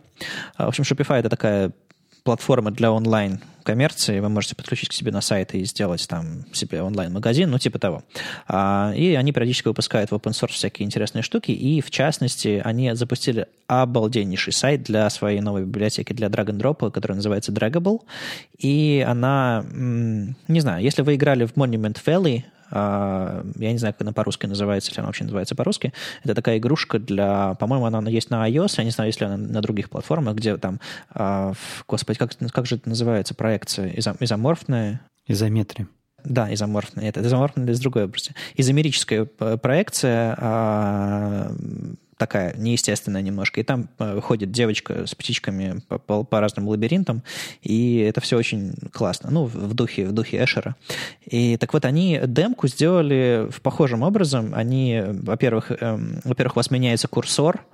В 0.59 0.69
общем, 0.69 0.85
Shopify— 0.85 1.19
это 1.19 1.29
такая 1.29 1.73
платформа 2.25 2.71
для 2.71 2.93
онлайн 2.93 3.41
коммерции, 3.63 4.19
вы 4.21 4.29
можете 4.29 4.57
подключить 4.57 4.89
к 4.89 4.93
себе 4.93 5.13
на 5.13 5.21
сайт 5.21 5.55
и 5.55 5.65
сделать 5.65 6.07
там 6.09 6.45
себе 6.53 6.83
онлайн-магазин, 6.83 7.49
ну, 7.49 7.59
типа 7.59 7.79
того. 7.79 8.03
А, 8.49 8.93
и 8.95 9.15
они 9.15 9.33
периодически 9.33 9.69
выпускают 9.69 10.11
в 10.11 10.15
open 10.15 10.33
source 10.33 10.53
всякие 10.53 10.87
интересные 10.87 11.23
штуки, 11.23 11.53
и, 11.53 11.81
в 11.81 11.91
частности, 11.91 12.61
они 12.65 12.95
запустили 12.95 13.47
обалденнейший 13.69 14.53
сайт 14.53 14.83
для 14.83 15.09
своей 15.11 15.41
новой 15.41 15.63
библиотеки 15.63 16.13
для 16.13 16.27
drag 16.27 16.47
and 16.47 16.61
drop, 16.61 16.91
который 16.91 17.15
называется 17.15 17.53
Dragable, 17.53 18.01
и 18.59 19.05
она, 19.07 19.65
не 19.71 20.61
знаю, 20.61 20.83
если 20.83 21.03
вы 21.03 21.15
играли 21.15 21.45
в 21.45 21.55
Monument 21.55 21.99
Valley, 22.05 22.43
я 22.73 23.73
не 23.73 23.79
знаю, 23.79 23.95
как 23.95 24.03
она 24.03 24.13
по-русски 24.13 24.47
называется, 24.47 24.91
если 24.91 25.01
она 25.01 25.09
вообще 25.09 25.25
называется 25.25 25.55
по-русски. 25.55 25.93
Это 26.25 26.35
такая 26.35 26.59
игрушка 26.59 26.99
для, 26.99 27.55
по-моему, 27.55 27.87
она 27.87 28.09
есть 28.11 28.31
на 28.31 28.49
iOS, 28.49 28.75
я 28.79 28.85
не 28.85 28.91
знаю, 28.91 29.09
если 29.09 29.25
она 29.25 29.37
на 29.37 29.61
других 29.61 29.91
платформах, 29.91 30.37
где 30.37 30.57
там, 30.57 30.81
а, 31.11 31.53
господи, 31.87 32.19
как, 32.19 32.33
как 32.53 32.67
же 32.67 32.77
это 32.77 32.89
называется, 32.89 33.35
проекция 33.35 33.93
изоморфная? 33.97 35.01
Изометрия. 35.27 35.87
Да, 36.25 36.53
изоморфная. 36.53 37.09
Это 37.09 37.21
изоморфная 37.21 37.73
из 37.73 37.81
другой 37.81 38.05
области. 38.05 38.35
Изомерическая 38.57 39.25
проекция 39.25 40.37
а, 40.39 41.53
такая 42.23 42.55
неестественная 42.57 43.21
немножко. 43.21 43.61
И 43.61 43.65
там 43.65 43.89
э, 43.99 44.21
ходит 44.21 44.53
девочка 44.53 45.09
с 45.09 45.15
птичками 45.17 45.83
по, 45.89 45.99
по, 45.99 46.23
по 46.23 46.39
разным 46.39 46.69
лабиринтам, 46.69 47.25
и 47.63 47.99
это 47.99 48.21
все 48.21 48.39
очень 48.39 48.75
классно. 48.93 49.31
Ну, 49.33 49.47
в 49.47 49.75
духе, 49.75 50.07
в 50.07 50.13
духе 50.13 50.45
Эшера. 50.45 50.77
И 51.27 51.57
так 51.57 51.73
вот, 51.73 51.85
они 51.85 52.21
демку 52.25 52.69
сделали 52.69 53.49
в 53.51 53.61
похожем 53.61 54.03
образом. 54.03 54.53
Они, 54.55 55.03
во-первых, 55.05 55.73
эм, 55.73 56.21
во-первых, 56.23 56.55
у 56.55 56.61
вас 56.61 56.71
меняется 56.71 57.09
курсор 57.09 57.65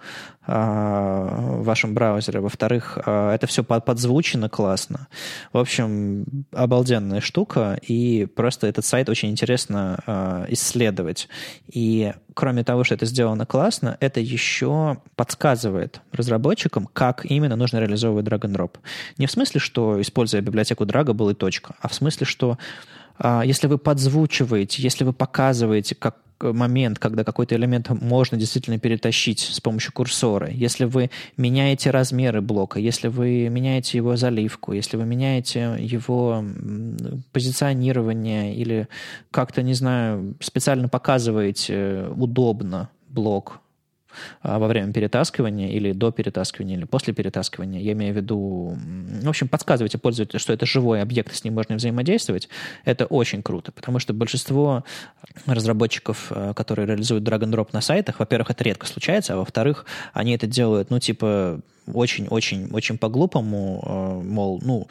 э, 0.47 0.53
в 0.53 1.63
вашем 1.65 1.93
браузере. 1.93 2.41
Во-вторых, 2.41 2.97
э, 3.05 3.33
это 3.35 3.47
все 3.47 3.63
под, 3.63 3.85
подзвучено 3.85 4.49
классно. 4.49 5.09
В 5.53 5.59
общем, 5.59 6.25
обалденная 6.53 7.21
штука, 7.21 7.79
и 7.87 8.25
просто 8.25 8.67
этот 8.67 8.87
сайт 8.87 9.11
очень 9.11 9.29
интересно 9.29 9.99
э, 10.07 10.47
исследовать. 10.49 11.29
И 11.71 12.15
кроме 12.39 12.63
того, 12.63 12.85
что 12.85 12.95
это 12.95 13.05
сделано 13.05 13.47
классно, 13.47 13.97
это 13.99 14.21
еще 14.21 14.99
подсказывает 15.17 16.01
разработчикам, 16.13 16.87
как 16.87 17.25
именно 17.25 17.57
нужно 17.57 17.79
реализовывать 17.79 18.27
drag 18.27 18.43
and 18.43 18.55
drop. 18.55 18.77
Не 19.17 19.27
в 19.27 19.31
смысле, 19.33 19.59
что, 19.59 20.01
используя 20.01 20.41
библиотеку 20.41 20.85
Draga, 20.85 21.15
был 21.15 21.31
и 21.31 21.35
точка, 21.35 21.75
а 21.81 21.89
в 21.89 21.95
смысле, 21.95 22.27
что 22.27 22.57
если 23.23 23.67
вы 23.67 23.79
подзвучиваете, 23.79 24.83
если 24.83 25.05
вы 25.05 25.13
показываете, 25.13 25.95
как 25.95 26.17
момент, 26.41 26.99
когда 26.99 27.25
какой-то 27.25 27.57
элемент 27.57 27.89
можно 27.89 28.39
действительно 28.39 28.79
перетащить 28.79 29.41
с 29.41 29.61
помощью 29.61 29.93
курсора, 29.93 30.49
если 30.49 30.85
вы 30.85 31.11
меняете 31.37 31.91
размеры 31.91 32.41
блока, 32.41 32.79
если 32.79 33.09
вы 33.09 33.49
меняете 33.49 33.99
его 33.99 34.17
заливку, 34.17 34.73
если 34.73 34.97
вы 34.97 35.05
меняете 35.05 35.77
его 35.79 36.45
позиционирование 37.33 38.55
или 38.55 38.89
как-то, 39.31 39.63
не 39.63 39.75
знаю, 39.75 40.37
специально 40.41 40.89
показываете 40.89 42.07
удобно 42.15 42.91
блок 43.09 43.61
а, 43.61 43.68
во 44.43 44.67
время 44.67 44.93
перетаскивания 44.93 45.69
или 45.69 45.93
до 45.93 46.11
перетаскивания, 46.11 46.77
или 46.77 46.85
после 46.85 47.13
перетаскивания. 47.15 47.81
Я 47.81 47.93
имею 47.93 48.15
в 48.15 48.17
виду, 48.17 48.77
в 49.23 49.29
общем, 49.29 49.49
подсказывайте 49.49 49.99
пользователю, 49.99 50.41
что 50.41 50.53
это 50.53 50.67
живой 50.67 51.03
объект, 51.03 51.35
с 51.35 51.45
ним 51.45 51.55
можно 51.55 51.77
взаимодействовать. 51.77 52.49
Это 52.85 53.07
очень 53.07 53.43
круто, 53.43 53.73
потому 53.73 53.99
что 53.99 54.13
большинство 54.13 54.85
разработчиков, 55.47 56.29
а, 56.31 56.55
которые 56.55 56.87
реализуют 56.87 57.25
drag 57.25 57.41
and 57.41 57.53
drop 57.53 57.69
на 57.73 57.81
сайтах, 57.81 58.19
во-первых, 58.19 58.51
это 58.51 58.65
редко 58.65 58.87
случается, 58.87 59.35
а 59.35 59.37
во-вторых, 59.37 59.87
они 60.13 60.35
это 60.35 60.47
делают, 60.47 60.91
ну, 60.91 60.99
типа, 60.99 61.61
очень-очень-очень 61.87 62.99
по-глупому, 62.99 63.83
а, 63.85 64.21
мол, 64.23 64.61
ну, 64.63 64.89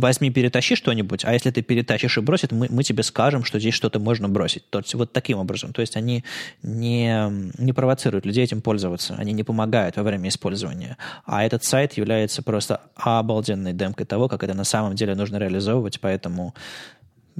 возьми, 0.00 0.30
перетащи 0.30 0.74
что-нибудь, 0.74 1.24
а 1.24 1.32
если 1.32 1.50
ты 1.50 1.62
перетащишь 1.62 2.18
и 2.18 2.20
бросит, 2.20 2.52
мы, 2.52 2.68
мы 2.70 2.82
тебе 2.82 3.02
скажем, 3.02 3.44
что 3.44 3.58
здесь 3.58 3.74
что-то 3.74 3.98
можно 3.98 4.28
бросить. 4.28 4.68
То 4.70 4.78
есть 4.78 4.94
вот 4.94 5.12
таким 5.12 5.38
образом. 5.38 5.72
То 5.72 5.80
есть 5.80 5.96
они 5.96 6.24
не, 6.62 7.30
не 7.58 7.72
провоцируют 7.72 8.26
людей 8.26 8.44
этим 8.44 8.62
пользоваться, 8.62 9.14
они 9.16 9.32
не 9.32 9.44
помогают 9.44 9.96
во 9.96 10.02
время 10.02 10.28
использования. 10.28 10.96
А 11.24 11.44
этот 11.44 11.64
сайт 11.64 11.94
является 11.94 12.42
просто 12.42 12.80
обалденной 12.96 13.72
демкой 13.72 14.06
того, 14.06 14.28
как 14.28 14.42
это 14.42 14.54
на 14.54 14.64
самом 14.64 14.94
деле 14.94 15.14
нужно 15.14 15.36
реализовывать, 15.36 16.00
поэтому 16.00 16.54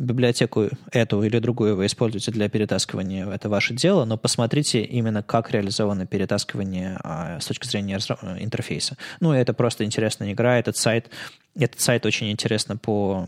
библиотеку 0.01 0.69
эту 0.93 1.23
или 1.23 1.39
другую 1.39 1.77
вы 1.77 1.87
используете 1.87 2.31
для 2.31 2.49
перетаскивания, 2.49 3.29
это 3.29 3.49
ваше 3.49 3.75
дело, 3.75 4.05
но 4.05 4.17
посмотрите 4.17 4.83
именно, 4.83 5.23
как 5.23 5.51
реализовано 5.51 6.07
перетаскивание 6.07 6.99
а, 7.03 7.39
с 7.39 7.47
точки 7.47 7.67
зрения 7.67 7.99
интерфейса. 8.39 8.97
Ну, 9.21 9.33
это 9.33 9.53
просто 9.53 9.85
интересная 9.85 10.33
игра, 10.33 10.59
этот 10.59 10.77
сайт, 10.77 11.11
этот 11.61 11.81
сайт 11.81 12.07
очень 12.07 12.31
интересно 12.31 12.77
по, 12.77 13.27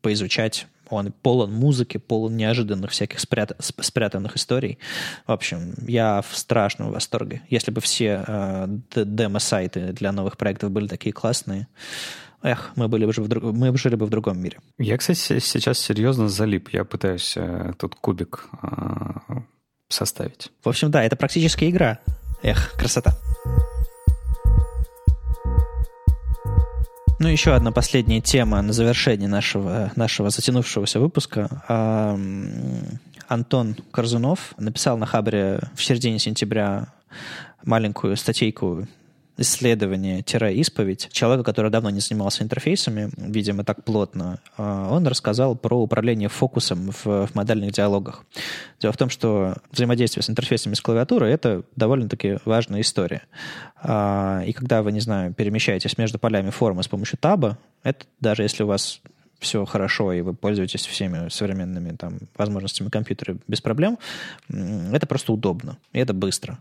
поизучать, 0.00 0.66
он 0.92 1.12
полон 1.22 1.52
музыки, 1.52 1.96
полон 1.96 2.36
неожиданных 2.36 2.90
всяких 2.90 3.18
спрят, 3.20 3.52
спрятанных 3.58 4.36
историй. 4.36 4.78
В 5.26 5.32
общем, 5.32 5.74
я 5.86 6.22
в 6.22 6.36
страшном 6.36 6.90
восторге. 6.90 7.42
Если 7.48 7.70
бы 7.70 7.80
все 7.80 8.24
э, 8.26 8.66
демо-сайты 8.94 9.92
для 9.92 10.12
новых 10.12 10.36
проектов 10.36 10.70
были 10.70 10.86
такие 10.86 11.12
классные, 11.12 11.66
эх, 12.42 12.72
мы, 12.76 12.88
были 12.88 13.06
бы 13.06 13.12
в 13.12 13.28
друг... 13.28 13.42
мы 13.44 13.76
жили 13.76 13.94
бы 13.94 14.06
в 14.06 14.10
другом 14.10 14.38
мире. 14.40 14.58
Я, 14.78 14.98
кстати, 14.98 15.38
сейчас 15.38 15.78
серьезно 15.78 16.28
залип. 16.28 16.68
Я 16.70 16.84
пытаюсь 16.84 17.34
э, 17.36 17.72
тут 17.78 17.94
кубик 17.94 18.44
э, 18.62 19.40
составить. 19.88 20.50
В 20.62 20.68
общем, 20.68 20.90
да, 20.90 21.02
это 21.02 21.16
практически 21.16 21.70
игра. 21.70 22.00
Эх, 22.42 22.72
красота. 22.76 23.16
Ну, 27.22 27.28
еще 27.28 27.54
одна 27.54 27.70
последняя 27.70 28.20
тема 28.20 28.60
на 28.62 28.72
завершение 28.72 29.28
нашего, 29.28 29.92
нашего 29.94 30.30
затянувшегося 30.30 30.98
выпуска. 30.98 31.62
Антон 33.28 33.76
Корзунов 33.92 34.54
написал 34.58 34.98
на 34.98 35.06
Хабре 35.06 35.60
в 35.76 35.84
середине 35.84 36.18
сентября 36.18 36.88
маленькую 37.64 38.16
статейку 38.16 38.88
исследование-исповедь 39.38 41.08
человека, 41.10 41.44
который 41.44 41.70
давно 41.70 41.90
не 41.90 42.00
занимался 42.00 42.44
интерфейсами, 42.44 43.10
видимо, 43.16 43.64
так 43.64 43.84
плотно, 43.84 44.40
а, 44.56 44.88
он 44.90 45.06
рассказал 45.06 45.56
про 45.56 45.80
управление 45.80 46.28
фокусом 46.28 46.90
в, 46.90 47.26
в 47.26 47.34
модельных 47.34 47.72
диалогах. 47.72 48.24
Дело 48.80 48.92
в 48.92 48.96
том, 48.96 49.08
что 49.08 49.56
взаимодействие 49.70 50.22
с 50.22 50.30
интерфейсами 50.30 50.74
с 50.74 50.80
клавиатурой— 50.80 51.32
это 51.32 51.62
довольно-таки 51.76 52.38
важная 52.44 52.82
история. 52.82 53.22
А, 53.76 54.42
и 54.46 54.52
когда 54.52 54.82
вы, 54.82 54.92
не 54.92 55.00
знаю, 55.00 55.32
перемещаетесь 55.32 55.96
между 55.98 56.18
полями 56.18 56.50
формы 56.50 56.82
с 56.82 56.88
помощью 56.88 57.18
таба, 57.18 57.58
это 57.82 58.04
даже 58.20 58.42
если 58.42 58.62
у 58.62 58.66
вас 58.66 59.00
все 59.42 59.64
хорошо, 59.64 60.12
и 60.12 60.22
вы 60.22 60.32
пользуетесь 60.34 60.86
всеми 60.86 61.28
современными 61.28 61.94
там, 61.96 62.18
возможностями 62.36 62.88
компьютера 62.88 63.36
без 63.48 63.60
проблем, 63.60 63.98
это 64.48 65.06
просто 65.06 65.32
удобно, 65.32 65.76
и 65.92 65.98
это 65.98 66.14
быстро. 66.14 66.58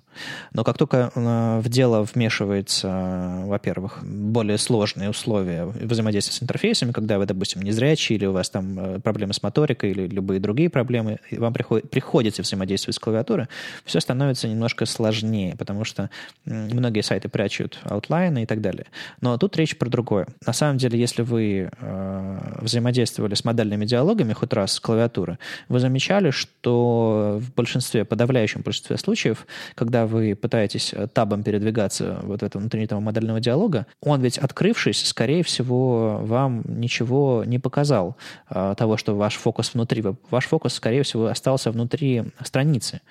Но 0.53 0.63
как 0.63 0.77
только 0.77 1.11
э, 1.13 1.59
в 1.59 1.69
дело 1.69 2.03
вмешивается, 2.03 3.43
во-первых, 3.45 4.03
более 4.03 4.57
сложные 4.57 5.09
условия 5.09 5.65
взаимодействия 5.65 6.33
с 6.35 6.43
интерфейсами, 6.43 6.91
когда 6.91 7.17
вы, 7.17 7.25
допустим, 7.25 7.61
незрячий, 7.61 8.15
или 8.15 8.25
у 8.25 8.33
вас 8.33 8.49
там 8.49 8.79
э, 8.79 8.99
проблемы 8.99 9.33
с 9.33 9.43
моторикой, 9.43 9.91
или 9.91 10.07
любые 10.07 10.39
другие 10.39 10.69
проблемы, 10.69 11.19
и 11.29 11.37
вам 11.37 11.53
приход, 11.53 11.89
приходится 11.89 12.41
взаимодействовать 12.41 12.95
с 12.95 12.99
клавиатурой, 12.99 13.47
все 13.85 13.99
становится 13.99 14.47
немножко 14.47 14.85
сложнее, 14.85 15.55
потому 15.55 15.83
что 15.83 16.09
многие 16.45 17.01
сайты 17.01 17.29
прячут 17.29 17.79
аутлайны 17.83 18.43
и 18.43 18.45
так 18.45 18.61
далее. 18.61 18.87
Но 19.21 19.37
тут 19.37 19.55
речь 19.57 19.77
про 19.77 19.89
другое. 19.89 20.27
На 20.45 20.53
самом 20.53 20.77
деле, 20.77 20.99
если 20.99 21.21
вы 21.21 21.69
э, 21.71 22.59
взаимодействовали 22.71 23.35
с 23.35 23.45
модельными 23.45 23.85
диалогами 23.85 24.33
хоть 24.33 24.53
раз 24.53 24.73
с 24.73 24.79
клавиатуры, 24.79 25.37
вы 25.69 25.79
замечали, 25.79 26.31
что 26.31 27.39
в 27.41 27.53
большинстве, 27.53 28.05
подавляющем 28.05 28.61
большинстве 28.61 28.97
случаев, 28.97 29.45
когда 29.75 30.05
вы 30.05 30.35
пытаетесь 30.35 30.93
э, 30.93 31.07
табом 31.07 31.43
передвигаться 31.43 32.19
вот 32.23 32.43
этого 32.43 32.99
модельного 32.99 33.39
диалога, 33.39 33.85
он 34.01 34.21
ведь, 34.21 34.37
открывшись, 34.37 35.05
скорее 35.05 35.43
всего, 35.43 36.19
вам 36.21 36.63
ничего 36.65 37.43
не 37.45 37.59
показал 37.59 38.17
а, 38.47 38.75
того, 38.75 38.97
что 38.97 39.15
ваш 39.15 39.35
фокус 39.35 39.73
внутри. 39.73 40.03
Ваш 40.29 40.45
фокус, 40.45 40.73
скорее 40.73 41.03
всего, 41.03 41.27
остался 41.27 41.71
внутри 41.71 42.23
страницы. 42.43 43.01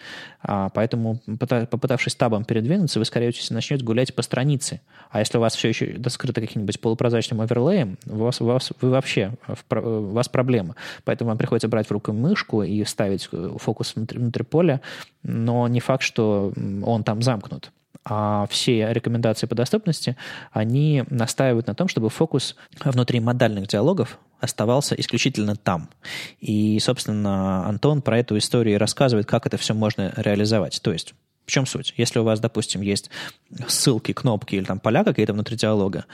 А, 0.43 0.69
поэтому, 0.71 1.21
попытавшись 1.39 2.15
табом 2.15 2.45
передвинуться, 2.45 2.99
вы, 2.99 3.05
скорее 3.05 3.33
всего, 3.33 3.55
начнете 3.55 3.85
гулять 3.85 4.15
по 4.15 4.23
странице. 4.23 4.81
А 5.11 5.21
если 5.21 5.39
у 5.39 5.41
вас 5.41 5.55
все 5.55 5.69
еще 5.69 5.87
доскрыто 5.93 6.41
каким-нибудь 6.41 6.81
полупрозрачным 6.81 7.41
оверлеем, 7.41 7.99
у 8.07 8.17
вас, 8.17 8.41
у 8.41 8.47
вас, 8.47 8.73
вы 8.81 8.91
вообще, 8.91 9.33
у 9.71 10.13
вас 10.13 10.29
проблема. 10.29 10.77
Поэтому 11.05 11.29
вам 11.29 11.39
приходится 11.39 11.69
брать 11.69 11.87
в 11.87 11.91
руку 11.93 12.13
мышку 12.13 12.63
и 12.63 12.85
ставить 12.85 13.29
э, 13.33 13.57
фокус 13.59 13.95
внутри, 13.95 14.19
внутри 14.19 14.45
поля, 14.45 14.81
но 15.23 15.69
не 15.69 15.81
факт, 15.81 16.03
что 16.03 16.53
он 16.83 17.05
там 17.05 17.23
замкнут 17.23 17.73
а 18.05 18.47
все 18.49 18.93
рекомендации 18.93 19.47
по 19.47 19.55
доступности, 19.55 20.17
они 20.53 21.05
настаивают 21.11 21.67
на 21.67 21.75
том, 21.75 21.89
чтобы 21.89 22.09
фокус 22.09 22.57
внутри 22.83 23.21
модальных 23.21 23.69
диалогов 23.69 24.19
оставался 24.41 24.95
исключительно 24.95 25.55
там. 25.55 25.91
И, 26.41 26.79
собственно, 26.81 27.67
Антон 27.67 28.01
про 28.01 28.19
эту 28.19 28.39
историю 28.39 28.79
рассказывает, 28.79 29.27
как 29.27 29.47
это 29.47 29.59
все 29.59 29.75
можно 29.75 30.15
реализовать. 30.17 30.81
То 30.83 30.93
есть 30.93 31.15
в 31.51 31.53
чем 31.53 31.67
суть? 31.67 31.95
Если 31.97 32.21
у 32.21 32.25
вас, 32.25 32.39
допустим, 32.39 32.81
есть 32.81 33.11
ссылки, 33.67 34.13
кнопки 34.13 34.55
или 34.55 34.65
там 34.65 34.79
поля 34.79 35.03
какие-то 35.03 35.33
внутри 35.33 35.57
диалога, 35.57 36.05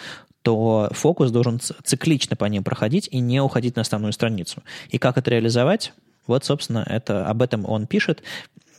то 0.41 0.89
фокус 0.93 1.31
должен 1.31 1.61
циклично 1.61 2.37
по 2.37 2.47
ним 2.47 2.65
проходить 2.65 3.09
и 3.11 3.21
не 3.21 3.43
уходить 3.43 3.77
на 3.77 3.83
основную 3.83 4.13
страницу. 4.13 4.63
И 4.89 4.99
как 4.99 5.19
это 5.19 5.31
реализовать? 5.31 5.93
Вот, 6.27 6.45
собственно, 6.45 6.85
это, 6.89 7.27
об 7.27 7.43
этом 7.43 7.67
он 7.69 7.87
пишет. 7.87 8.23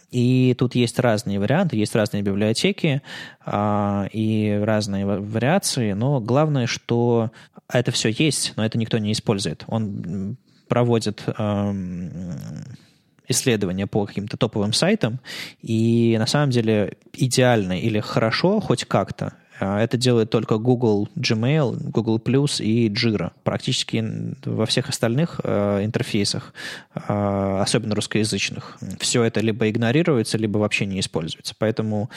И 0.09 0.55
тут 0.57 0.73
есть 0.73 0.99
разные 0.99 1.39
варианты, 1.39 1.75
есть 1.75 1.93
разные 1.93 2.23
библиотеки 2.23 3.01
а, 3.45 4.07
и 4.11 4.59
разные 4.63 5.05
вариации, 5.05 5.91
но 5.93 6.19
главное, 6.19 6.65
что 6.65 7.29
это 7.71 7.91
все 7.91 8.09
есть, 8.09 8.53
но 8.55 8.65
это 8.65 8.77
никто 8.77 8.97
не 8.97 9.11
использует. 9.11 9.63
Он 9.67 10.37
проводит 10.69 11.23
а, 11.27 11.75
исследования 13.27 13.87
по 13.87 14.05
каким-то 14.05 14.37
топовым 14.37 14.73
сайтам, 14.73 15.19
и 15.61 16.15
на 16.19 16.27
самом 16.27 16.49
деле 16.51 16.97
идеально 17.13 17.79
или 17.79 17.99
хорошо 17.99 18.59
хоть 18.59 18.85
как-то 18.85 19.33
а 19.59 19.81
это 19.81 19.97
делает 19.97 20.29
только 20.29 20.57
Google 20.57 21.09
Gmail, 21.15 21.89
Google 21.89 22.19
Plus 22.19 22.63
и 22.63 22.89
Jira. 22.89 23.31
Практически 23.43 24.03
во 24.45 24.65
всех 24.65 24.89
остальных 24.89 25.41
э, 25.43 25.83
интерфейсах, 25.83 26.53
э, 26.93 27.59
особенно 27.61 27.95
русскоязычных, 27.95 28.77
все 28.99 29.23
это 29.23 29.39
либо 29.39 29.69
игнорируется, 29.69 30.37
либо 30.37 30.59
вообще 30.59 30.85
не 30.85 30.99
используется. 30.99 31.55
Поэтому 31.57 32.09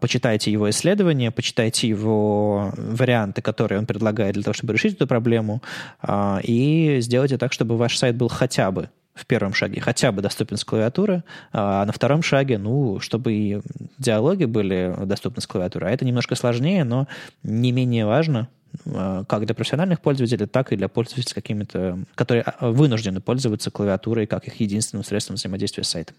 почитайте 0.00 0.50
его 0.50 0.68
исследования, 0.70 1.30
почитайте 1.30 1.88
его 1.88 2.72
варианты, 2.76 3.42
которые 3.42 3.78
он 3.78 3.86
предлагает 3.86 4.34
для 4.34 4.42
того, 4.42 4.54
чтобы 4.54 4.72
решить 4.72 4.94
эту 4.94 5.06
проблему, 5.06 5.62
э, 6.02 6.40
и 6.42 6.98
сделайте 7.00 7.38
так, 7.38 7.52
чтобы 7.52 7.76
ваш 7.76 7.96
сайт 7.96 8.16
был 8.16 8.28
хотя 8.28 8.70
бы 8.70 8.90
в 9.18 9.26
первом 9.26 9.54
шаге 9.54 9.80
хотя 9.80 10.12
бы 10.12 10.22
доступен 10.22 10.56
с 10.56 10.64
клавиатуры, 10.64 11.24
а 11.52 11.84
на 11.84 11.92
втором 11.92 12.22
шаге, 12.22 12.58
ну, 12.58 13.00
чтобы 13.00 13.32
и 13.32 13.60
диалоги 13.98 14.44
были 14.44 14.94
доступны 15.04 15.42
с 15.42 15.46
клавиатуры. 15.46 15.86
А 15.86 15.90
это 15.90 16.04
немножко 16.04 16.34
сложнее, 16.34 16.84
но 16.84 17.08
не 17.42 17.72
менее 17.72 18.06
важно, 18.06 18.48
а, 18.86 19.24
как 19.24 19.44
для 19.46 19.54
профессиональных 19.54 20.00
пользователей, 20.00 20.46
так 20.46 20.72
и 20.72 20.76
для 20.76 20.88
пользователей, 20.88 21.34
какими-то, 21.34 21.98
которые 22.14 22.42
а, 22.42 22.70
вынуждены 22.70 23.20
пользоваться 23.20 23.70
клавиатурой 23.70 24.26
как 24.26 24.46
их 24.46 24.60
единственным 24.60 25.04
средством 25.04 25.36
взаимодействия 25.36 25.84
с 25.84 25.88
сайтом. 25.88 26.16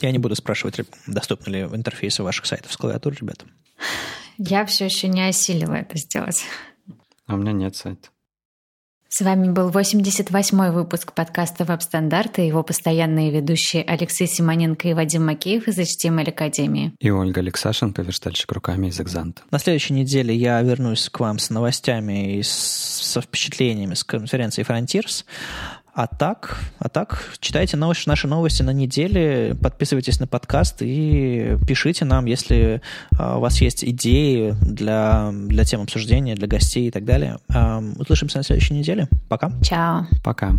Я 0.00 0.10
не 0.10 0.18
буду 0.18 0.34
спрашивать, 0.34 0.80
доступны 1.06 1.50
ли 1.50 1.60
интерфейсы 1.62 2.22
ваших 2.22 2.46
сайтов 2.46 2.72
с 2.72 2.76
клавиатурой, 2.76 3.18
ребята. 3.20 3.46
Я 4.38 4.64
все 4.66 4.86
еще 4.86 5.08
не 5.08 5.26
осилила 5.28 5.74
это 5.74 5.98
сделать. 5.98 6.44
А 7.26 7.34
у 7.34 7.36
меня 7.36 7.52
нет 7.52 7.76
сайта. 7.76 8.08
С 9.10 9.22
вами 9.22 9.48
был 9.48 9.70
88-й 9.70 10.70
выпуск 10.70 11.14
подкаста 11.14 11.64
«Веб-стандарты» 11.64 12.42
его 12.42 12.62
постоянные 12.62 13.30
ведущие 13.30 13.82
Алексей 13.82 14.26
Симоненко 14.26 14.88
и 14.88 14.92
Вадим 14.92 15.24
Макеев 15.24 15.66
из 15.66 15.78
HTML 15.78 16.28
Академии. 16.28 16.92
И 17.00 17.08
Ольга 17.08 17.40
Алексашенко, 17.40 18.02
верстальщик 18.02 18.52
руками 18.52 18.88
из 18.88 19.00
«Экзанта». 19.00 19.40
На 19.50 19.58
следующей 19.58 19.94
неделе 19.94 20.36
я 20.36 20.60
вернусь 20.60 21.08
к 21.08 21.20
вам 21.20 21.38
с 21.38 21.48
новостями 21.48 22.36
и 22.36 22.42
со 22.42 23.22
впечатлениями 23.22 23.94
с 23.94 24.04
конференции 24.04 24.62
Frontiers. 24.62 25.24
А 25.98 26.06
так, 26.06 26.60
а 26.78 26.88
так, 26.88 27.34
читайте 27.40 27.76
новости, 27.76 28.08
наши 28.08 28.28
новости 28.28 28.62
на 28.62 28.70
неделе, 28.70 29.56
подписывайтесь 29.60 30.20
на 30.20 30.28
подкаст 30.28 30.76
и 30.80 31.56
пишите 31.66 32.04
нам, 32.04 32.26
если 32.26 32.82
а, 33.18 33.38
у 33.38 33.40
вас 33.40 33.60
есть 33.60 33.82
идеи 33.82 34.54
для, 34.62 35.32
для 35.32 35.64
тем 35.64 35.82
обсуждения, 35.82 36.36
для 36.36 36.46
гостей 36.46 36.86
и 36.86 36.92
так 36.92 37.04
далее. 37.04 37.38
Услышимся 37.98 38.38
на 38.38 38.44
следующей 38.44 38.74
неделе. 38.74 39.08
Пока. 39.28 39.50
Чао. 39.60 40.06
Пока. 40.22 40.52